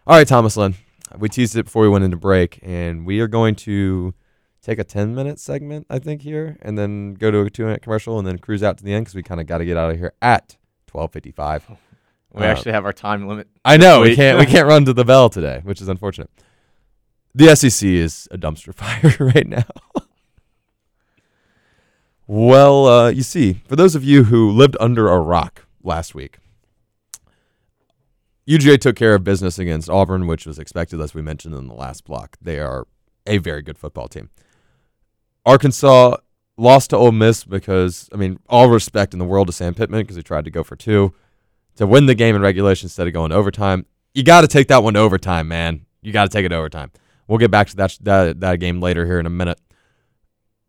All 0.07 0.17
right, 0.17 0.27
Thomas 0.27 0.57
Lynn. 0.57 0.75
We 1.19 1.29
teased 1.29 1.57
it 1.57 1.65
before 1.65 1.83
we 1.83 1.89
went 1.89 2.05
into 2.05 2.17
break, 2.17 2.59
and 2.63 3.07
we 3.07 3.21
are 3.21 3.29
going 3.29 3.55
to 3.57 4.15
take 4.63 4.79
a 4.79 4.85
ten 4.85 5.15
minute 5.15 5.39
segment, 5.39 5.87
I 5.91 5.99
think, 5.99 6.23
here, 6.23 6.57
and 6.63 6.77
then 6.79 7.15
go 7.15 7.31
to 7.31 7.41
a 7.43 7.51
two 7.51 7.65
minute 7.65 7.83
commercial, 7.83 8.19
and 8.19 8.27
then 8.27 8.39
cruise 8.39 8.63
out 8.63 8.79
to 8.79 8.85
the 8.85 8.93
end 8.95 9.05
because 9.05 9.15
we 9.15 9.23
kind 9.23 9.41
of 9.41 9.47
got 9.47 9.59
to 9.59 9.65
get 9.65 9.77
out 9.77 9.91
of 9.91 9.99
here 9.99 10.13
at 10.21 10.57
twelve 10.87 11.13
fifty 11.13 11.31
five. 11.31 11.65
we 12.33 12.43
Uh, 12.43 12.47
actually 12.47 12.73
have 12.73 12.85
our 12.85 12.93
time 12.93 13.29
limit. 13.29 13.49
I 13.65 13.77
know 13.77 14.01
we 14.01 14.17
can't 14.17 14.39
we 14.39 14.47
can't 14.47 14.67
run 14.67 14.85
to 14.87 14.93
the 14.93 15.05
bell 15.05 15.29
today, 15.29 15.61
which 15.63 15.81
is 15.81 15.89
unfortunate. 15.89 16.31
The 17.35 17.55
SEC 17.55 17.87
is 17.89 18.27
a 18.31 18.39
dumpster 18.39 18.75
fire 18.75 19.15
right 19.21 19.47
now. 19.47 19.65
well, 22.27 22.87
uh, 22.87 23.09
you 23.11 23.23
see, 23.23 23.61
for 23.69 23.77
those 23.77 23.95
of 23.95 24.03
you 24.03 24.25
who 24.25 24.51
lived 24.51 24.77
under 24.81 25.09
a 25.09 25.19
rock 25.21 25.67
last 25.83 26.15
week, 26.15 26.39
UGA 28.53 28.79
took 28.79 28.97
care 28.97 29.15
of 29.15 29.25
business 29.25 29.59
against 29.59 29.89
Auburn, 29.89 30.27
which 30.27 30.47
was 30.47 30.59
expected, 30.59 31.01
as 31.01 31.15
we 31.15 31.23
mentioned 31.23 31.55
in 31.55 31.69
the 31.69 31.75
last 31.75 32.05
block. 32.05 32.37
They 32.41 32.59
are 32.59 32.87
a 33.27 33.39
very 33.39 33.63
good 33.63 33.79
football 33.79 34.09
team. 34.09 34.29
Arkansas 35.47 36.17
lost 36.57 36.91
to 36.91 36.97
Ole 36.97 37.13
Miss 37.13 37.45
because, 37.45 38.11
I 38.13 38.17
mean, 38.17 38.39
all 38.49 38.69
respect 38.69 39.15
in 39.15 39.19
the 39.19 39.25
world 39.25 39.47
to 39.47 39.53
Sam 39.53 39.75
Pittman 39.75 40.03
because 40.03 40.17
he 40.17 40.23
tried 40.23 40.45
to 40.45 40.51
go 40.51 40.63
for 40.63 40.77
two 40.77 41.15
to 41.77 41.87
win 41.87 42.07
the 42.07 42.15
game 42.15 42.37
in 42.37 42.43
regulation 42.43 42.87
instead 42.87 43.07
of 43.07 43.13
going 43.15 43.33
overtime. 43.33 43.87
You 44.13 44.23
got 44.23 44.43
to 44.43 44.49
take 44.49 44.69
that 44.69 44.83
one 44.83 44.95
to 44.95 45.01
overtime, 45.01 45.49
man. 45.49 45.87
You 46.03 46.13
got 46.13 46.25
to 46.25 46.29
take 46.29 46.45
it 46.45 46.53
overtime. 46.53 46.93
We'll 47.27 47.39
get 47.39 47.51
back 47.51 47.69
to 47.69 47.77
that, 47.77 47.97
that 48.03 48.41
that 48.41 48.61
game 48.61 48.81
later 48.81 49.07
here 49.07 49.19
in 49.19 49.25
a 49.25 49.31
minute. 49.31 49.59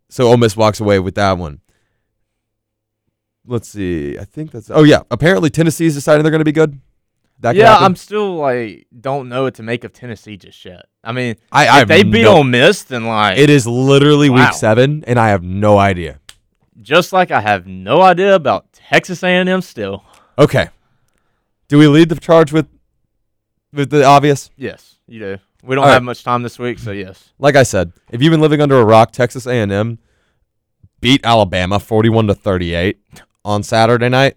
So 0.08 0.28
Ole 0.28 0.38
Miss 0.38 0.56
walks 0.56 0.80
away 0.80 0.98
with 0.98 1.16
that 1.16 1.36
one. 1.36 1.60
Let's 3.46 3.68
see. 3.68 4.18
I 4.18 4.24
think 4.24 4.52
that's. 4.52 4.70
Oh 4.70 4.84
yeah. 4.84 5.02
Apparently 5.10 5.50
Tennessee's 5.50 5.94
deciding 5.94 6.22
they're 6.22 6.30
going 6.30 6.40
to 6.40 6.44
be 6.44 6.52
good. 6.52 6.80
That 7.40 7.56
yeah, 7.56 7.72
happen. 7.72 7.84
I'm 7.84 7.96
still 7.96 8.36
like 8.36 8.86
don't 8.98 9.28
know 9.28 9.42
what 9.44 9.54
to 9.56 9.62
make 9.62 9.84
of 9.84 9.92
Tennessee 9.92 10.36
just 10.36 10.64
yet. 10.64 10.86
I 11.02 11.12
mean, 11.12 11.36
I, 11.52 11.66
I 11.66 11.82
if 11.82 11.88
they 11.88 12.02
beat 12.02 12.22
no- 12.22 12.36
Ole 12.38 12.44
Miss, 12.44 12.82
then 12.84 13.04
like 13.06 13.36
It 13.38 13.50
is 13.50 13.66
literally 13.66 14.30
Wow. 14.30 14.46
week 14.46 14.54
seven, 14.54 15.04
and 15.06 15.18
I 15.18 15.28
have 15.28 15.42
no 15.42 15.76
idea. 15.78 16.20
just 16.80 17.12
like 17.12 17.30
I 17.30 17.40
have 17.40 17.66
no 17.66 18.00
idea 18.02 18.34
about 18.34 18.72
Texas 18.72 19.22
A&M 19.22 19.60
still. 19.62 20.04
Okay. 20.38 20.68
Do 21.68 21.78
we 21.78 21.86
lead 21.88 22.08
the 22.08 22.16
charge 22.16 22.52
with 22.52 22.66
with 23.72 23.90
the 23.90 24.04
obvious? 24.04 24.50
Yes, 24.56 24.96
you 25.06 25.18
do. 25.18 25.38
We 25.62 25.74
don't 25.74 25.84
All 25.84 25.90
have 25.90 26.00
right. 26.02 26.04
much 26.04 26.22
time 26.24 26.42
this 26.42 26.58
week, 26.58 26.78
so 26.78 26.92
yes. 26.92 27.30
Like 27.38 27.56
I 27.56 27.62
said, 27.62 27.92
if 28.10 28.22
you've 28.22 28.30
been 28.30 28.40
living 28.40 28.60
under 28.60 28.78
a 28.78 28.84
rock, 28.84 29.12
Texas 29.12 29.46
A&M 29.46 29.98
beat 31.00 31.24
Alabama 31.24 31.78
41 31.80 32.26
to 32.28 32.34
38 32.34 32.98
on 33.44 33.62
Saturday 33.62 34.08
night, 34.10 34.36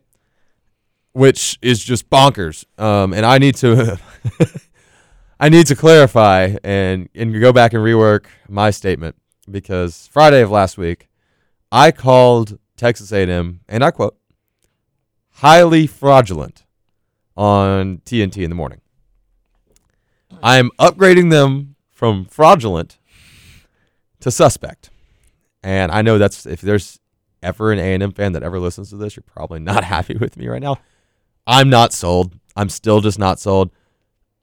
which 1.18 1.58
is 1.64 1.84
just 1.84 2.08
bonkers. 2.12 2.64
Um, 2.80 3.12
and 3.12 3.26
I 3.26 3.40
need 3.40 3.56
to 3.56 4.00
I 5.40 5.50
need 5.50 5.66
to 5.68 5.76
clarify 5.76 6.56
and 6.64 7.10
and 7.16 7.40
go 7.42 7.52
back 7.52 7.74
and 7.74 7.84
rework 7.84 8.28
my 8.48 8.70
statement 8.70 9.16
because 9.50 10.08
Friday 10.14 10.42
of 10.42 10.52
last 10.52 10.78
week 10.78 11.08
I 11.72 11.92
called 11.92 12.60
Texas 12.76 13.12
A&M 13.12 13.62
and 13.68 13.84
I 13.84 13.90
quote 13.90 14.16
highly 15.32 15.88
fraudulent 15.88 16.66
on 17.36 17.98
TNT 18.06 18.44
in 18.44 18.52
the 18.52 18.56
morning. 18.56 18.82
I'm 20.44 20.70
upgrading 20.80 21.32
them 21.32 21.76
from 21.90 22.26
fraudulent 22.26 23.00
to 24.20 24.30
suspect. 24.30 24.92
And 25.64 25.92
I 25.92 26.04
know 26.04 26.20
that's 26.20 26.46
if 26.46 26.62
there's 26.62 27.00
ever 27.42 27.72
an 27.72 27.80
A&M 27.80 28.12
fan 28.12 28.34
that 28.34 28.44
ever 28.44 28.60
listens 28.60 28.92
to 28.92 28.98
this, 28.98 29.16
you're 29.16 29.24
probably 29.24 29.60
not 29.60 29.84
happy 29.96 30.16
with 30.16 30.38
me 30.38 30.48
right 30.48 30.62
now. 30.62 30.78
I'm 31.48 31.70
not 31.70 31.94
sold. 31.94 32.38
I'm 32.56 32.70
still 32.70 33.02
just 33.02 33.18
not 33.18 33.40
sold. 33.40 33.72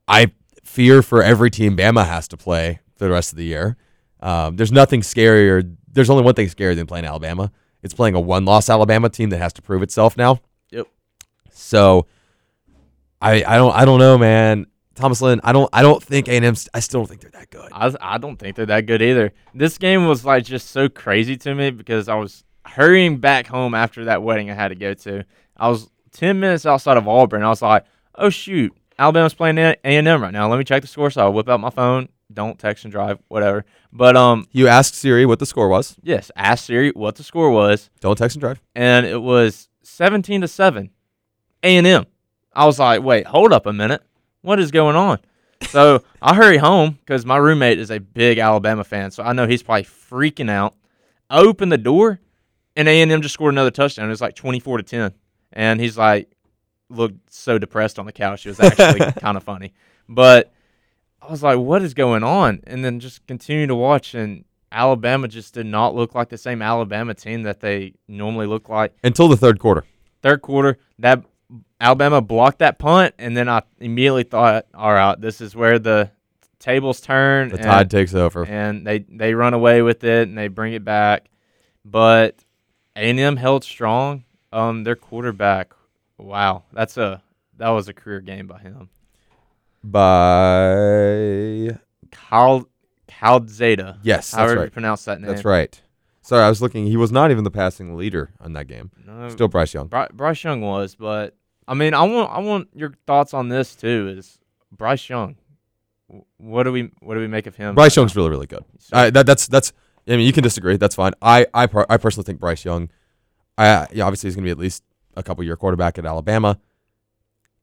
I 0.08 0.32
fear 0.64 1.02
for 1.02 1.22
every 1.22 1.50
team 1.50 1.76
Bama 1.76 2.06
has 2.06 2.26
to 2.28 2.36
play 2.36 2.80
for 2.96 3.04
the 3.04 3.10
rest 3.10 3.32
of 3.32 3.38
the 3.38 3.44
year. 3.44 3.76
Um, 4.20 4.56
there's 4.56 4.72
nothing 4.72 5.02
scarier. 5.02 5.76
There's 5.92 6.08
only 6.08 6.24
one 6.24 6.34
thing 6.34 6.48
scarier 6.48 6.74
than 6.74 6.86
playing 6.86 7.04
Alabama. 7.04 7.52
It's 7.82 7.92
playing 7.92 8.14
a 8.14 8.20
one-loss 8.20 8.70
Alabama 8.70 9.10
team 9.10 9.28
that 9.30 9.38
has 9.38 9.52
to 9.52 9.62
prove 9.62 9.82
itself 9.82 10.16
now. 10.16 10.40
Yep. 10.70 10.88
So, 11.52 12.06
I 13.20 13.44
I 13.46 13.56
don't 13.56 13.74
I 13.74 13.84
don't 13.84 13.98
know, 13.98 14.16
man. 14.16 14.66
Thomas 14.94 15.20
Lynn, 15.20 15.40
I 15.44 15.52
don't 15.52 15.68
I 15.72 15.82
don't 15.82 16.02
think 16.02 16.28
A&M. 16.28 16.54
I 16.72 16.80
still 16.80 17.00
don't 17.00 17.08
think 17.08 17.20
they're 17.20 17.30
that 17.32 17.50
good. 17.50 17.68
I, 17.72 17.92
I 18.00 18.18
don't 18.18 18.36
think 18.36 18.56
they're 18.56 18.66
that 18.66 18.86
good 18.86 19.02
either. 19.02 19.32
This 19.54 19.76
game 19.76 20.06
was 20.06 20.24
like 20.24 20.44
just 20.44 20.70
so 20.70 20.88
crazy 20.88 21.36
to 21.38 21.54
me 21.54 21.70
because 21.70 22.08
I 22.08 22.14
was 22.14 22.44
hurrying 22.64 23.18
back 23.18 23.46
home 23.46 23.74
after 23.74 24.06
that 24.06 24.22
wedding 24.22 24.50
I 24.50 24.54
had 24.54 24.68
to 24.68 24.74
go 24.74 24.94
to. 24.94 25.24
I 25.56 25.68
was 25.68 25.90
10 26.14 26.40
minutes 26.40 26.64
outside 26.66 26.96
of 26.96 27.06
Auburn. 27.06 27.42
I 27.42 27.48
was 27.48 27.62
like, 27.62 27.84
oh, 28.16 28.30
shoot, 28.30 28.72
Alabama's 28.98 29.34
playing 29.34 29.58
A 29.58 29.76
and 29.84 30.08
M 30.08 30.22
right 30.22 30.32
now. 30.32 30.48
Let 30.48 30.58
me 30.58 30.64
check 30.64 30.80
the 30.82 30.88
score. 30.88 31.10
So 31.10 31.24
I 31.26 31.28
whip 31.28 31.48
out 31.48 31.60
my 31.60 31.70
phone. 31.70 32.08
Don't 32.32 32.58
text 32.58 32.84
and 32.84 32.90
drive, 32.92 33.18
whatever. 33.28 33.64
But 33.92 34.16
um, 34.16 34.46
You 34.50 34.66
asked 34.66 34.94
Siri 34.94 35.26
what 35.26 35.38
the 35.38 35.46
score 35.46 35.68
was. 35.68 35.96
yes, 36.02 36.30
ask 36.36 36.64
Siri 36.64 36.90
what 36.92 37.16
the 37.16 37.22
score 37.22 37.50
was, 37.50 37.90
Don't 38.00 38.16
text 38.16 38.36
and 38.36 38.40
drive. 38.40 38.60
and 38.74 39.04
it 39.06 39.20
was 39.20 39.68
17 39.82 40.40
to 40.40 40.48
seven, 40.48 40.90
A 41.62 41.76
and 41.76 41.86
M. 41.86 42.06
I 42.52 42.64
was 42.64 42.78
like, 42.78 43.02
wait, 43.02 43.26
hold 43.26 43.52
up 43.52 43.66
a 43.66 43.72
minute, 43.72 44.02
what 44.40 44.58
is 44.58 44.70
going 44.70 44.96
on? 44.96 45.18
So 45.68 46.02
I 46.22 46.34
hurry 46.34 46.56
home 46.56 46.92
because 46.92 47.24
my 47.26 47.36
roommate 47.36 47.78
is 47.78 47.90
a 47.90 48.00
big 48.00 48.38
Alabama 48.38 48.84
fan, 48.84 49.10
so 49.10 49.22
I 49.22 49.32
know 49.32 49.46
he's 49.46 49.62
probably 49.62 49.84
freaking 49.84 50.50
out. 50.50 50.74
I 51.30 51.38
open 51.40 51.68
the 51.68 51.78
door, 51.78 52.20
and 52.74 52.88
A 52.88 53.02
and 53.02 53.12
M 53.12 53.22
just 53.22 53.34
scored 53.34 53.54
another 53.54 53.70
touchdown. 53.70 54.06
It 54.06 54.10
was 54.10 54.20
like 54.22 54.34
24 54.34 54.78
to 54.78 54.82
10, 54.82 55.12
and 55.54 55.80
he's 55.80 55.96
like, 55.96 56.30
looked 56.90 57.32
so 57.32 57.58
depressed 57.58 57.98
on 57.98 58.04
the 58.04 58.12
couch. 58.12 58.44
It 58.44 58.50
was 58.50 58.60
actually 58.60 59.10
kind 59.20 59.38
of 59.38 59.42
funny, 59.42 59.72
but 60.08 60.52
I 61.22 61.30
was 61.30 61.42
like, 61.42 61.58
what 61.58 61.80
is 61.80 61.94
going 61.94 62.22
on? 62.22 62.60
And 62.66 62.84
then 62.84 63.00
just 63.00 63.26
continue 63.26 63.66
to 63.66 63.74
watch, 63.74 64.14
and 64.14 64.44
Alabama 64.70 65.28
just 65.28 65.54
did 65.54 65.66
not 65.66 65.94
look 65.94 66.14
like 66.14 66.28
the 66.28 66.36
same 66.36 66.60
Alabama 66.60 67.14
team 67.14 67.44
that 67.44 67.60
they 67.60 67.94
normally 68.06 68.46
look 68.46 68.68
like. 68.68 68.94
Until 69.02 69.28
the 69.28 69.36
third 69.36 69.58
quarter. 69.58 69.84
Third 70.20 70.42
quarter, 70.42 70.76
that 70.98 71.24
Alabama 71.80 72.20
blocked 72.20 72.58
that 72.58 72.78
punt, 72.78 73.14
and 73.18 73.36
then 73.36 73.48
I 73.48 73.62
immediately 73.78 74.24
thought, 74.24 74.66
all 74.74 74.92
right, 74.92 75.18
this 75.18 75.40
is 75.40 75.54
where 75.54 75.78
the 75.78 76.10
tables 76.58 77.00
turn. 77.00 77.50
The 77.50 77.56
and, 77.56 77.64
tide 77.64 77.90
takes 77.90 78.14
over. 78.14 78.44
and 78.44 78.86
they 78.86 79.00
they 79.00 79.34
run 79.34 79.54
away 79.54 79.82
with 79.82 80.02
it 80.04 80.28
and 80.28 80.36
they 80.36 80.48
bring 80.48 80.72
it 80.72 80.84
back. 80.84 81.28
But 81.84 82.42
A&M 82.96 83.36
held 83.36 83.64
strong. 83.64 84.24
Um, 84.54 84.84
their 84.84 84.94
quarterback, 84.94 85.72
wow, 86.16 86.62
that's 86.72 86.96
a 86.96 87.20
that 87.56 87.70
was 87.70 87.88
a 87.88 87.92
career 87.92 88.20
game 88.20 88.46
by 88.46 88.60
him. 88.60 88.88
By 89.82 91.76
Kyle 92.12 92.68
Calzada, 93.08 93.98
yes, 94.04 94.30
that's 94.30 94.38
however 94.38 94.54
you 94.54 94.60
right. 94.60 94.72
pronounce 94.72 95.04
that 95.06 95.20
name. 95.20 95.28
That's 95.28 95.44
right. 95.44 95.80
Sorry, 96.22 96.44
I 96.44 96.48
was 96.48 96.62
looking. 96.62 96.86
He 96.86 96.96
was 96.96 97.10
not 97.10 97.32
even 97.32 97.42
the 97.42 97.50
passing 97.50 97.96
leader 97.96 98.30
on 98.40 98.52
that 98.52 98.68
game. 98.68 98.92
No, 99.04 99.28
Still 99.28 99.48
Bryce 99.48 99.74
Young. 99.74 99.88
Bry- 99.88 100.08
Bryce 100.12 100.44
Young 100.44 100.60
was, 100.60 100.94
but 100.94 101.36
I 101.66 101.74
mean, 101.74 101.92
I 101.92 102.04
want 102.04 102.30
I 102.30 102.38
want 102.38 102.68
your 102.74 102.94
thoughts 103.08 103.34
on 103.34 103.48
this 103.48 103.74
too. 103.74 104.14
Is 104.16 104.38
Bryce 104.70 105.08
Young? 105.08 105.34
What 106.36 106.62
do 106.62 106.70
we 106.70 106.92
what 107.00 107.14
do 107.14 107.20
we 107.20 107.26
make 107.26 107.48
of 107.48 107.56
him? 107.56 107.74
Bryce 107.74 107.96
Young's 107.96 108.14
really, 108.14 108.30
really 108.30 108.46
good. 108.46 108.64
I, 108.92 109.10
that, 109.10 109.26
that's 109.26 109.48
that's. 109.48 109.72
I 110.06 110.12
mean, 110.12 110.20
you 110.20 110.32
can 110.32 110.44
disagree. 110.44 110.76
That's 110.76 110.94
fine. 110.94 111.12
I 111.20 111.46
I, 111.52 111.66
per- 111.66 111.86
I 111.90 111.96
personally 111.96 112.24
think 112.24 112.38
Bryce 112.38 112.64
Young. 112.64 112.88
I 113.56 113.86
yeah, 113.92 114.04
obviously 114.04 114.28
he's 114.28 114.36
going 114.36 114.44
to 114.44 114.48
be 114.48 114.50
at 114.50 114.58
least 114.58 114.82
a 115.16 115.22
couple 115.22 115.44
year 115.44 115.56
quarterback 115.56 115.98
at 115.98 116.06
Alabama. 116.06 116.58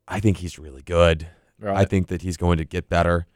I 0.08 0.20
think 0.20 0.38
he's 0.38 0.58
really 0.58 0.82
good. 0.82 1.28
right. 1.60 1.78
I 1.78 1.86
think 1.86 2.08
that 2.08 2.22
he's 2.22 2.38
going 2.38 2.58
to 2.58 2.66
get 2.66 2.90
better. 2.90 3.28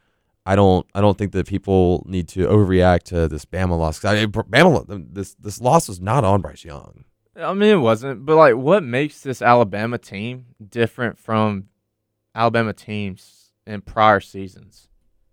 I 0.46 0.56
don't. 0.56 0.86
I 0.94 1.02
don't 1.02 1.18
think 1.18 1.32
that 1.32 1.48
people 1.48 2.04
need 2.08 2.28
to 2.30 2.46
overreact 2.48 3.04
to 3.04 3.28
this 3.28 3.46
Bama 3.46 3.78
loss. 3.78 4.04
I, 4.06 4.18
eh, 4.18 4.26
Bama, 4.28 5.08
this 5.12 5.34
this 5.36 5.60
loss 5.60 5.88
was 5.88 6.00
not 6.00 6.24
on 6.24 6.42
Bryce 6.42 6.64
Young. 6.64 7.06
I 7.36 7.54
mean, 7.54 7.70
it 7.70 7.78
wasn't, 7.78 8.26
but 8.26 8.38
like, 8.38 8.56
what 8.56 8.84
makes 8.84 9.22
this 9.22 9.42
Alabama 9.42 9.98
team 9.98 10.46
different 10.70 11.20
from 11.20 11.66
Alabama 12.34 12.74
teams 12.74 13.52
in 13.68 13.82
prior 13.82 14.20
seasons? 14.20 14.88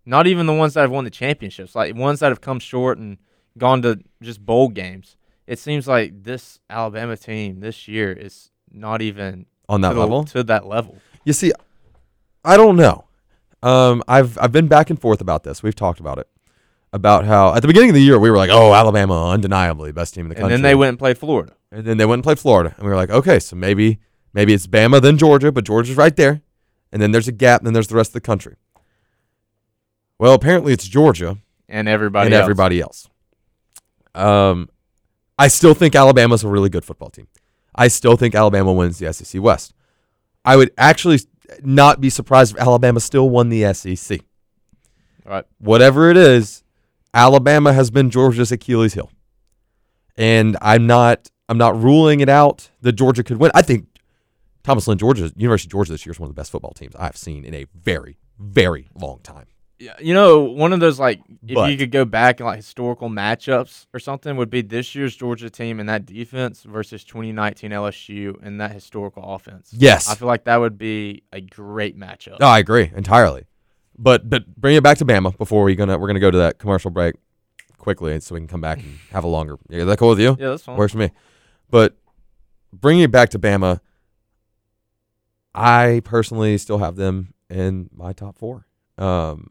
Not 0.05 0.27
even 0.27 0.47
the 0.47 0.53
ones 0.53 0.75
that 0.75 0.81
have 0.81 0.91
won 0.91 1.05
the 1.05 1.11
championships, 1.11 1.77
like 1.77 1.95
ones 1.95 2.21
that 2.21 2.31
have 2.31 2.41
come 2.41 2.59
short 2.59 2.99
and 2.99 3.19
gone 3.57 3.83
to 3.83 4.01
just 4.21 4.45
bowl 4.45 4.69
games. 4.69 5.17
It 5.47 5.59
seems 5.59 5.89
like 5.89 6.23
this 6.23 6.61
Alabama 6.71 7.17
team 7.17 7.61
this 7.61 7.89
year 7.89 8.13
is 8.13 8.51
not 8.71 9.03
even 9.03 9.47
On 9.69 9.81
that 9.81 9.91
to 9.91 9.95
the- 9.95 10.01
level, 10.01 10.25
to 10.25 10.43
that 10.45 10.67
level. 10.67 10.99
You 11.25 11.33
see, 11.33 11.53
I 12.45 12.57
don't 12.57 12.77
know. 12.77 13.05
Um, 13.63 14.03
I've 14.09 14.37
I've 14.39 14.51
been 14.53 14.67
back 14.69 14.91
and 14.91 15.01
forth 15.01 15.21
about 15.21 15.45
this. 15.45 15.63
We've 15.63 15.75
talked 15.75 16.01
about 16.01 16.19
it. 16.19 16.29
About 16.95 17.25
how 17.25 17.55
at 17.55 17.63
the 17.63 17.69
beginning 17.69 17.91
of 17.91 17.95
the 17.95 18.03
year 18.03 18.19
we 18.19 18.31
were 18.31 18.37
like, 18.37 18.51
oh, 18.51 18.75
Alabama, 18.75 19.31
undeniably 19.31 19.93
best 19.93 20.15
team 20.15 20.27
in 20.27 20.29
the 20.31 20.35
country. 20.35 20.55
And 20.55 20.65
then 20.65 20.69
they 20.71 20.75
went 20.75 20.91
and 20.91 20.99
played 20.99 21.17
Florida. 21.17 21.55
and 21.71 21.85
then 21.87 21.97
they 21.97 22.05
went 22.05 22.19
and 22.19 22.25
played 22.25 22.39
Florida, 22.39 22.75
and 22.77 22.85
we 22.85 22.91
were 22.91 22.97
like, 22.97 23.11
okay, 23.11 23.39
so 23.39 23.57
maybe 23.57 23.99
maybe 24.35 24.53
it's 24.53 24.67
Bama 24.67 25.01
then 25.01 25.17
Georgia, 25.17 25.51
but 25.53 25.65
Georgia's 25.65 25.97
right 25.97 26.15
there, 26.17 26.43
and 26.93 27.01
then 27.01 27.11
there's 27.13 27.29
a 27.29 27.33
gap, 27.33 27.61
and 27.61 27.67
then 27.67 27.73
there's 27.73 27.89
the 27.89 27.95
rest 27.97 28.11
of 28.11 28.15
the 28.15 28.21
country. 28.21 28.57
Well, 30.19 30.35
apparently 30.35 30.73
it's 30.73 30.87
Georgia 30.87 31.39
And 31.69 31.89
everybody 31.89 32.27
and 32.27 32.35
else. 32.35 32.43
everybody 32.43 32.81
else. 32.81 33.09
Um, 34.15 34.69
I 35.39 35.49
still 35.49 35.75
think 35.75 35.95
Alabama's 35.95 36.45
a 36.45 36.49
really 36.49 36.69
good 36.69 36.85
football 36.85 37.11
team. 37.11 37.29
I 37.75 37.89
still 37.89 38.17
think 38.17 38.35
Alabama 38.35 38.73
wins 38.73 38.99
the 38.99 39.13
SEC 39.13 39.41
West. 39.41 39.73
I 40.45 40.57
would 40.57 40.71
actually 40.77 41.21
not 41.63 42.01
be 42.01 42.11
surprised 42.11 42.55
if 42.55 42.61
Alabama 42.61 43.01
still 43.01 43.31
won 43.31 43.49
the 43.49 43.73
SEC. 43.73 44.21
Right. 45.25 45.45
Whatever 45.59 46.11
it 46.11 46.17
is, 46.17 46.63
Alabama 47.15 47.73
has 47.73 47.91
been 47.91 48.11
Georgia's 48.11 48.53
Achilles 48.53 48.95
heel. 48.95 49.11
And 50.17 50.57
I'm 50.61 50.87
not 50.87 51.31
I'm 51.49 51.59
not 51.59 51.81
ruling 51.81 52.21
it 52.21 52.29
out 52.29 52.71
that 52.83 52.93
Georgia 52.93 53.23
could 53.23 53.39
win. 53.39 53.51
I 53.55 53.63
think 53.63 53.87
Thomas 54.63 54.87
Lynn, 54.87 54.99
Georgia, 54.99 55.33
University 55.37 55.69
of 55.69 55.73
Georgia 55.73 55.93
this 55.93 56.07
year 56.07 56.13
is 56.13 56.21
one 56.21 56.29
of 56.29 56.35
the 56.35 56.39
best 56.39 56.51
football 56.51 56.73
teams 56.73 56.95
I've 56.97 57.17
seen 57.17 57.45
in 57.45 57.55
a 57.55 57.67
very, 57.75 58.19
very 58.39 58.89
long 58.95 59.21
time. 59.23 59.47
Yeah, 59.83 59.95
you 60.01 60.15
know, 60.15 60.43
one 60.43 60.73
of 60.73 60.79
those 60.79 61.01
like 61.01 61.21
if 61.45 61.55
But- 61.57 61.73
you 61.73 61.77
could 61.77 61.91
go 61.91 62.05
back 62.05 62.39
and 62.39 62.47
like 62.47 62.57
historical 62.57 63.09
matchups 63.09 63.87
or 63.93 63.99
something 63.99 64.37
would 64.37 64.49
be 64.49 64.63
this 64.63 64.95
year's 64.95 65.17
Georgia 65.17 65.51
team 65.51 65.81
and 65.81 65.89
that 65.89 66.07
defense 66.07 66.63
versus 66.63 67.03
2019 67.03 67.73
LSU 67.73 68.37
and 68.45 68.61
that 68.61 68.71
historical 68.71 69.35
offense. 69.35 69.71
Yes. 69.77 70.09
I 70.09 70.15
feel 70.15 70.29
like 70.29 70.45
that 70.45 70.59
would 70.59 70.79
be 70.79 71.25
a 71.33 71.41
great 71.41 71.99
matchup. 71.99 72.39
No, 72.39 72.47
I 72.47 72.61
agree 72.61 72.93
entirely. 72.95 73.47
But 73.99 74.31
but 74.31 74.47
bring 74.57 74.77
it 74.77 74.85
back 74.85 74.99
to 74.99 75.05
Bama 75.05 75.37
before 75.37 75.65
we 75.65 75.75
gonna 75.75 75.99
we're 75.99 76.07
gonna 76.07 76.21
go 76.21 76.31
to 76.31 76.39
that 76.39 76.59
commercial 76.59 76.93
break 76.93 77.17
quickly, 77.79 78.21
so 78.21 78.35
we 78.37 78.41
can 78.41 78.47
come 78.49 78.61
back 78.61 78.79
and 78.79 78.99
have 79.11 79.25
a 79.25 79.29
longer. 79.29 79.59
Yeah, 79.69 79.81
is 79.81 79.87
that 79.87 79.99
cool 79.99 80.11
with 80.11 80.21
you? 80.21 80.37
Yeah, 80.39 80.51
that's 80.51 80.63
fine. 80.63 80.77
Works 80.77 80.93
for 80.93 80.99
me. 80.99 81.11
But 81.71 81.97
bringing 82.73 83.03
it 83.03 83.11
back 83.11 83.31
to 83.31 83.39
Bama, 83.41 83.81
I 85.55 86.01
personally 86.05 86.57
still 86.59 86.79
have 86.79 86.97
them 86.97 87.35
in 87.51 87.91
my 87.93 88.13
top 88.13 88.39
four. 88.39 88.67
Um, 88.97 89.51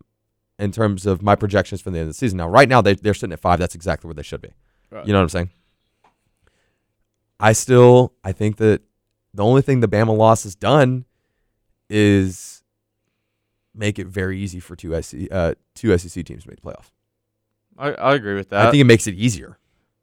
in 0.61 0.71
terms 0.71 1.07
of 1.07 1.23
my 1.23 1.35
projections 1.35 1.81
for 1.81 1.89
the 1.89 1.97
end 1.97 2.03
of 2.03 2.09
the 2.09 2.13
season. 2.13 2.37
Now, 2.37 2.47
right 2.47 2.69
now 2.69 2.81
they 2.81 2.93
they're 2.93 3.15
sitting 3.15 3.33
at 3.33 3.39
five. 3.39 3.59
That's 3.59 3.75
exactly 3.75 4.07
where 4.07 4.13
they 4.13 4.23
should 4.23 4.41
be. 4.41 4.53
Right. 4.91 5.05
You 5.05 5.11
know 5.11 5.19
what 5.19 5.23
I'm 5.23 5.29
saying? 5.29 5.49
I 7.39 7.53
still 7.53 8.13
I 8.23 8.31
think 8.31 8.57
that 8.57 8.81
the 9.33 9.43
only 9.43 9.63
thing 9.63 9.79
the 9.79 9.87
Bama 9.87 10.15
loss 10.15 10.43
has 10.43 10.55
done 10.55 11.05
is 11.89 12.63
make 13.73 13.97
it 13.97 14.07
very 14.07 14.39
easy 14.39 14.59
for 14.59 14.75
two 14.75 15.01
SEC 15.01 15.27
uh, 15.31 15.55
two 15.73 15.97
SEC 15.97 16.23
teams 16.23 16.43
to 16.43 16.49
make 16.49 16.61
the 16.61 16.69
playoff. 16.69 16.91
I, 17.77 17.93
I 17.93 18.15
agree 18.15 18.35
with 18.35 18.49
that. 18.49 18.67
I 18.67 18.71
think 18.71 18.81
it 18.81 18.85
makes 18.85 19.07
it 19.07 19.15
easier. 19.15 19.57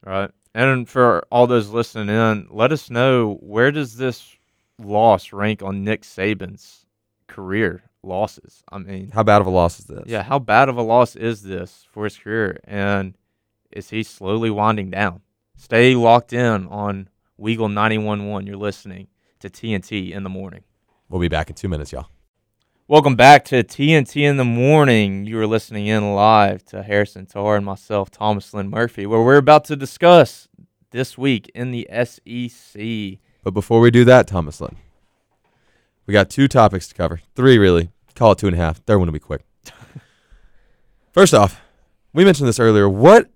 right. 0.05 0.31
And 0.55 0.89
for 0.89 1.25
all 1.31 1.47
those 1.47 1.69
listening 1.69 2.09
in, 2.09 2.49
let 2.51 2.73
us 2.73 2.91
know 2.91 3.35
where 3.41 3.71
does 3.71 3.97
this 3.97 4.35
loss 4.83 5.33
rank 5.33 5.63
on 5.63 5.85
Nick 5.85 6.03
Saban's 6.03 6.85
career? 7.29 7.83
Losses. 8.03 8.63
I 8.71 8.79
mean, 8.79 9.11
How 9.13 9.23
bad 9.23 9.41
of 9.41 9.47
a 9.47 9.51
loss 9.51 9.79
is 9.81 9.87
this? 9.87 10.05
yeah, 10.07 10.23
how 10.23 10.39
bad 10.39 10.69
of 10.69 10.77
a 10.77 10.83
loss 10.83 11.17
is 11.17 11.43
this 11.43 11.87
for 11.91 12.05
his 12.05 12.17
career? 12.17 12.61
And 12.65 13.17
is 13.71 13.91
he 13.91 14.03
slowly 14.03 14.51
winding 14.51 14.91
down? 14.91 15.21
Stay 15.57 15.95
locked 15.95 16.33
in 16.33 16.67
on 16.69 17.09
Weagle 17.41 17.69
91.1. 17.73 18.47
You're 18.47 18.57
listening 18.57 19.09
to 19.41 19.51
TNT 19.51 20.13
in 20.13 20.23
the 20.23 20.31
morning. 20.31 20.63
We'll 21.09 21.21
be 21.21 21.29
back 21.29 21.49
in 21.51 21.57
two 21.57 21.69
minutes, 21.69 21.91
y'all. 21.93 22.09
Welcome 22.87 23.17
back 23.17 23.45
to 23.47 23.63
TNT 23.63 24.23
in 24.23 24.37
the 24.39 24.45
morning. 24.45 25.27
You 25.27 25.39
are 25.41 25.47
listening 25.47 25.89
in 25.89 26.15
live 26.15 26.65
to 26.67 26.83
Harrison 26.83 27.27
Tarr 27.27 27.57
and 27.57 27.67
myself, 27.67 28.11
Thomas 28.11 28.55
Lynn 28.55 28.71
Murphy, 28.71 29.05
where 29.07 29.21
we're 29.21 29.37
about 29.37 29.65
to 29.67 29.77
discuss 29.77 30.49
this 30.91 31.19
week 31.19 31.51
in 31.55 31.71
the 31.71 31.87
SEC. 32.05 33.19
But 33.43 33.53
before 33.53 33.81
we 33.81 33.91
do 33.91 34.05
that, 34.07 34.27
Thomas 34.27 34.61
Lynn, 34.61 34.77
we 36.09 36.13
got 36.13 36.31
two 36.31 36.49
topics 36.49 36.89
to 36.89 36.95
cover. 36.95 37.21
Three, 37.37 37.59
really. 37.59 37.91
Call 38.15 38.33
it 38.33 38.39
two 38.39 38.47
and 38.47 38.57
a 38.57 38.59
half. 38.59 38.79
Third 38.79 38.97
one 38.97 39.07
will 39.07 39.13
be 39.13 39.19
quick. 39.21 39.45
First 41.13 41.35
off, 41.35 41.61
we 42.15 42.25
mentioned 42.25 42.49
this 42.49 42.59
earlier. 42.59 42.89
What 42.89 43.31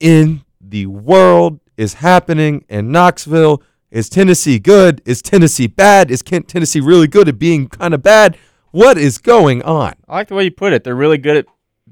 in 0.00 0.42
the 0.58 0.86
world 0.86 1.60
is 1.76 1.94
happening 1.94 2.64
in 2.70 2.90
Knoxville? 2.90 3.62
Is 3.90 4.08
Tennessee 4.08 4.58
good? 4.58 5.02
Is 5.04 5.20
Tennessee 5.20 5.66
bad? 5.66 6.10
Is 6.10 6.22
Kent 6.22 6.48
Tennessee 6.48 6.80
really 6.80 7.06
good 7.06 7.28
at 7.28 7.38
being 7.38 7.68
kind 7.68 7.92
of 7.92 8.02
bad? 8.02 8.38
What 8.70 8.96
is 8.96 9.18
going 9.18 9.62
on? 9.62 9.92
I 10.08 10.14
like 10.14 10.28
the 10.28 10.34
way 10.34 10.44
you 10.44 10.50
put 10.50 10.72
it. 10.72 10.84
They're 10.84 10.94
really 10.94 11.18
good 11.18 11.36
at 11.36 11.46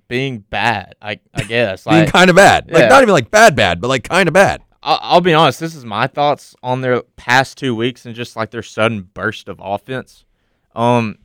being 0.09 0.39
bad, 0.39 0.95
I, 1.03 1.21
I 1.35 1.43
guess. 1.43 1.85
being 1.85 2.05
like, 2.05 2.13
kind 2.13 2.31
of 2.31 2.37
bad. 2.37 2.71
Like 2.73 2.89
not 2.89 3.03
even 3.03 3.13
like 3.13 3.31
bad 3.31 3.55
bad, 3.55 3.83
but 3.83 3.89
like 3.89 4.05
kind 4.05 4.29
of 4.29 4.33
bad. 4.33 4.63
I'll, 4.83 4.99
I'll 5.03 5.21
be 5.21 5.35
honest. 5.35 5.61
This 5.61 5.75
is 5.75 5.85
my 5.85 6.07
thoughts 6.07 6.55
on 6.63 6.81
their 6.81 7.03
past 7.17 7.59
two 7.59 7.75
weeks 7.75 8.07
and 8.07 8.15
just 8.15 8.37
like 8.37 8.51
their 8.51 8.63
sudden 8.63 9.03
burst 9.15 9.49
of 9.49 9.61
offense. 9.63 10.25
Um, 10.75 11.19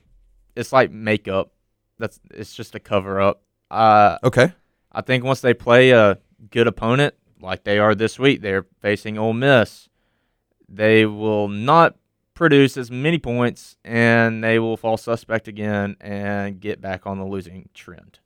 it's 0.55 0.73
like 0.73 0.91
makeup. 0.91 1.51
That's 1.97 2.19
it's 2.31 2.53
just 2.53 2.75
a 2.75 2.79
cover 2.79 3.21
up. 3.21 3.41
Uh, 3.71 4.17
Okay. 4.23 4.51
I 4.91 5.01
think 5.01 5.23
once 5.23 5.41
they 5.41 5.53
play 5.53 5.91
a 5.91 6.17
good 6.51 6.67
opponent 6.67 7.15
like 7.41 7.63
they 7.63 7.79
are 7.79 7.95
this 7.95 8.17
week, 8.17 8.41
they're 8.41 8.65
facing 8.81 9.17
Ole 9.17 9.33
Miss. 9.33 9.89
They 10.69 11.05
will 11.05 11.47
not 11.47 11.95
produce 12.33 12.75
as 12.77 12.89
many 12.91 13.17
points, 13.17 13.77
and 13.83 14.43
they 14.43 14.57
will 14.59 14.77
fall 14.77 14.97
suspect 14.97 15.47
again 15.47 15.95
and 16.01 16.59
get 16.59 16.81
back 16.81 17.05
on 17.05 17.17
the 17.17 17.25
losing 17.25 17.69
trend. 17.73 18.19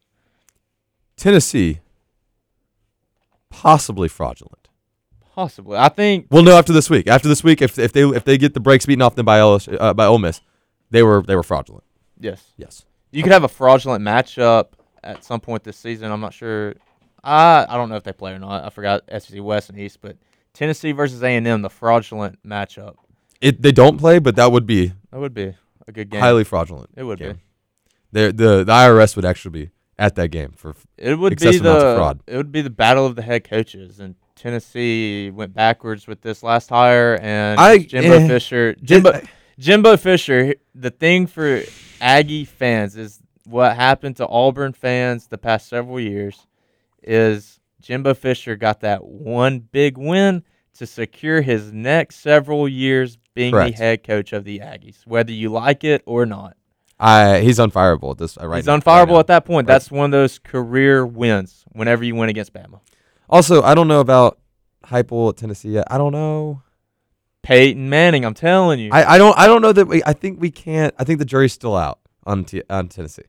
Tennessee 1.16 1.80
possibly 3.50 4.08
fraudulent. 4.08 4.59
Possibly, 5.40 5.78
I 5.78 5.88
think. 5.88 6.28
We'll 6.32 6.44
know 6.44 6.58
after 6.58 6.74
this 6.74 6.90
week. 6.90 7.08
After 7.08 7.30
this 7.30 7.46
week, 7.46 7.62
if 7.62 7.80
if 7.80 7.94
they 7.94 8.04
if 8.04 8.26
they 8.26 8.38
get 8.38 8.54
the 8.54 8.60
brakes 8.60 8.86
beaten 8.86 9.02
off 9.02 9.16
them 9.16 9.26
by 9.26 9.40
LSU, 9.40 9.78
uh, 9.80 9.94
by 9.94 10.06
Ole 10.06 10.18
Miss, 10.18 10.42
they 10.92 11.02
were 11.02 11.22
they 11.22 11.34
were 11.36 11.44
fraudulent. 11.44 11.86
Yes, 12.20 12.52
Yes. 12.58 12.84
you 13.12 13.24
could 13.24 13.32
have 13.32 13.46
a 13.46 13.48
fraudulent 13.48 14.04
matchup 14.04 14.72
at 15.02 15.24
some 15.24 15.40
point 15.40 15.64
this 15.64 15.78
season. 15.78 16.12
I'm 16.12 16.20
not 16.20 16.34
sure. 16.34 16.74
I 17.24 17.66
I 17.70 17.78
don't 17.78 17.88
know 17.88 17.96
if 17.96 18.04
they 18.04 18.12
play 18.12 18.34
or 18.34 18.40
not. 18.40 18.66
I 18.66 18.70
forgot 18.70 19.04
SEC 19.10 19.42
West 19.42 19.70
and 19.70 19.80
East, 19.80 20.00
but 20.02 20.18
Tennessee 20.54 20.92
versus 20.92 21.24
A 21.24 21.28
and 21.38 21.48
M, 21.48 21.62
the 21.62 21.70
fraudulent 21.70 22.38
matchup. 22.46 22.96
It 23.40 23.62
they 23.62 23.72
don't 23.72 23.98
play, 23.98 24.20
but 24.20 24.36
that 24.36 24.52
would 24.52 24.66
be 24.66 24.92
That 25.12 25.20
would 25.22 25.34
be 25.34 25.56
a 25.88 25.92
good 25.94 26.10
game. 26.10 26.20
highly 26.20 26.44
fraudulent. 26.44 26.90
it 26.98 27.04
would 27.04 27.20
game. 27.20 27.34
be. 27.36 27.40
They're- 28.12 28.32
the 28.34 28.66
the 28.66 28.74
IRS 28.74 29.16
would 29.16 29.24
actually 29.24 29.52
be 29.52 29.70
at 29.98 30.16
that 30.16 30.32
game 30.32 30.52
for 30.58 30.76
It 30.98 31.18
would 31.18 31.30
be 31.30 31.34
excessive 31.36 31.62
amounts 31.62 31.84
of 31.86 31.90
the 31.92 31.96
fraud. 31.96 32.20
it 32.28 32.36
would 32.36 32.52
be 32.52 32.62
the 32.62 32.70
battle 32.70 33.06
of 33.06 33.16
the 33.16 33.22
head 33.22 33.46
coaches, 33.46 34.02
and 34.02 34.16
Tennessee 34.40 35.30
went 35.32 35.54
backwards 35.54 36.08
with 36.08 36.22
this 36.22 36.44
last 36.44 36.70
hire, 36.70 37.20
and 37.22 37.60
I- 37.60 37.80
Jimbo 37.80 38.16
eh, 38.16 38.28
Fisher, 38.28 38.74
Jim- 38.76 39.04
Jimbo, 39.04 39.22
Jimbo 39.60 39.98
Fisher. 39.98 40.56
The 40.74 40.92
thing 40.92 41.28
for 41.28 41.62
Aggie 42.02 42.46
fans 42.46 42.96
is 42.96 43.20
what 43.46 43.76
happened 43.76 44.16
to 44.18 44.28
Auburn 44.28 44.74
fans 44.74 45.28
the 45.28 45.38
past 45.38 45.68
several 45.68 46.00
years 46.00 46.48
is 47.04 47.60
Jimbo 47.82 48.14
Fisher 48.14 48.56
got 48.56 48.82
that 48.82 49.04
one 49.04 49.60
big 49.60 49.98
win 49.98 50.44
to 50.78 50.86
secure 50.86 51.42
his 51.42 51.72
next 51.74 52.18
several 52.18 52.68
years 52.68 53.18
being 53.34 53.52
Correct. 53.52 53.76
the 53.78 53.84
head 53.84 54.04
coach 54.04 54.32
of 54.34 54.44
the 54.46 54.60
Aggies, 54.60 55.06
whether 55.06 55.32
you 55.32 55.50
like 55.50 55.84
it 55.84 56.02
or 56.06 56.26
not. 56.26 56.56
I 57.02 57.40
he's 57.40 57.60
unfireable 57.60 58.12
at 58.12 58.18
this 58.18 58.38
uh, 58.38 58.46
right 58.48 58.58
He's 58.58 58.66
now- 58.66 58.74
right 58.74 58.84
unfireable 58.84 59.14
now. 59.14 59.20
at 59.20 59.28
that 59.28 59.46
point. 59.46 59.68
Right. 59.68 59.74
That's 59.74 59.90
one 59.92 60.06
of 60.06 60.12
those 60.12 60.40
career 60.40 61.06
wins 61.06 61.64
whenever 61.72 62.04
you 62.04 62.16
win 62.16 62.30
against 62.30 62.54
Bama. 62.54 62.80
Also, 63.30 63.62
I 63.62 63.76
don't 63.76 63.88
know 63.88 64.00
about 64.00 64.40
Heupel 64.86 65.30
at 65.30 65.38
Tennessee 65.38 65.70
yet. 65.70 65.86
I 65.90 65.98
don't 65.98 66.12
know. 66.12 66.64
Peyton 67.44 67.90
Manning, 67.90 68.26
I'm 68.26 68.34
telling 68.34 68.80
you. 68.80 68.90
I, 68.92 69.16
I 69.16 69.18
don't 69.18 69.38
I 69.38 69.48
don't 69.48 69.62
know 69.62 69.72
that 69.72 69.88
we. 69.88 70.04
I 70.06 70.14
think 70.14 70.42
we 70.42 70.52
can't. 70.52 70.94
I 70.98 71.04
think 71.04 71.20
the 71.20 71.26
jury's 71.26 71.54
still 71.54 71.76
out 71.76 72.00
on 72.26 72.44
T, 72.46 72.62
on 72.70 72.90
Tennessee. 72.90 73.24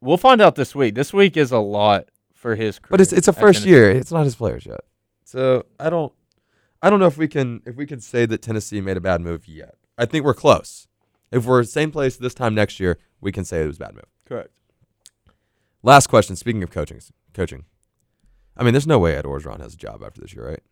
we'll 0.00 0.18
find 0.18 0.42
out 0.42 0.56
this 0.56 0.74
week. 0.74 0.94
This 0.94 1.12
week 1.12 1.36
is 1.36 1.50
a 1.50 1.58
lot 1.58 2.08
for 2.34 2.54
his 2.54 2.78
career. 2.78 2.88
But 2.90 3.00
it's 3.00 3.12
it's 3.12 3.28
a 3.28 3.32
first 3.32 3.64
year. 3.64 3.90
It's 3.90 4.12
not 4.12 4.24
his 4.24 4.34
players 4.34 4.66
yet. 4.66 4.80
So 5.24 5.64
I 5.80 5.88
don't 5.88 6.12
I 6.82 6.90
don't 6.90 7.00
know 7.00 7.06
if 7.06 7.16
we 7.16 7.28
can 7.28 7.62
if 7.64 7.76
we 7.76 7.86
can 7.86 8.00
say 8.00 8.26
that 8.26 8.42
Tennessee 8.42 8.80
made 8.80 8.98
a 8.98 9.00
bad 9.00 9.20
move 9.22 9.48
yet. 9.48 9.76
I 9.96 10.04
think 10.04 10.24
we're 10.24 10.34
close. 10.34 10.86
If 11.32 11.46
we're 11.46 11.64
same 11.64 11.90
place 11.90 12.16
this 12.16 12.34
time 12.34 12.54
next 12.54 12.78
year, 12.78 12.98
we 13.20 13.32
can 13.32 13.44
say 13.44 13.62
it 13.62 13.66
was 13.66 13.76
a 13.76 13.80
bad 13.80 13.94
move. 13.94 14.04
Correct. 14.26 14.50
Last 15.82 16.08
question. 16.08 16.36
Speaking 16.36 16.62
of 16.62 16.70
coaching, 16.70 17.00
coaching. 17.32 17.64
I 18.56 18.62
mean, 18.62 18.72
there's 18.72 18.86
no 18.86 18.98
way 18.98 19.14
Ed 19.16 19.24
Orgeron 19.24 19.60
has 19.60 19.74
a 19.74 19.76
job 19.76 20.02
after 20.04 20.20
this 20.20 20.32
year, 20.34 20.48
right? 20.48 20.62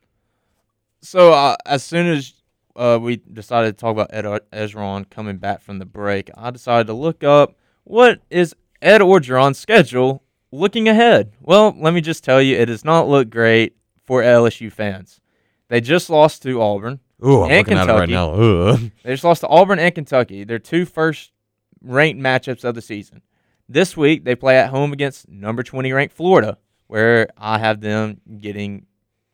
So 1.01 1.33
uh, 1.33 1.57
as 1.67 1.83
soon 1.83 2.07
as 2.07 2.35
uh, 2.77 2.99
we 3.01 3.17
decided 3.17 3.77
to 3.77 3.81
talk 3.81 3.93
about 3.93 4.09
Ed 4.13 4.25
Orgeron 4.25 5.09
coming 5.11 5.39
back 5.39 5.61
from 5.63 5.79
the 5.79 5.85
break, 5.87 6.31
I 6.37 6.51
decided 6.51 6.87
to 6.87 6.93
look 6.93 7.25
up 7.25 7.57
what 7.85 8.21
is 8.31 8.55
Ed 8.81 9.01
Orgeron's 9.01 9.59
schedule 9.59 10.23
looking 10.53 10.89
ahead. 10.89 11.33
Well, 11.41 11.75
let 11.79 11.93
me 11.95 12.01
just 12.01 12.23
tell 12.25 12.41
you, 12.41 12.57
it 12.57 12.67
does 12.67 12.85
not 12.85 13.09
look 13.09 13.31
great 13.31 13.77
for 14.05 14.23
LSU 14.23 14.71
fans. 14.71 15.21
They 15.69 15.81
just 15.81 16.09
lost 16.11 16.43
to 16.43 16.61
Auburn. 16.61 17.01
Ooh, 17.25 17.43
I'm 17.43 17.51
And 17.51 17.59
looking 17.59 17.79
at 17.79 17.89
it 17.89 17.93
right 17.93 18.09
Kentucky. 18.09 18.13
now. 18.13 18.33
Ugh. 18.33 18.91
They 19.03 19.13
just 19.13 19.25
lost 19.25 19.41
to 19.43 19.49
Auburn 19.49 19.79
and 19.79 19.95
Kentucky. 19.95 20.45
Their 20.45 20.59
two 20.59 20.85
first 20.85 21.33
ranked 21.81 22.21
matchups 22.21 22.65
of 22.65 22.75
the 22.75 22.83
season. 22.83 23.23
This 23.69 23.97
week 23.97 24.25
they 24.25 24.35
play 24.35 24.59
at 24.59 24.71
home 24.71 24.93
against 24.93 25.29
number 25.29 25.63
20 25.63 25.93
ranked 25.93 26.15
Florida, 26.15 26.59
where 26.93 27.27
I 27.39 27.59
have 27.59 27.81
them 27.81 28.21
getting 28.39 28.85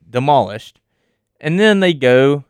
demolished. 0.09 0.81
And 1.41 1.59
then 1.59 1.81
they 1.81 1.93
go 1.93 2.45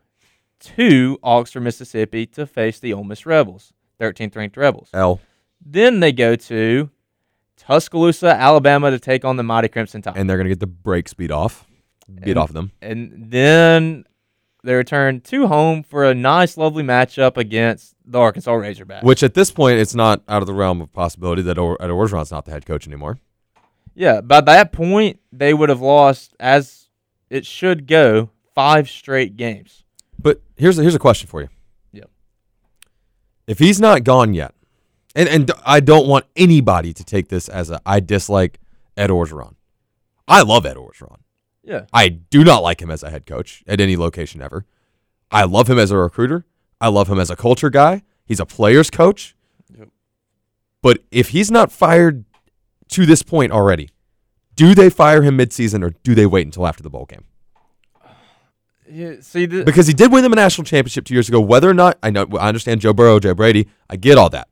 to 0.76 1.18
Oxford, 1.22 1.60
Mississippi 1.60 2.26
to 2.26 2.46
face 2.46 2.78
the 2.78 2.92
Ole 2.92 3.04
Miss 3.04 3.24
Rebels, 3.24 3.72
13th 3.98 4.36
ranked 4.36 4.58
Rebels. 4.58 4.90
L. 4.92 5.18
Then 5.64 6.00
they 6.00 6.12
go 6.12 6.36
to 6.36 6.90
Tuscaloosa, 7.56 8.28
Alabama 8.28 8.90
to 8.90 8.98
take 8.98 9.24
on 9.24 9.36
the 9.38 9.42
mighty 9.42 9.68
Crimson 9.68 10.02
Tide. 10.02 10.18
And 10.18 10.28
they're 10.28 10.36
gonna 10.36 10.50
get 10.50 10.60
the 10.60 10.66
break 10.66 11.08
speed 11.08 11.30
off, 11.30 11.66
beat 12.06 12.28
And- 12.32 12.38
off 12.38 12.52
them. 12.52 12.72
and 12.82 13.10
then 13.30 14.04
they 14.62 14.74
return 14.74 15.20
to 15.22 15.46
home 15.46 15.82
for 15.84 16.04
a 16.04 16.14
nice, 16.14 16.58
lovely 16.58 16.82
matchup 16.82 17.38
against 17.38 17.94
the 18.04 18.18
Arkansas 18.18 18.52
Razorbacks. 18.52 19.04
Which 19.04 19.22
at 19.22 19.32
this 19.32 19.50
point, 19.50 19.78
it's 19.78 19.94
not 19.94 20.22
out 20.28 20.42
of 20.42 20.46
the 20.46 20.52
realm 20.54 20.82
of 20.82 20.92
possibility 20.92 21.40
that 21.42 21.56
Ed 21.56 21.90
Orgeron's 21.90 22.30
not 22.30 22.44
the 22.44 22.50
head 22.50 22.66
coach 22.66 22.86
anymore. 22.86 23.18
Yeah, 23.98 24.20
by 24.20 24.40
that 24.42 24.70
point, 24.70 25.18
they 25.32 25.52
would 25.52 25.70
have 25.70 25.80
lost, 25.80 26.36
as 26.38 26.88
it 27.30 27.44
should 27.44 27.88
go, 27.88 28.30
five 28.54 28.88
straight 28.88 29.36
games. 29.36 29.82
But 30.16 30.40
here's 30.56 30.78
a, 30.78 30.82
here's 30.82 30.94
a 30.94 31.00
question 31.00 31.26
for 31.26 31.40
you. 31.40 31.48
Yep. 31.90 32.08
If 33.48 33.58
he's 33.58 33.80
not 33.80 34.04
gone 34.04 34.34
yet, 34.34 34.54
and 35.16 35.28
and 35.28 35.50
I 35.66 35.80
don't 35.80 36.06
want 36.06 36.26
anybody 36.36 36.92
to 36.92 37.02
take 37.02 37.26
this 37.26 37.48
as 37.48 37.70
a 37.70 37.80
I 37.84 37.98
dislike 37.98 38.60
Ed 38.96 39.10
Orgeron. 39.10 39.56
I 40.28 40.42
love 40.42 40.64
Ed 40.64 40.76
Orgeron. 40.76 41.18
Yeah. 41.64 41.86
I 41.92 42.08
do 42.08 42.44
not 42.44 42.62
like 42.62 42.80
him 42.80 42.92
as 42.92 43.02
a 43.02 43.10
head 43.10 43.26
coach 43.26 43.64
at 43.66 43.80
any 43.80 43.96
location 43.96 44.40
ever. 44.40 44.64
I 45.32 45.42
love 45.42 45.68
him 45.68 45.78
as 45.78 45.90
a 45.90 45.96
recruiter. 45.96 46.46
I 46.80 46.86
love 46.86 47.08
him 47.08 47.18
as 47.18 47.30
a 47.30 47.36
culture 47.36 47.68
guy. 47.68 48.04
He's 48.24 48.38
a 48.38 48.46
player's 48.46 48.90
coach. 48.90 49.34
Yep. 49.76 49.88
But 50.82 51.00
if 51.10 51.30
he's 51.30 51.50
not 51.50 51.72
fired 51.72 52.24
to 52.88 53.06
this 53.06 53.22
point 53.22 53.52
already, 53.52 53.90
do 54.54 54.74
they 54.74 54.90
fire 54.90 55.22
him 55.22 55.38
midseason 55.38 55.84
or 55.84 55.90
do 56.02 56.14
they 56.14 56.26
wait 56.26 56.46
until 56.46 56.66
after 56.66 56.82
the 56.82 56.90
bowl 56.90 57.06
game? 57.06 57.24
Yeah, 58.90 59.16
see, 59.20 59.46
the, 59.46 59.64
because 59.64 59.86
he 59.86 59.92
did 59.92 60.10
win 60.10 60.22
them 60.22 60.32
a 60.32 60.36
national 60.36 60.64
championship 60.64 61.04
two 61.04 61.14
years 61.14 61.28
ago. 61.28 61.40
Whether 61.40 61.68
or 61.68 61.74
not 61.74 61.98
I 62.02 62.10
know, 62.10 62.26
I 62.38 62.48
understand 62.48 62.80
Joe 62.80 62.92
Burrow, 62.92 63.20
Joe 63.20 63.34
Brady. 63.34 63.68
I 63.90 63.96
get 63.96 64.16
all 64.16 64.30
that. 64.30 64.48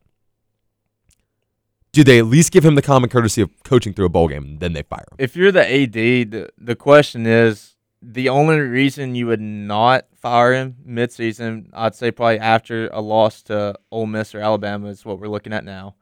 Do 1.93 2.05
they 2.05 2.19
at 2.19 2.27
least 2.27 2.53
give 2.53 2.63
him 2.63 2.75
the 2.75 2.83
common 2.83 3.09
courtesy 3.09 3.41
of 3.41 3.51
coaching 3.65 3.95
through 3.95 4.05
a 4.05 4.11
bowl 4.11 4.29
game, 4.29 4.45
and 4.45 4.61
then 4.61 4.75
they 4.75 4.83
fire 4.83 5.07
him? 5.11 5.17
if 5.19 5.35
you're 5.35 5.53
the 5.53 5.65
AD, 5.65 5.93
the, 5.93 6.51
the 6.59 6.77
question 6.77 7.27
is 7.27 7.77
the 8.03 8.29
only 8.29 8.59
reason 8.61 9.15
you 9.15 9.27
would 9.27 9.41
not 9.41 10.07
fire 10.15 10.53
him 10.53 10.77
midseason, 10.87 11.71
I'd 11.73 11.95
say 11.95 12.11
probably 12.11 12.39
after 12.39 12.89
a 12.89 13.01
loss 13.01 13.43
to 13.45 13.75
Ole 13.91 14.07
Miss 14.07 14.35
or 14.35 14.41
Alabama 14.41 14.89
is 14.89 15.05
what 15.05 15.19
we're 15.19 15.29
looking 15.29 15.55
at 15.55 15.65
now, 15.65 15.95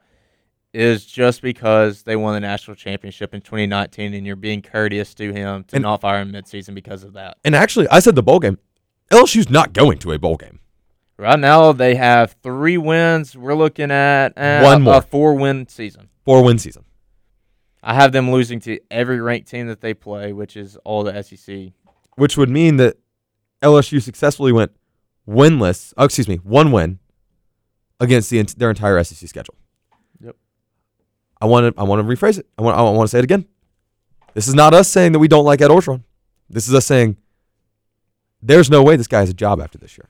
is 0.75 1.07
just 1.07 1.41
because 1.41 2.03
they 2.03 2.17
won 2.17 2.35
the 2.35 2.41
national 2.41 2.75
championship 2.75 3.33
in 3.35 3.41
2019 3.41 4.13
and 4.15 4.27
you're 4.27 4.35
being 4.37 4.61
courteous 4.61 5.15
to 5.15 5.33
him 5.33 5.65
to 5.65 5.77
And- 5.77 5.83
not 5.83 6.01
fire 6.01 6.21
him 6.21 6.33
midseason 6.33 6.75
because 6.75 7.05
of 7.05 7.13
that. 7.15 7.37
And 7.45 7.55
actually, 7.55 7.89
I 7.89 8.01
said 8.01 8.15
the 8.17 8.23
bowl 8.23 8.41
game. 8.41 8.59
LSU's 9.11 9.49
not 9.49 9.73
going 9.73 9.99
to 9.99 10.13
a 10.13 10.19
bowl 10.19 10.37
game. 10.37 10.59
Right 11.17 11.39
now, 11.39 11.71
they 11.73 11.95
have 11.95 12.35
three 12.43 12.77
wins. 12.77 13.37
We're 13.37 13.55
looking 13.55 13.91
at 13.93 14.37
uh, 14.37 14.63
One 14.63 14.83
more. 14.83 14.97
a 14.97 15.01
four-win 15.03 15.69
season. 15.69 16.09
Four 16.25 16.43
win 16.43 16.59
season. 16.59 16.85
I 17.83 17.95
have 17.95 18.11
them 18.13 18.33
losing 18.33 18.59
to 18.61 18.81
every 18.91 19.21
ranked 19.21 19.49
team 19.49 19.69
that 19.69 19.81
they 19.81 19.95
play, 19.95 20.33
which 20.33 20.57
is 20.57 20.77
all 20.85 21.05
the 21.05 21.23
SEC. 21.23 21.73
which 22.17 22.37
would 22.37 22.49
mean 22.49 22.79
that 22.79 22.97
LSU 23.63 24.03
successfully 24.03 24.51
went 24.53 24.73
winless. 25.29 25.93
Oh, 25.97 26.05
excuse 26.05 26.27
me, 26.29 26.37
one 26.37 26.73
win 26.73 26.99
against 28.01 28.31
the 28.31 28.43
their 28.57 28.71
entire 28.71 29.03
SEC 29.05 29.29
schedule. 29.29 29.55
I 31.45 31.47
want 31.47 31.77
to 31.77 31.81
I 31.81 31.85
want 31.85 32.01
to 32.01 32.15
rephrase 32.17 32.39
it. 32.39 32.47
I 32.59 32.63
want 32.63 32.79
I 32.79 32.81
want 32.81 33.03
to 33.03 33.09
say 33.09 33.19
it 33.19 33.25
again. 33.25 33.45
This 34.33 34.49
is 34.49 34.55
not 34.55 34.73
us 34.73 34.89
saying 34.89 35.13
that 35.13 35.19
we 35.19 35.29
don't 35.29 35.45
like 35.45 35.61
Ed 35.61 35.69
Orgeron. 35.69 36.03
This 36.49 36.67
is 36.67 36.73
us 36.75 36.87
saying 36.87 37.19
there's 38.43 38.71
no 38.71 38.83
way 38.83 38.97
this 38.97 39.07
guy 39.07 39.21
has 39.21 39.29
a 39.29 39.35
job 39.35 39.61
after 39.61 39.77
this 39.77 39.99
year. 39.99 40.09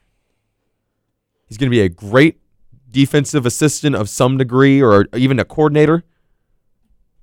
He's 1.45 1.57
going 1.57 1.69
to 1.69 1.75
be 1.75 1.81
a 1.81 1.89
great 1.89 2.39
defensive 2.89 3.45
assistant 3.45 3.97
of 3.97 4.07
some 4.07 4.37
degree, 4.37 4.81
or 4.81 5.07
even 5.13 5.37
a 5.37 5.43
coordinator 5.45 6.05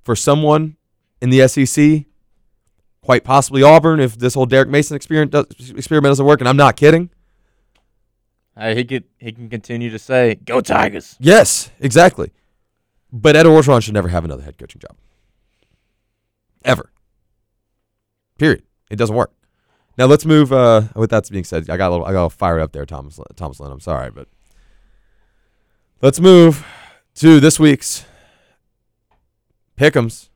for 0.03 0.15
someone 0.15 0.77
in 1.19 1.31
the 1.31 1.47
SEC 1.47 2.05
quite 3.01 3.23
possibly 3.23 3.63
Auburn 3.63 3.99
if 3.99 4.17
this 4.19 4.35
whole 4.35 4.45
Derek 4.45 4.69
Mason 4.69 4.95
experiment, 4.95 5.31
does, 5.31 5.71
experiment 5.71 6.11
doesn't 6.11 6.25
work. 6.25 6.39
And 6.39 6.47
I'm 6.47 6.55
not 6.55 6.75
kidding. 6.75 7.09
Hey, 8.55 8.75
he 8.75 8.85
could 8.85 9.05
he 9.17 9.31
can 9.31 9.49
continue 9.49 9.89
to 9.89 9.97
say, 9.97 10.35
"Go 10.35 10.61
Tigers." 10.61 11.17
Yes, 11.19 11.71
exactly. 11.79 12.31
But 13.15 13.35
Ed 13.35 13.45
Orgeron 13.45 13.83
should 13.83 13.93
never 13.93 14.07
have 14.07 14.25
another 14.25 14.41
head 14.41 14.57
coaching 14.57 14.81
job. 14.81 14.97
Ever. 16.65 16.91
Period. 18.39 18.63
It 18.89 18.95
doesn't 18.95 19.15
work. 19.15 19.31
Now 19.99 20.05
let's 20.07 20.25
move. 20.25 20.51
Uh, 20.51 20.83
with 20.95 21.11
that 21.11 21.29
being 21.29 21.43
said, 21.43 21.69
I 21.69 21.77
got 21.77 21.89
a 21.89 21.91
little, 21.91 22.05
I 22.05 22.09
got 22.09 22.13
a 22.15 22.25
little 22.25 22.29
fired 22.31 22.59
up 22.61 22.71
there, 22.71 22.85
Thomas. 22.87 23.19
Thomas 23.35 23.59
Lynn. 23.59 23.71
I'm 23.71 23.79
sorry, 23.79 24.09
but 24.09 24.27
let's 26.01 26.19
move 26.19 26.65
to 27.15 27.39
this 27.39 27.59
week's 27.59 28.03
pick'ems. 29.77 30.29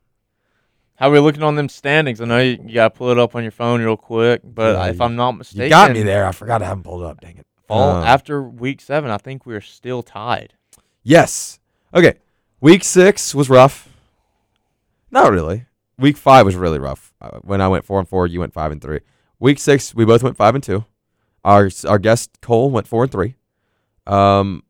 How 0.98 1.10
are 1.10 1.12
we 1.14 1.20
looking 1.20 1.42
on 1.44 1.56
them 1.56 1.70
standings? 1.70 2.22
I 2.22 2.26
know 2.26 2.40
you, 2.40 2.60
you 2.64 2.74
got 2.76 2.94
to 2.94 2.98
pull 2.98 3.10
it 3.10 3.18
up 3.18 3.36
on 3.36 3.42
your 3.44 3.52
phone 3.52 3.82
real 3.82 3.98
quick, 3.98 4.42
but 4.44 4.76
Yeah, 4.76 4.88
if 4.90 5.02
I'm 5.02 5.16
not 5.16 5.32
mistaken, 5.32 5.64
You 5.64 5.70
got 5.70 5.92
me 5.92 6.04
there. 6.04 6.26
I 6.28 6.32
forgot 6.32 6.60
to 6.60 6.66
have 6.66 6.78
them 6.78 6.84
pulled 6.84 7.02
it 7.02 7.06
up. 7.08 7.22
Dang 7.22 7.38
it. 7.38 7.46
Fall, 7.68 7.98
Um, 7.98 8.04
after 8.04 8.42
week 8.44 8.82
seven, 8.82 9.10
I 9.10 9.18
think 9.18 9.46
we're 9.48 9.62
still 9.62 10.04
tied. 10.04 10.54
Yes. 11.04 11.60
Okay. 11.94 12.16
Week 12.60 12.84
six 12.84 13.36
was 13.36 13.50
rough. 13.50 13.88
Not 15.12 15.32
really. 15.32 15.66
Week 16.00 16.18
five 16.18 16.46
was 16.46 16.56
really 16.56 16.80
rough. 16.80 17.14
Uh, 17.22 17.40
when 17.42 17.62
I 17.62 17.68
went 17.68 17.86
four 17.86 18.00
and 18.00 18.08
four, 18.08 18.28
you 18.28 18.40
went 18.40 18.54
five 18.54 18.72
and 18.72 18.82
three. 18.82 19.00
Week 19.40 19.60
six, 19.60 19.94
we 19.94 20.06
both 20.06 20.24
went 20.24 20.38
five 20.38 20.56
and 20.56 20.64
two. 20.64 20.86
Our 21.44 21.70
our 21.88 22.00
guest 22.00 22.40
Cole 22.42 22.70
went 22.72 22.88
four 22.88 23.04
and 23.04 23.12
three. 23.12 23.36
Um, 24.06 24.64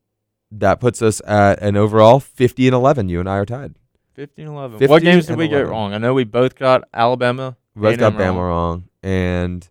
that 0.51 0.79
puts 0.79 1.01
us 1.01 1.21
at 1.25 1.61
an 1.61 1.75
overall 1.77 2.19
fifty 2.19 2.67
and 2.67 2.75
eleven. 2.75 3.09
You 3.09 3.19
and 3.19 3.29
I 3.29 3.37
are 3.37 3.45
tied. 3.45 3.75
15 4.13 4.47
11. 4.47 4.79
15 4.79 4.89
What 4.91 5.03
games 5.03 5.25
did 5.27 5.33
and 5.33 5.39
we 5.39 5.47
get 5.47 5.67
wrong? 5.67 5.93
I 5.93 5.99
know 5.99 6.13
we 6.15 6.23
both 6.23 6.55
got 6.55 6.83
Alabama. 6.91 7.55
We 7.75 7.83
both 7.83 7.99
got 7.99 8.13
A&M 8.13 8.19
Bama 8.19 8.37
wrong, 8.39 8.89
and 9.03 9.67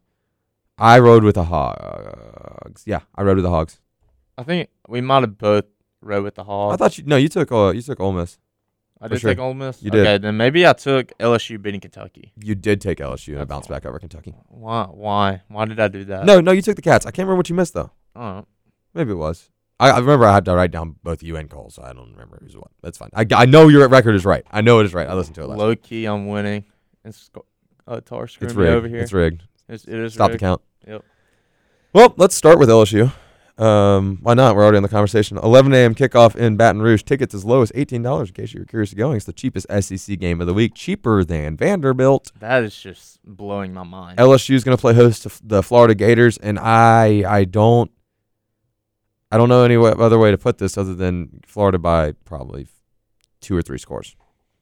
I 0.78 1.00
rode 1.00 1.24
with 1.24 1.34
the 1.34 1.44
Hogs. 1.44 2.84
Yeah, 2.86 3.00
I 3.16 3.22
rode 3.22 3.38
with 3.38 3.44
the 3.44 3.50
Hogs. 3.50 3.80
I 4.38 4.44
think 4.44 4.68
we 4.86 5.00
might 5.00 5.22
have 5.22 5.36
both 5.36 5.64
rode 6.06 6.24
with 6.24 6.34
the 6.36 6.44
Hogs. 6.44 6.74
I 6.74 6.76
thought 6.76 6.98
you 6.98 7.04
no, 7.04 7.16
you 7.16 7.28
took 7.28 7.50
uh, 7.52 7.70
you 7.74 7.82
took 7.82 8.00
Ole 8.00 8.12
Miss. 8.12 8.38
I 9.00 9.08
did 9.08 9.20
sure. 9.20 9.30
take 9.30 9.38
Ole 9.38 9.52
Miss. 9.54 9.82
You 9.82 9.90
did. 9.90 10.00
Okay, 10.00 10.18
then 10.18 10.36
maybe 10.38 10.66
I 10.66 10.72
took 10.72 11.12
LSU 11.18 11.60
beating 11.60 11.80
Kentucky. 11.80 12.32
You 12.42 12.54
did 12.54 12.80
take 12.80 12.98
LSU 12.98 13.28
and 13.32 13.40
That's 13.40 13.48
bounce 13.48 13.66
fine. 13.66 13.76
back 13.76 13.86
over 13.86 13.98
Kentucky. 13.98 14.34
Why? 14.48 14.84
Why? 14.84 15.42
Why 15.48 15.66
did 15.66 15.78
I 15.78 15.88
do 15.88 16.04
that? 16.04 16.24
No, 16.24 16.40
no, 16.40 16.52
you 16.52 16.62
took 16.62 16.76
the 16.76 16.82
Cats. 16.82 17.04
I 17.04 17.10
can't 17.10 17.26
remember 17.26 17.36
what 17.36 17.50
you 17.50 17.54
missed 17.54 17.74
though. 17.74 17.90
Oh, 18.14 18.46
Maybe 18.94 19.10
it 19.12 19.16
was. 19.16 19.50
I, 19.78 19.90
I 19.90 19.98
remember 19.98 20.24
I 20.24 20.32
had 20.32 20.46
to 20.46 20.54
write 20.54 20.70
down 20.70 20.96
both 21.02 21.22
you 21.22 21.36
and 21.36 21.50
Cole, 21.50 21.68
so 21.68 21.82
I 21.82 21.92
don't 21.92 22.12
remember 22.12 22.38
who's 22.42 22.56
what. 22.56 22.70
That's 22.82 22.96
fine. 22.96 23.10
I, 23.14 23.26
I 23.34 23.44
know 23.44 23.68
your 23.68 23.86
record 23.88 24.14
is 24.14 24.24
right. 24.24 24.42
I 24.50 24.62
know 24.62 24.80
it 24.80 24.86
is 24.86 24.94
right. 24.94 25.06
I 25.06 25.12
listened 25.12 25.34
to 25.34 25.42
it 25.42 25.48
last. 25.48 25.58
low 25.58 25.76
key, 25.76 26.06
I'm 26.06 26.28
winning. 26.28 26.64
It's 27.04 27.30
uh, 27.86 28.00
tar 28.00 28.24
It's 28.24 28.32
screwing 28.32 28.56
me 28.56 28.62
rigged. 28.62 28.74
over 28.74 28.88
here. 28.88 29.00
It's 29.00 29.12
rigged. 29.12 29.42
It's, 29.68 29.84
it 29.84 29.94
is 29.98 30.14
Stop 30.14 30.30
the 30.32 30.38
count. 30.38 30.62
Yep. 30.88 31.04
Well, 31.92 32.14
let's 32.16 32.34
start 32.34 32.58
with 32.58 32.70
LSU. 32.70 33.12
Um, 33.58 34.18
why 34.20 34.34
not? 34.34 34.54
We're 34.54 34.62
already 34.62 34.76
in 34.76 34.82
the 34.82 34.88
conversation. 34.88 35.38
11 35.38 35.72
a.m. 35.72 35.94
kickoff 35.94 36.36
in 36.36 36.56
Baton 36.56 36.82
Rouge. 36.82 37.02
Tickets 37.02 37.34
as 37.34 37.44
low 37.44 37.62
as 37.62 37.72
$18. 37.72 38.26
In 38.28 38.34
case 38.34 38.52
you 38.52 38.60
were 38.60 38.66
curious 38.66 38.92
going, 38.92 39.16
it's 39.16 39.24
the 39.24 39.32
cheapest 39.32 39.66
SEC 39.80 40.18
game 40.18 40.40
of 40.42 40.46
the 40.46 40.52
week, 40.52 40.74
cheaper 40.74 41.24
than 41.24 41.56
Vanderbilt. 41.56 42.32
That 42.38 42.64
is 42.64 42.78
just 42.78 43.18
blowing 43.24 43.72
my 43.72 43.82
mind. 43.82 44.18
LSU 44.18 44.54
is 44.54 44.62
going 44.64 44.76
to 44.76 44.80
play 44.80 44.92
host 44.92 45.22
to 45.22 45.30
the 45.42 45.62
Florida 45.62 45.94
Gators, 45.94 46.36
and 46.36 46.58
I 46.58 47.24
I 47.26 47.44
don't 47.44 47.90
I 49.32 49.38
don't 49.38 49.48
know 49.48 49.64
any 49.64 49.76
other 49.76 50.18
way 50.18 50.30
to 50.30 50.38
put 50.38 50.58
this 50.58 50.76
other 50.76 50.94
than 50.94 51.40
Florida 51.46 51.78
by 51.78 52.12
probably 52.12 52.68
two 53.40 53.56
or 53.56 53.62
three 53.62 53.78
scores. 53.78 54.16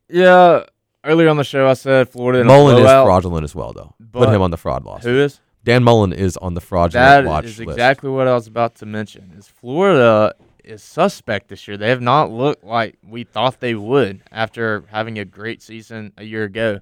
yeah. 0.09 0.65
Earlier 1.07 1.29
on 1.29 1.37
the 1.37 1.45
show, 1.45 1.69
I 1.69 1.75
said 1.75 2.09
Florida 2.09 2.43
Mullen 2.45 2.79
is 2.79 2.85
fraudulent 2.91 3.45
as 3.45 3.55
well, 3.55 3.75
though. 3.75 3.95
Put 4.13 4.31
him 4.31 4.41
on 4.41 4.51
the 4.51 4.57
fraud 4.57 4.85
loss. 4.87 5.03
Who 5.05 5.11
is? 5.19 5.39
Dan 5.65 5.83
Mullen 5.83 6.13
is 6.13 6.37
on 6.37 6.55
the 6.55 6.61
fraudulent 6.61 7.25
That 7.25 7.25
watch 7.25 7.47
is 7.47 7.59
list. 7.59 7.71
exactly 7.71 8.11
what 8.11 8.29
I 8.29 8.35
was 8.35 8.47
about 8.47 8.75
to 8.77 8.87
mention. 8.87 9.33
Is 9.37 9.49
Florida 9.49 10.35
is 10.63 10.83
suspect 10.83 11.49
this 11.49 11.67
year. 11.67 11.77
They 11.77 11.89
have 11.89 12.03
not 12.03 12.31
looked 12.31 12.65
like 12.65 12.97
we 13.07 13.25
thought 13.25 13.61
they 13.61 13.75
would 13.75 14.23
after 14.31 14.85
having 14.91 15.19
a 15.19 15.25
great 15.25 15.63
season 15.63 16.13
a 16.17 16.25
year 16.25 16.45
ago. 16.45 16.81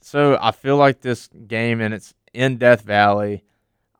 So 0.00 0.38
I 0.40 0.50
feel 0.50 0.76
like 0.76 1.00
this 1.00 1.28
game 1.46 1.80
and 1.80 1.94
it's 1.94 2.14
in 2.34 2.58
Death 2.58 2.82
Valley. 2.82 3.44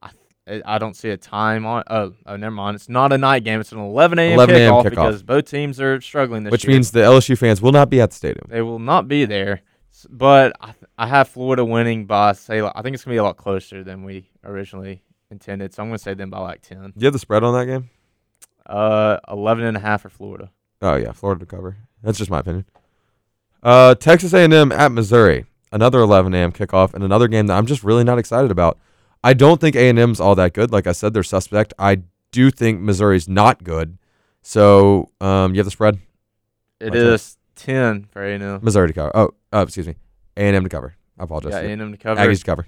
I, 0.02 0.60
I 0.66 0.78
don't 0.78 0.96
see 0.96 1.08
a 1.10 1.16
time 1.16 1.64
on. 1.64 1.84
Oh, 1.86 2.14
oh, 2.26 2.36
never 2.36 2.50
mind. 2.54 2.74
It's 2.74 2.88
not 2.88 3.12
a 3.12 3.18
night 3.18 3.44
game. 3.44 3.60
It's 3.60 3.70
an 3.70 3.78
11 3.78 4.18
a.m. 4.18 4.32
11 4.32 4.54
a.m. 4.56 4.72
kickoff 4.72 4.82
kickoff. 4.82 4.90
because 4.90 5.22
both 5.22 5.44
teams 5.44 5.80
are 5.80 6.00
struggling 6.00 6.42
this 6.42 6.50
year. 6.50 6.52
which 6.52 6.64
year. 6.64 6.74
means 6.74 6.90
the 6.90 7.00
LSU 7.00 7.38
fans 7.38 7.62
will 7.62 7.70
not 7.70 7.88
be 7.88 8.00
at 8.00 8.10
the 8.10 8.16
stadium. 8.16 8.46
They 8.48 8.60
will 8.60 8.80
not 8.80 9.06
be 9.06 9.24
there. 9.24 9.62
But 10.10 10.54
I, 10.60 10.74
I 10.98 11.06
have 11.06 11.28
Florida 11.28 11.64
winning 11.64 12.06
by 12.06 12.32
say 12.32 12.62
like- 12.62 12.72
I 12.74 12.82
think 12.82 12.94
it's 12.94 13.04
gonna 13.04 13.14
be 13.14 13.18
a 13.18 13.22
lot 13.22 13.36
closer 13.36 13.82
than 13.84 14.04
we 14.04 14.28
originally 14.44 15.02
intended. 15.30 15.72
So 15.74 15.82
I'm 15.82 15.88
gonna 15.88 15.98
say 15.98 16.14
them 16.14 16.30
by 16.30 16.38
like 16.40 16.62
ten. 16.62 16.84
Do 16.84 16.92
you 16.96 17.06
have 17.06 17.12
the 17.12 17.18
spread 17.18 17.42
on 17.44 17.54
that 17.54 17.66
game? 17.66 17.90
Uh, 18.66 19.18
11 19.28 19.64
and 19.64 19.76
a 19.76 19.80
half 19.80 20.02
for 20.02 20.08
Florida. 20.08 20.50
Oh 20.80 20.94
yeah, 20.96 21.12
Florida 21.12 21.40
to 21.40 21.46
cover. 21.46 21.76
That's 22.02 22.18
just 22.18 22.30
my 22.30 22.40
opinion. 22.40 22.64
Uh, 23.62 23.94
Texas 23.94 24.32
A&M 24.32 24.72
at 24.72 24.90
Missouri, 24.92 25.46
another 25.70 26.00
11 26.00 26.34
a.m. 26.34 26.52
kickoff, 26.52 26.94
and 26.94 27.04
another 27.04 27.28
game 27.28 27.46
that 27.46 27.56
I'm 27.56 27.66
just 27.66 27.84
really 27.84 28.02
not 28.04 28.18
excited 28.18 28.50
about. 28.50 28.78
I 29.22 29.34
don't 29.34 29.60
think 29.60 29.76
A&M's 29.76 30.20
all 30.20 30.34
that 30.34 30.52
good. 30.52 30.72
Like 30.72 30.86
I 30.88 30.92
said, 30.92 31.14
they're 31.14 31.22
suspect. 31.22 31.72
I 31.78 32.02
do 32.32 32.50
think 32.50 32.80
Missouri's 32.80 33.28
not 33.28 33.62
good. 33.62 33.98
So, 34.42 35.10
um, 35.20 35.54
you 35.54 35.58
have 35.60 35.66
the 35.66 35.70
spread. 35.70 35.98
It 36.80 36.94
is 36.96 37.36
10 37.62 38.08
for 38.10 38.22
A&M. 38.22 38.60
Missouri 38.62 38.88
to 38.88 38.94
cover. 38.94 39.10
Oh, 39.14 39.30
uh, 39.52 39.62
excuse 39.62 39.86
me, 39.86 39.96
A&M 40.36 40.62
to 40.62 40.68
cover. 40.68 40.94
I 41.18 41.24
apologize. 41.24 41.52
Yeah, 41.52 41.62
Yeah, 41.62 41.68
A&M 41.68 41.92
to 41.92 41.98
cover. 41.98 42.20
Aggies 42.20 42.40
to 42.40 42.44
cover. 42.44 42.66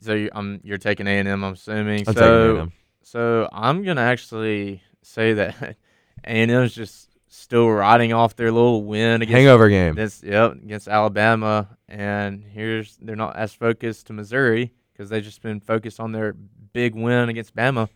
So 0.00 0.14
you, 0.14 0.30
um, 0.32 0.60
you're 0.62 0.78
taking 0.78 1.06
A&M, 1.06 1.26
I'm 1.26 1.52
assuming. 1.52 2.04
I'm 2.06 2.14
so, 2.14 2.56
A&M. 2.56 2.72
so 3.02 3.48
I'm 3.52 3.82
gonna 3.82 4.02
actually 4.02 4.82
say 5.02 5.32
that 5.34 5.76
A&M 6.24 6.50
is 6.50 6.74
just 6.74 7.08
still 7.28 7.68
riding 7.68 8.12
off 8.12 8.36
their 8.36 8.52
little 8.52 8.84
win 8.84 9.22
against 9.22 9.34
Hangover 9.34 9.68
game. 9.68 9.94
This, 9.94 10.22
yep, 10.22 10.52
against 10.52 10.88
Alabama, 10.88 11.68
and 11.88 12.44
here's 12.44 12.96
they're 12.98 13.16
not 13.16 13.36
as 13.36 13.54
focused 13.54 14.06
to 14.08 14.12
Missouri 14.12 14.72
because 14.92 15.08
they've 15.10 15.24
just 15.24 15.42
been 15.42 15.60
focused 15.60 16.00
on 16.00 16.12
their 16.12 16.34
big 16.72 16.94
win 16.94 17.28
against 17.28 17.54
Bama. 17.56 17.88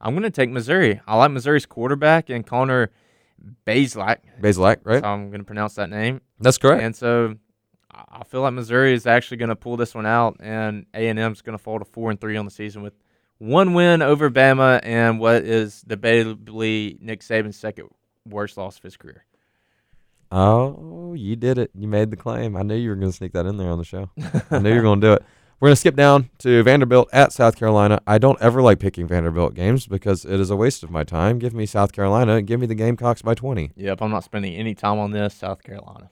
I'm 0.00 0.14
gonna 0.14 0.30
take 0.30 0.50
Missouri. 0.50 1.00
I 1.06 1.16
like 1.16 1.30
Missouri's 1.30 1.66
quarterback 1.66 2.30
and 2.30 2.46
Connor 2.46 2.90
Bazelak. 3.66 4.18
Basilak, 4.40 4.78
right? 4.84 5.02
So 5.02 5.08
I'm 5.08 5.30
gonna 5.30 5.44
pronounce 5.44 5.74
that 5.74 5.90
name. 5.90 6.20
That's 6.40 6.58
correct. 6.58 6.82
And 6.82 6.94
so 6.94 7.36
I 7.90 8.24
feel 8.24 8.42
like 8.42 8.52
Missouri 8.52 8.92
is 8.92 9.06
actually 9.06 9.38
gonna 9.38 9.56
pull 9.56 9.76
this 9.76 9.94
one 9.94 10.06
out, 10.06 10.36
and 10.40 10.86
A 10.94 11.08
and 11.08 11.18
M's 11.18 11.42
gonna 11.42 11.58
fall 11.58 11.78
to 11.78 11.84
four 11.84 12.10
and 12.10 12.20
three 12.20 12.36
on 12.36 12.44
the 12.44 12.50
season 12.50 12.82
with 12.82 12.94
one 13.38 13.72
win 13.74 14.02
over 14.02 14.30
Bama 14.30 14.80
and 14.82 15.18
what 15.18 15.44
is 15.44 15.82
debatably 15.88 17.00
Nick 17.00 17.20
Saban's 17.20 17.56
second 17.56 17.88
worst 18.28 18.56
loss 18.56 18.76
of 18.76 18.82
his 18.82 18.96
career. 18.96 19.24
Oh, 20.32 21.14
you 21.14 21.34
did 21.36 21.58
it. 21.58 21.70
You 21.74 21.88
made 21.88 22.10
the 22.10 22.16
claim. 22.16 22.56
I 22.56 22.62
knew 22.62 22.76
you 22.76 22.90
were 22.90 22.96
going 22.96 23.10
to 23.10 23.16
sneak 23.16 23.32
that 23.32 23.46
in 23.46 23.56
there 23.56 23.70
on 23.70 23.78
the 23.78 23.84
show. 23.84 24.10
I 24.50 24.58
knew 24.60 24.68
you 24.68 24.76
were 24.76 24.82
going 24.82 25.00
to 25.00 25.06
do 25.06 25.12
it. 25.14 25.24
We're 25.60 25.68
going 25.68 25.74
to 25.74 25.80
skip 25.80 25.94
down 25.94 26.30
to 26.38 26.62
Vanderbilt 26.62 27.10
at 27.12 27.34
South 27.34 27.54
Carolina. 27.54 28.00
I 28.06 28.16
don't 28.16 28.40
ever 28.40 28.62
like 28.62 28.78
picking 28.78 29.06
Vanderbilt 29.06 29.52
games 29.52 29.86
because 29.86 30.24
it 30.24 30.40
is 30.40 30.48
a 30.48 30.56
waste 30.56 30.82
of 30.82 30.90
my 30.90 31.04
time. 31.04 31.38
Give 31.38 31.52
me 31.52 31.66
South 31.66 31.92
Carolina 31.92 32.36
and 32.36 32.46
give 32.46 32.58
me 32.58 32.66
the 32.66 32.74
Gamecocks 32.74 33.20
by 33.20 33.34
20. 33.34 33.72
Yep, 33.76 34.00
I'm 34.00 34.10
not 34.10 34.24
spending 34.24 34.54
any 34.54 34.74
time 34.74 34.98
on 34.98 35.10
this. 35.10 35.34
South 35.34 35.62
Carolina. 35.62 36.08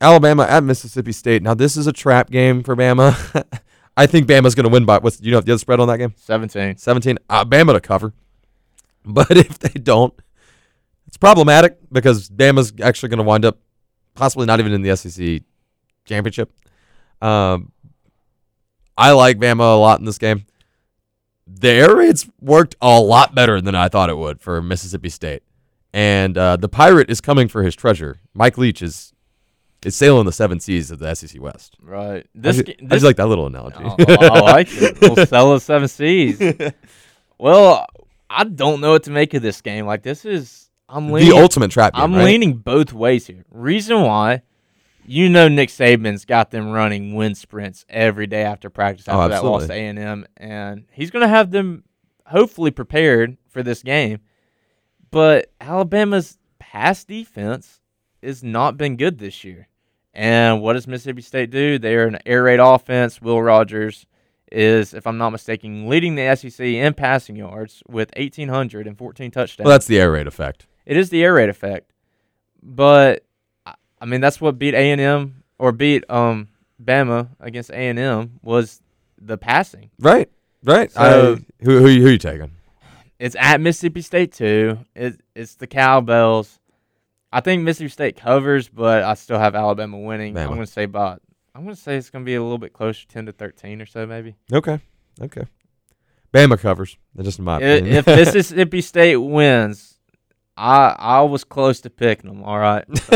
Alabama 0.00 0.44
at 0.44 0.64
Mississippi 0.64 1.12
State. 1.12 1.42
Now, 1.42 1.52
this 1.52 1.76
is 1.76 1.86
a 1.86 1.92
trap 1.92 2.30
game 2.30 2.62
for 2.62 2.74
Bama. 2.74 3.44
I 3.98 4.06
think 4.06 4.26
Bama's 4.26 4.54
going 4.54 4.64
to 4.64 4.72
win 4.72 4.86
by, 4.86 5.00
what's, 5.00 5.20
you 5.20 5.32
know, 5.32 5.42
the 5.42 5.52
other 5.52 5.58
spread 5.58 5.78
on 5.78 5.88
that 5.88 5.98
game? 5.98 6.14
17. 6.16 6.78
17. 6.78 7.18
Uh, 7.28 7.44
Bama 7.44 7.74
to 7.74 7.80
cover. 7.80 8.14
But 9.04 9.32
if 9.32 9.58
they 9.58 9.80
don't, 9.80 10.14
it's 11.08 11.16
problematic 11.16 11.76
because 11.90 12.30
Bama's 12.30 12.72
actually 12.80 13.08
going 13.08 13.18
to 13.18 13.24
wind 13.24 13.44
up 13.44 13.58
possibly 14.14 14.46
not 14.46 14.60
even 14.60 14.72
in 14.72 14.82
the 14.82 14.96
SEC 14.96 15.42
championship. 16.04 16.52
Um, 17.20 17.72
I 18.96 19.12
like 19.12 19.38
Bama 19.38 19.60
a 19.74 19.78
lot 19.78 19.98
in 20.00 20.04
this 20.06 20.18
game. 20.18 20.46
the 21.46 21.68
air 21.68 21.96
raids 21.96 22.28
worked 22.40 22.76
a 22.80 23.00
lot 23.00 23.34
better 23.34 23.60
than 23.60 23.74
I 23.74 23.88
thought 23.88 24.10
it 24.10 24.16
would 24.16 24.40
for 24.40 24.60
Mississippi 24.62 25.08
State. 25.08 25.42
And 25.92 26.38
uh, 26.38 26.56
the 26.56 26.68
pirate 26.68 27.10
is 27.10 27.20
coming 27.20 27.48
for 27.48 27.62
his 27.62 27.74
treasure. 27.74 28.18
Mike 28.34 28.56
Leach 28.58 28.80
is 28.82 29.12
is 29.84 29.96
sailing 29.96 30.24
the 30.26 30.32
seven 30.32 30.60
seas 30.60 30.90
of 30.92 31.00
the 31.00 31.12
SEC 31.14 31.40
West. 31.40 31.76
Right. 31.82 32.24
I 32.24 32.28
This, 32.34 32.56
just, 32.62 32.68
I 32.82 32.86
just 32.94 33.04
like 33.04 33.16
that 33.16 33.26
little 33.26 33.46
analogy. 33.46 33.78
Oh, 33.82 33.96
I 33.98 34.40
like 34.40 34.68
it. 34.70 34.98
We'll 35.00 35.26
sell 35.26 35.52
us 35.52 35.64
seven 35.64 35.88
C's. 35.88 36.40
Well, 37.38 37.84
I 38.30 38.44
don't 38.44 38.80
know 38.80 38.92
what 38.92 39.02
to 39.04 39.10
make 39.10 39.34
of 39.34 39.42
this 39.42 39.60
game. 39.60 39.84
Like 39.84 40.02
this 40.02 40.24
is 40.24 40.70
I'm 40.88 41.10
leaning 41.10 41.30
the 41.30 41.36
ultimate 41.36 41.70
trap 41.72 41.94
game. 41.94 42.02
I'm 42.04 42.14
right? 42.14 42.24
leaning 42.24 42.54
both 42.54 42.92
ways 42.92 43.26
here. 43.26 43.44
Reason 43.50 44.00
why, 44.00 44.42
you 45.12 45.28
know, 45.28 45.46
Nick 45.46 45.68
Saban's 45.68 46.24
got 46.24 46.50
them 46.50 46.70
running 46.70 47.14
wind 47.14 47.36
sprints 47.36 47.84
every 47.90 48.26
day 48.26 48.44
after 48.44 48.70
practice 48.70 49.04
Oh, 49.08 49.20
after 49.20 49.28
that 49.28 49.44
loss 49.44 49.66
to. 49.66 49.72
A 49.74 49.76
and 49.76 49.98
M, 49.98 50.26
and 50.38 50.86
he's 50.90 51.10
going 51.10 51.20
to 51.20 51.28
have 51.28 51.50
them 51.50 51.84
hopefully 52.26 52.70
prepared 52.70 53.36
for 53.50 53.62
this 53.62 53.82
game. 53.82 54.20
But 55.10 55.52
Alabama's 55.60 56.38
pass 56.58 57.04
defense 57.04 57.82
has 58.22 58.42
not 58.42 58.78
been 58.78 58.96
good 58.96 59.18
this 59.18 59.44
year. 59.44 59.68
And 60.14 60.62
what 60.62 60.72
does 60.72 60.86
Mississippi 60.86 61.20
State 61.20 61.50
do? 61.50 61.78
They're 61.78 62.06
an 62.06 62.18
air 62.24 62.44
raid 62.44 62.60
offense. 62.60 63.20
Will 63.20 63.42
Rogers 63.42 64.06
is, 64.50 64.94
if 64.94 65.06
I'm 65.06 65.18
not 65.18 65.30
mistaken, 65.30 65.90
leading 65.90 66.14
the 66.14 66.34
SEC 66.34 66.58
in 66.64 66.94
passing 66.94 67.36
yards 67.36 67.82
with 67.86 68.10
1,814 68.16 69.30
touchdowns. 69.30 69.66
Well, 69.66 69.74
that's 69.74 69.86
the 69.86 70.00
air 70.00 70.12
raid 70.12 70.26
effect. 70.26 70.66
It 70.86 70.96
is 70.96 71.10
the 71.10 71.22
air 71.22 71.34
raid 71.34 71.50
effect, 71.50 71.92
but 72.62 73.26
I- 74.02 74.06
mean 74.06 74.20
that's 74.20 74.40
what 74.40 74.58
beat 74.58 74.74
A 74.74 74.90
and 74.92 75.00
M 75.00 75.42
or 75.58 75.72
beat 75.72 76.04
um 76.10 76.48
Bama 76.82 77.28
against 77.40 77.70
A 77.70 77.76
and 77.76 77.98
M 77.98 78.38
was 78.42 78.82
the 79.20 79.38
passing. 79.38 79.90
Right. 79.98 80.28
Right. 80.64 80.90
So- 80.92 81.00
I, 81.60 81.64
who 81.64 81.78
who 81.78 81.88
you- 81.88 82.02
who 82.02 82.08
you 82.10 82.18
taking? 82.18 82.50
It's 83.18 83.36
at 83.38 83.60
Mississippi 83.60 84.00
State 84.02 84.32
too. 84.32 84.78
It, 84.96 85.20
it's 85.36 85.54
the 85.54 85.68
Cowbells. 85.68 86.58
I 87.32 87.40
think 87.40 87.62
Mississippi 87.62 87.90
State 87.90 88.16
covers, 88.16 88.68
but 88.68 89.04
I 89.04 89.14
still 89.14 89.38
have 89.38 89.54
Alabama 89.54 89.98
winning. 89.98 90.36
I'm 90.36 90.48
going 90.48 90.60
to 90.60 90.66
say 90.66 90.82
about. 90.82 91.22
I'm 91.54 91.64
to 91.68 91.76
say 91.76 91.96
it's 91.96 92.10
going 92.10 92.24
to 92.24 92.26
be 92.26 92.34
a 92.34 92.42
little 92.42 92.58
bit 92.58 92.72
closer, 92.72 93.06
ten 93.06 93.26
to 93.26 93.32
thirteen 93.32 93.80
or 93.80 93.86
so, 93.86 94.06
maybe. 94.06 94.34
Okay. 94.52 94.80
Okay. 95.20 95.44
Bama 96.34 96.58
covers. 96.58 96.96
That's 97.14 97.26
just 97.26 97.38
in 97.38 97.44
my 97.44 97.58
opinion. 97.58 97.94
If 97.94 98.06
Mississippi 98.06 98.80
State 98.80 99.16
wins, 99.18 99.91
I 100.56 100.94
I 100.98 101.20
was 101.22 101.44
close 101.44 101.80
to 101.82 101.90
picking 101.90 102.28
them. 102.30 102.42
All 102.44 102.58
right. 102.58 102.84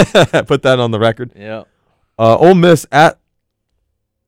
Put 0.47 0.63
that 0.63 0.79
on 0.81 0.91
the 0.91 0.99
record. 0.99 1.33
yeah. 1.37 1.65
Uh, 2.19 2.37
Ole 2.39 2.55
Miss 2.55 2.87
at 2.91 3.19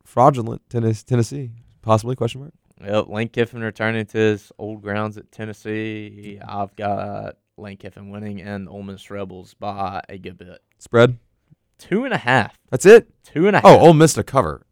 fraudulent 0.05 0.63
Tennessee, 0.69 1.05
Tennessee, 1.07 1.51
possibly 1.83 2.17
question 2.17 2.41
mark. 2.43 2.53
Yep, 2.85 3.09
Lane 3.09 3.29
Kiffin 3.29 3.61
returning 3.63 4.07
to 4.07 4.19
his 4.19 4.53
old 4.59 4.83
grounds 4.83 5.17
at 5.17 5.33
Tennessee. 5.33 6.39
I've 6.47 6.75
got 6.77 7.37
Lane 7.57 7.77
Kiffin 7.77 8.11
winning 8.11 8.41
and 8.41 8.69
Ole 8.69 8.83
Miss 8.85 9.11
Rebels 9.11 9.55
by 9.55 10.03
a 10.09 10.19
good 10.19 10.39
bit. 10.39 10.61
Spread. 10.79 11.19
Two 11.79 12.05
and 12.05 12.13
a 12.15 12.19
half. 12.19 12.57
That's 12.71 12.85
it. 12.87 13.09
Two 13.25 13.47
and 13.47 13.57
a 13.57 13.61
half. 13.61 13.67
Oh, 13.67 13.79
Ole 13.87 13.95
Miss 13.95 14.13
to 14.15 14.23
cover, 14.23 14.67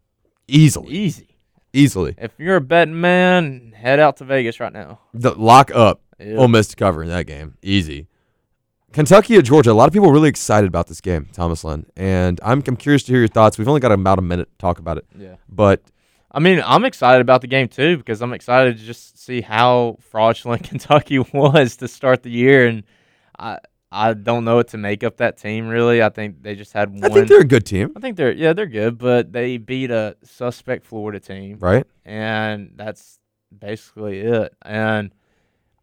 easily, 0.46 0.92
easy. 0.92 1.36
easily. 1.72 2.14
If 2.18 2.32
you're 2.38 2.56
a 2.56 2.60
betting 2.60 3.00
man, 3.00 3.72
head 3.76 3.98
out 3.98 4.18
to 4.18 4.24
Vegas 4.24 4.60
right 4.60 4.72
now. 4.72 5.00
The, 5.14 5.32
lock 5.34 5.70
up 5.74 6.02
Yep. 6.18 6.38
Ole 6.38 6.48
Miss 6.48 6.68
to 6.68 6.76
cover 6.76 7.02
in 7.02 7.08
that 7.10 7.26
game, 7.26 7.56
easy. 7.62 8.08
Kentucky 8.96 9.36
at 9.36 9.44
Georgia. 9.44 9.70
A 9.70 9.74
lot 9.74 9.86
of 9.88 9.92
people 9.92 10.08
are 10.08 10.12
really 10.12 10.28
excited 10.30 10.66
about 10.66 10.86
this 10.86 11.00
game, 11.02 11.28
Thomas 11.32 11.62
Lynn, 11.64 11.84
and 11.96 12.40
I'm 12.42 12.62
I'm 12.66 12.76
curious 12.76 13.02
to 13.04 13.12
hear 13.12 13.20
your 13.20 13.28
thoughts. 13.28 13.58
We've 13.58 13.68
only 13.68 13.80
got 13.80 13.92
about 13.92 14.18
a 14.18 14.22
minute 14.22 14.48
to 14.50 14.56
talk 14.58 14.78
about 14.78 14.96
it, 14.96 15.04
Yeah. 15.18 15.36
but 15.48 15.82
I 16.32 16.40
mean, 16.40 16.62
I'm 16.64 16.84
excited 16.84 17.20
about 17.20 17.42
the 17.42 17.46
game 17.46 17.68
too 17.68 17.98
because 17.98 18.22
I'm 18.22 18.32
excited 18.32 18.78
to 18.78 18.84
just 18.84 19.18
see 19.22 19.42
how 19.42 19.98
fraudulent 20.00 20.62
Kentucky 20.68 21.18
was 21.18 21.76
to 21.76 21.88
start 21.88 22.22
the 22.22 22.30
year, 22.30 22.66
and 22.66 22.84
I 23.38 23.58
I 23.92 24.14
don't 24.14 24.44
know 24.46 24.56
what 24.56 24.68
to 24.68 24.78
make 24.78 25.04
up 25.04 25.18
that 25.18 25.36
team 25.36 25.68
really. 25.68 26.02
I 26.02 26.08
think 26.08 26.42
they 26.42 26.54
just 26.54 26.72
had 26.72 26.90
one. 26.90 27.04
I 27.04 27.08
think 27.10 27.28
they're 27.28 27.40
a 27.40 27.44
good 27.44 27.66
team, 27.66 27.92
I 27.96 28.00
think 28.00 28.16
they're 28.16 28.32
yeah 28.32 28.54
they're 28.54 28.66
good, 28.66 28.96
but 28.96 29.30
they 29.30 29.58
beat 29.58 29.90
a 29.90 30.16
suspect 30.24 30.86
Florida 30.86 31.20
team. 31.20 31.58
right? 31.60 31.84
and 32.06 32.72
that's 32.76 33.18
basically 33.56 34.20
it. 34.20 34.54
And 34.62 35.12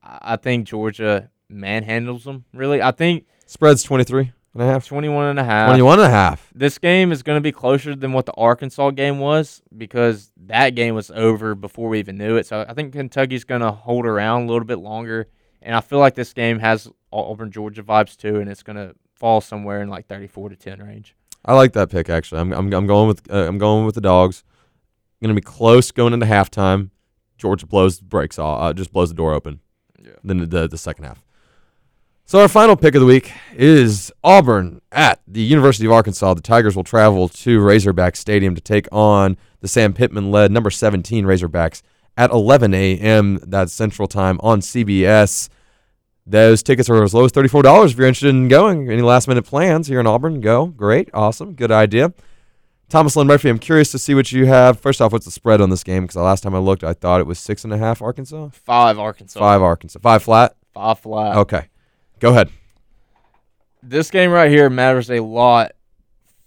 I 0.03 0.33
I 0.33 0.35
think 0.37 0.67
Georgia 0.67 1.29
manhandles 1.49 2.23
them, 2.23 2.45
really. 2.53 2.81
I 2.81 2.91
think 2.91 3.25
Spread's 3.45 3.83
23 3.83 4.31
and 4.53 4.63
a 4.63 4.65
half. 4.65 4.87
21 4.87 5.27
and 5.27 5.39
a 5.39 5.43
half. 5.43 5.67
21 5.69 5.99
and 5.99 6.07
a 6.07 6.09
half. 6.09 6.51
This 6.53 6.77
game 6.77 7.11
is 7.11 7.23
going 7.23 7.37
to 7.37 7.41
be 7.41 7.51
closer 7.51 7.95
than 7.95 8.13
what 8.13 8.25
the 8.25 8.33
Arkansas 8.33 8.91
game 8.91 9.19
was 9.19 9.61
because 9.75 10.31
that 10.37 10.71
game 10.71 10.95
was 10.95 11.11
over 11.11 11.55
before 11.55 11.89
we 11.89 11.99
even 11.99 12.17
knew 12.17 12.35
it. 12.35 12.45
So 12.45 12.65
I 12.67 12.73
think 12.73 12.93
Kentucky's 12.93 13.43
going 13.43 13.61
to 13.61 13.71
hold 13.71 14.05
around 14.05 14.43
a 14.43 14.45
little 14.47 14.65
bit 14.65 14.79
longer. 14.79 15.27
And 15.61 15.75
I 15.75 15.81
feel 15.81 15.99
like 15.99 16.15
this 16.15 16.33
game 16.33 16.59
has 16.59 16.89
Auburn 17.11 17.51
Georgia 17.51 17.83
vibes 17.83 18.17
too, 18.17 18.39
and 18.39 18.49
it's 18.49 18.63
going 18.63 18.75
to 18.75 18.95
fall 19.15 19.39
somewhere 19.39 19.81
in 19.81 19.89
like 19.89 20.07
34 20.07 20.49
to 20.49 20.55
10 20.55 20.79
range. 20.83 21.15
I 21.45 21.53
like 21.53 21.73
that 21.73 21.89
pick 21.89 22.09
actually. 22.09 22.41
I'm 22.41 22.53
I'm, 22.53 22.73
I'm 22.73 22.87
going 22.87 23.07
with 23.07 23.29
uh, 23.31 23.47
I'm 23.47 23.57
going 23.57 23.85
with 23.85 23.95
the 23.95 24.01
dogs. 24.01 24.43
Going 25.21 25.33
to 25.33 25.39
be 25.39 25.45
close 25.45 25.91
going 25.91 26.13
into 26.13 26.25
halftime. 26.25 26.89
Georgia 27.37 27.65
blows 27.65 27.99
the 27.99 28.05
brakes 28.05 28.37
off, 28.37 28.61
uh, 28.61 28.73
just 28.73 28.91
blows 28.91 29.09
the 29.09 29.15
door 29.15 29.33
open. 29.33 29.59
Yeah. 30.01 30.11
Then 30.23 30.39
the, 30.39 30.45
the 30.45 30.67
the 30.67 30.77
second 30.77 31.05
half. 31.05 31.22
So 32.25 32.39
our 32.39 32.47
final 32.47 32.75
pick 32.75 32.95
of 32.95 33.01
the 33.01 33.05
week 33.05 33.31
is 33.53 34.11
Auburn 34.23 34.81
at 34.91 35.19
the 35.27 35.41
University 35.41 35.85
of 35.85 35.91
Arkansas. 35.91 36.33
The 36.33 36.41
Tigers 36.41 36.75
will 36.75 36.83
travel 36.83 37.27
to 37.27 37.59
Razorback 37.59 38.15
Stadium 38.15 38.55
to 38.55 38.61
take 38.61 38.87
on 38.91 39.37
the 39.59 39.67
Sam 39.67 39.93
Pittman 39.93 40.31
led 40.31 40.51
number 40.51 40.71
17 40.71 41.25
Razorbacks 41.25 41.81
at 42.17 42.31
11 42.31 42.73
a.m. 42.73 43.39
that 43.43 43.69
Central 43.69 44.07
Time 44.07 44.39
on 44.41 44.61
CBS. 44.61 45.49
Those 46.25 46.63
tickets 46.63 46.89
are 46.89 47.03
as 47.03 47.13
low 47.13 47.25
as 47.25 47.33
$34 47.33 47.91
if 47.91 47.97
you're 47.97 48.07
interested 48.07 48.29
in 48.29 48.47
going. 48.47 48.89
Any 48.89 49.01
last 49.01 49.27
minute 49.27 49.45
plans 49.45 49.87
here 49.87 49.99
in 49.99 50.07
Auburn? 50.07 50.39
Go. 50.39 50.67
Great. 50.67 51.09
Awesome. 51.13 51.53
Good 51.53 51.71
idea. 51.71 52.13
Thomas 52.87 53.15
Lynn 53.15 53.27
Murphy, 53.27 53.49
I'm 53.49 53.59
curious 53.59 53.91
to 53.91 53.99
see 53.99 54.15
what 54.15 54.31
you 54.31 54.45
have. 54.45 54.79
First 54.79 55.01
off, 55.01 55.11
what's 55.11 55.25
the 55.25 55.31
spread 55.31 55.59
on 55.59 55.69
this 55.69 55.83
game? 55.83 56.03
Because 56.03 56.15
the 56.15 56.21
last 56.21 56.41
time 56.41 56.55
I 56.55 56.59
looked, 56.59 56.83
I 56.83 56.93
thought 56.93 57.19
it 57.19 57.27
was 57.27 57.37
six 57.39 57.65
and 57.65 57.73
a 57.73 57.77
half 57.77 58.01
Arkansas. 58.01 58.49
Five 58.49 58.97
Arkansas. 58.97 59.39
Five 59.39 59.61
Arkansas. 59.61 59.99
Five 59.99 60.23
flat. 60.23 60.55
Five 60.73 60.99
flat. 60.99 61.37
Okay. 61.37 61.67
Go 62.23 62.29
ahead. 62.29 62.51
this 63.81 64.09
game 64.09 64.31
right 64.31 64.49
here 64.49 64.69
matters 64.69 65.11
a 65.11 65.19
lot 65.19 65.73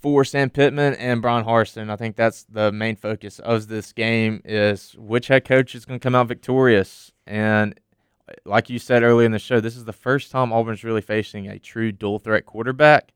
for 0.01 0.25
Sam 0.25 0.49
Pittman 0.49 0.95
and 0.95 1.21
Bryan 1.21 1.45
Harsin. 1.45 1.91
I 1.91 1.97
think 1.97 2.17
that's 2.17 2.45
the 2.45 2.73
main 2.73 2.97
focus 2.97 3.41
of 3.41 3.69
this 3.69 3.93
game 3.93 4.41
is 4.47 4.97
which 4.97 5.29
head 5.29 5.45
coach 5.45 5.75
is 5.75 5.85
going 5.85 6.01
to 6.01 6.03
come 6.03 6.15
out 6.15 6.29
victorious. 6.29 7.13
And 7.27 7.79
uh, 8.27 8.33
like 8.47 8.71
you 8.71 8.79
said 8.79 9.03
earlier 9.03 9.27
in 9.27 9.33
the 9.33 9.39
show, 9.39 9.61
this 9.61 9.77
is 9.77 9.85
the 9.85 9.93
first 9.93 10.31
time 10.31 10.51
Auburn's 10.51 10.83
really 10.83 11.03
facing 11.03 11.47
a 11.47 11.59
true 11.59 11.93
dual 11.93 12.21
threat 12.21 12.47
quarterback, 12.47 13.13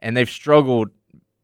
and 0.00 0.16
they've 0.16 0.28
struggled 0.28 0.90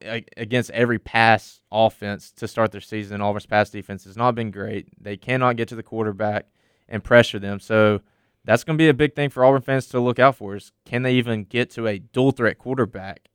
uh, 0.04 0.18
against 0.36 0.72
every 0.72 0.98
pass 0.98 1.60
offense 1.70 2.32
to 2.32 2.48
start 2.48 2.72
their 2.72 2.80
season. 2.80 3.20
Auburn's 3.22 3.46
pass 3.46 3.70
defense 3.70 4.02
has 4.02 4.16
not 4.16 4.34
been 4.34 4.50
great. 4.50 4.88
They 5.00 5.16
cannot 5.16 5.54
get 5.54 5.68
to 5.68 5.76
the 5.76 5.84
quarterback 5.84 6.46
and 6.88 7.04
pressure 7.04 7.38
them. 7.38 7.60
So 7.60 8.00
that's 8.46 8.64
going 8.64 8.78
to 8.78 8.82
be 8.82 8.88
a 8.88 8.94
big 8.94 9.14
thing 9.14 9.28
for 9.28 9.44
Auburn 9.44 9.60
fans 9.60 9.88
to 9.88 10.00
look 10.00 10.18
out 10.18 10.36
for 10.36 10.54
is 10.54 10.72
can 10.86 11.02
they 11.02 11.14
even 11.14 11.44
get 11.44 11.68
to 11.72 11.86
a 11.86 11.98
dual 11.98 12.30
threat 12.30 12.58
quarterback 12.58 13.28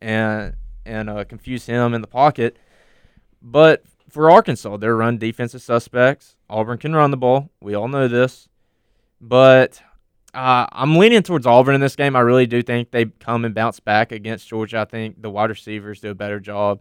and 0.00 0.54
and 0.86 1.10
uh, 1.10 1.24
confuse 1.24 1.66
him 1.66 1.92
in 1.92 2.00
the 2.00 2.06
pocket. 2.06 2.56
But 3.42 3.84
for 4.08 4.30
Arkansas, 4.30 4.76
their 4.76 4.96
run 4.96 5.18
defensive 5.18 5.62
suspects. 5.62 6.36
Auburn 6.48 6.78
can 6.78 6.94
run 6.94 7.10
the 7.10 7.16
ball. 7.16 7.50
We 7.60 7.74
all 7.74 7.88
know 7.88 8.06
this. 8.06 8.48
But 9.20 9.82
uh, 10.34 10.66
I'm 10.70 10.96
leaning 10.96 11.22
towards 11.22 11.46
Auburn 11.46 11.74
in 11.74 11.80
this 11.80 11.96
game. 11.96 12.14
I 12.14 12.20
really 12.20 12.46
do 12.46 12.62
think 12.62 12.90
they 12.90 13.06
come 13.06 13.44
and 13.44 13.54
bounce 13.54 13.80
back 13.80 14.12
against 14.12 14.48
Georgia. 14.48 14.80
I 14.80 14.84
think 14.84 15.20
the 15.20 15.30
wide 15.30 15.50
receivers 15.50 16.00
do 16.00 16.10
a 16.10 16.14
better 16.14 16.38
job 16.38 16.80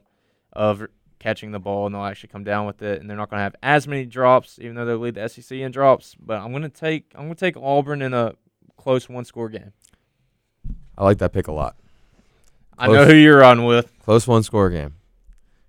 of 0.51 0.86
catching 1.20 1.51
the 1.51 1.59
ball 1.59 1.86
and 1.86 1.95
they'll 1.95 2.03
actually 2.03 2.30
come 2.30 2.43
down 2.43 2.66
with 2.66 2.82
it 2.82 2.99
and 2.99 3.09
they're 3.09 3.18
not 3.18 3.30
going 3.30 3.39
to 3.39 3.43
have 3.43 3.55
as 3.64 3.88
many 3.88 4.05
drops 4.05 4.59
even 4.59 4.76
though 4.76 4.86
they 4.86 4.93
lead 4.93 5.16
the 5.16 5.28
SEC 5.30 5.57
in 5.57 5.72
drops 5.72 6.16
but 6.20 6.39
I'm 6.39 6.51
going 6.51 6.64
to 6.64 6.70
take 6.70 7.11
I'm 7.16 7.26
going 7.26 7.36
to 7.36 7.39
take 7.39 7.55
Auburn 7.57 8.01
in 8.01 8.14
a 8.14 8.34
close 8.78 9.07
one 9.07 9.26
score 9.26 9.49
game. 9.49 9.72
I 10.97 11.03
like 11.03 11.18
that 11.20 11.32
pick 11.34 11.47
a 11.47 11.51
lot. 11.51 11.76
I 12.78 12.88
know 12.88 13.05
who 13.05 13.14
you're 13.14 13.43
on 13.43 13.66
with. 13.66 13.91
Close 13.99 14.28
one 14.28 14.43
score 14.43 14.70
game. 14.70 14.95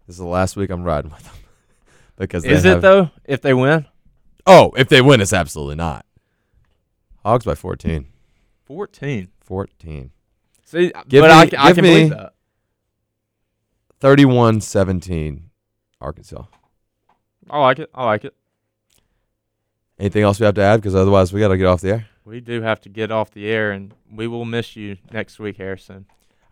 This 0.07 0.15
is 0.15 0.19
the 0.19 0.27
last 0.27 0.57
week 0.57 0.71
I'm 0.71 0.83
riding 0.85 1.11
with 1.11 1.23
them. 1.23 1.35
because 2.19 2.45
Is 2.45 2.65
it 2.65 2.81
though 2.81 3.11
if 3.25 3.41
they 3.41 3.55
win? 3.55 3.87
Oh, 4.47 4.73
if 4.77 4.89
they 4.89 5.01
win, 5.01 5.21
it's 5.21 5.33
absolutely 5.33 5.77
not. 5.77 6.05
Hogs 7.25 7.47
by 7.47 7.55
14. 7.55 8.07
14. 8.67 9.29
14. 9.41 10.11
See, 10.65 10.93
Give 11.09 11.23
but 11.23 11.29
me- 11.29 11.33
I, 11.35 11.47
can- 11.47 11.59
I 11.59 11.73
can 11.73 11.83
me- 11.83 11.91
believe 11.91 12.11
that. 12.11 12.34
31 14.05 14.61
17, 14.61 15.49
Arkansas. 15.99 16.45
I 17.49 17.59
like 17.59 17.79
it. 17.79 17.89
I 17.95 18.05
like 18.05 18.27
it. 18.27 18.35
Anything 19.99 20.25
else 20.25 20.39
we 20.39 20.45
have 20.45 20.57
to 20.57 20.61
add? 20.61 20.77
Because 20.77 20.95
otherwise, 20.95 21.33
we 21.33 21.41
got 21.41 21.49
to 21.49 21.57
get 21.57 21.65
off 21.65 21.81
the 21.81 21.89
air. 21.89 22.07
We 22.23 22.43
do 22.43 22.61
have 22.61 22.83
to 22.83 22.91
get 22.91 23.11
off 23.11 23.31
the 23.31 23.49
air 23.49 23.73
and 23.73 23.95
we 24.13 24.27
will 24.27 24.45
miss 24.45 24.77
you 24.77 24.99
next 25.11 25.39
week, 25.39 25.57
Harrison. 25.57 26.05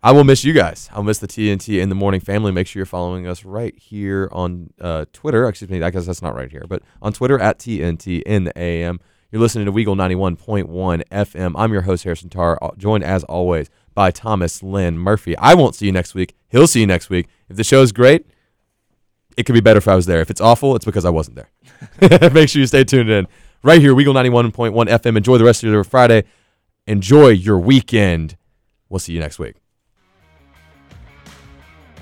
I 0.03 0.13
will 0.13 0.25
miss 0.25 0.45
you 0.45 0.55
guys. 0.55 0.89
I'll 0.95 1.03
miss 1.03 1.19
the 1.19 1.29
TNT 1.29 1.79
in 1.79 1.91
the 1.91 1.95
morning 1.95 2.23
family. 2.23 2.53
Make 2.53 2.69
sure 2.69 2.81
you're 2.81 2.87
following 2.87 3.27
us 3.27 3.45
right 3.45 3.79
here 3.79 4.31
on 4.33 4.73
uh, 4.81 5.05
Twitter. 5.13 5.47
Excuse 5.47 5.71
me, 5.71 5.83
I 5.83 5.91
guess 5.91 6.07
that's 6.07 6.23
not 6.23 6.35
right 6.35 6.51
here, 6.51 6.65
but 6.67 6.83
on 7.03 7.13
Twitter 7.13 7.39
at 7.39 7.59
TNT 7.59 8.23
in 8.23 8.45
the 8.45 8.59
AM. 8.59 8.99
You're 9.31 9.43
listening 9.43 9.67
to 9.67 9.73
Weagle 9.73 9.95
91.1 9.95 11.03
FM. 11.11 11.53
I'm 11.55 11.73
your 11.73 11.83
host, 11.83 12.05
Harrison 12.05 12.31
Tarr, 12.31 12.59
joined 12.79 13.05
as 13.05 13.25
always 13.25 13.69
by 13.95 14.11
Thomas 14.11 14.63
Lynn 14.63 14.99
Murphy. 14.99 15.37
I 15.37 15.55
won't 15.55 15.75
see 15.75 15.87
you 15.87 15.93
next 15.93 16.15
week. 16.15 16.35
He'll 16.49 16.67
see 16.67 16.81
you 16.81 16.87
next 16.87 17.11
week. 17.11 17.29
If 17.49 17.57
the 17.57 17.65
show 17.65 17.83
is 17.83 17.93
great, 17.93 18.27
it 19.37 19.45
could 19.45 19.55
be 19.55 19.61
better 19.61 19.79
if 19.79 19.89
I 19.89 19.95
was 19.95 20.07
there. 20.07 20.21
If 20.21 20.31
it's 20.31 20.41
awful, 20.41 20.77
it's 20.77 20.85
because 20.85 21.05
I 21.05 21.11
wasn't 21.11 21.37
there. 21.37 22.31
Make 22.33 22.49
sure 22.49 22.61
you 22.61 22.67
stay 22.67 22.85
tuned 22.85 23.11
in. 23.11 23.27
Right 23.63 23.81
here, 23.81 23.95
Weagle 23.95 24.15
91.1 24.15 24.73
FM. 24.89 25.17
Enjoy 25.17 25.39
the 25.39 25.45
rest 25.45 25.63
of 25.63 25.71
your 25.71 25.85
Friday. 25.85 26.25
Enjoy 26.87 27.29
your 27.29 27.59
weekend. 27.59 28.37
We'll 28.89 28.99
see 28.99 29.13
you 29.13 29.21
next 29.21 29.39
week. 29.39 29.57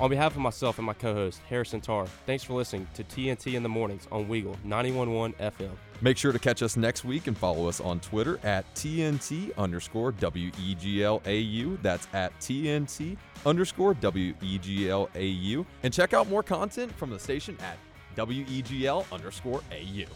On 0.01 0.09
behalf 0.09 0.33
of 0.35 0.41
myself 0.41 0.79
and 0.79 0.87
my 0.87 0.95
co-host 0.95 1.43
Harrison 1.49 1.83
Tarr, 1.83 2.07
thanks 2.25 2.43
for 2.43 2.55
listening 2.55 2.89
to 2.95 3.05
TNT 3.05 3.55
in 3.55 3.63
the 3.63 3.69
mornings 3.69 4.09
on 4.11 4.27
Weagle 4.27 4.57
91.1 4.67 5.35
FM. 5.35 5.71
Make 6.03 6.17
sure 6.17 6.33
to 6.33 6.39
catch 6.39 6.63
us 6.63 6.79
next 6.79 7.05
week 7.05 7.27
and 7.27 7.37
follow 7.37 7.69
us 7.69 7.79
on 7.79 8.01
Twitter 8.01 8.41
at 8.43 8.65
TNT 8.75 9.55
underscore 9.59 10.13
WEGLAU. 10.13 11.83
That's 11.83 12.09
at 12.15 12.39
TNT 12.41 13.19
underscore 13.45 13.95
WEGLAU. 13.95 15.67
And 15.83 15.93
check 15.93 16.15
out 16.15 16.29
more 16.29 16.43
content 16.43 16.91
from 16.93 17.11
the 17.11 17.19
station 17.19 17.59
at 17.61 17.77
WEGL 18.17 19.05
underscore 19.13 19.61
AU. 19.71 20.07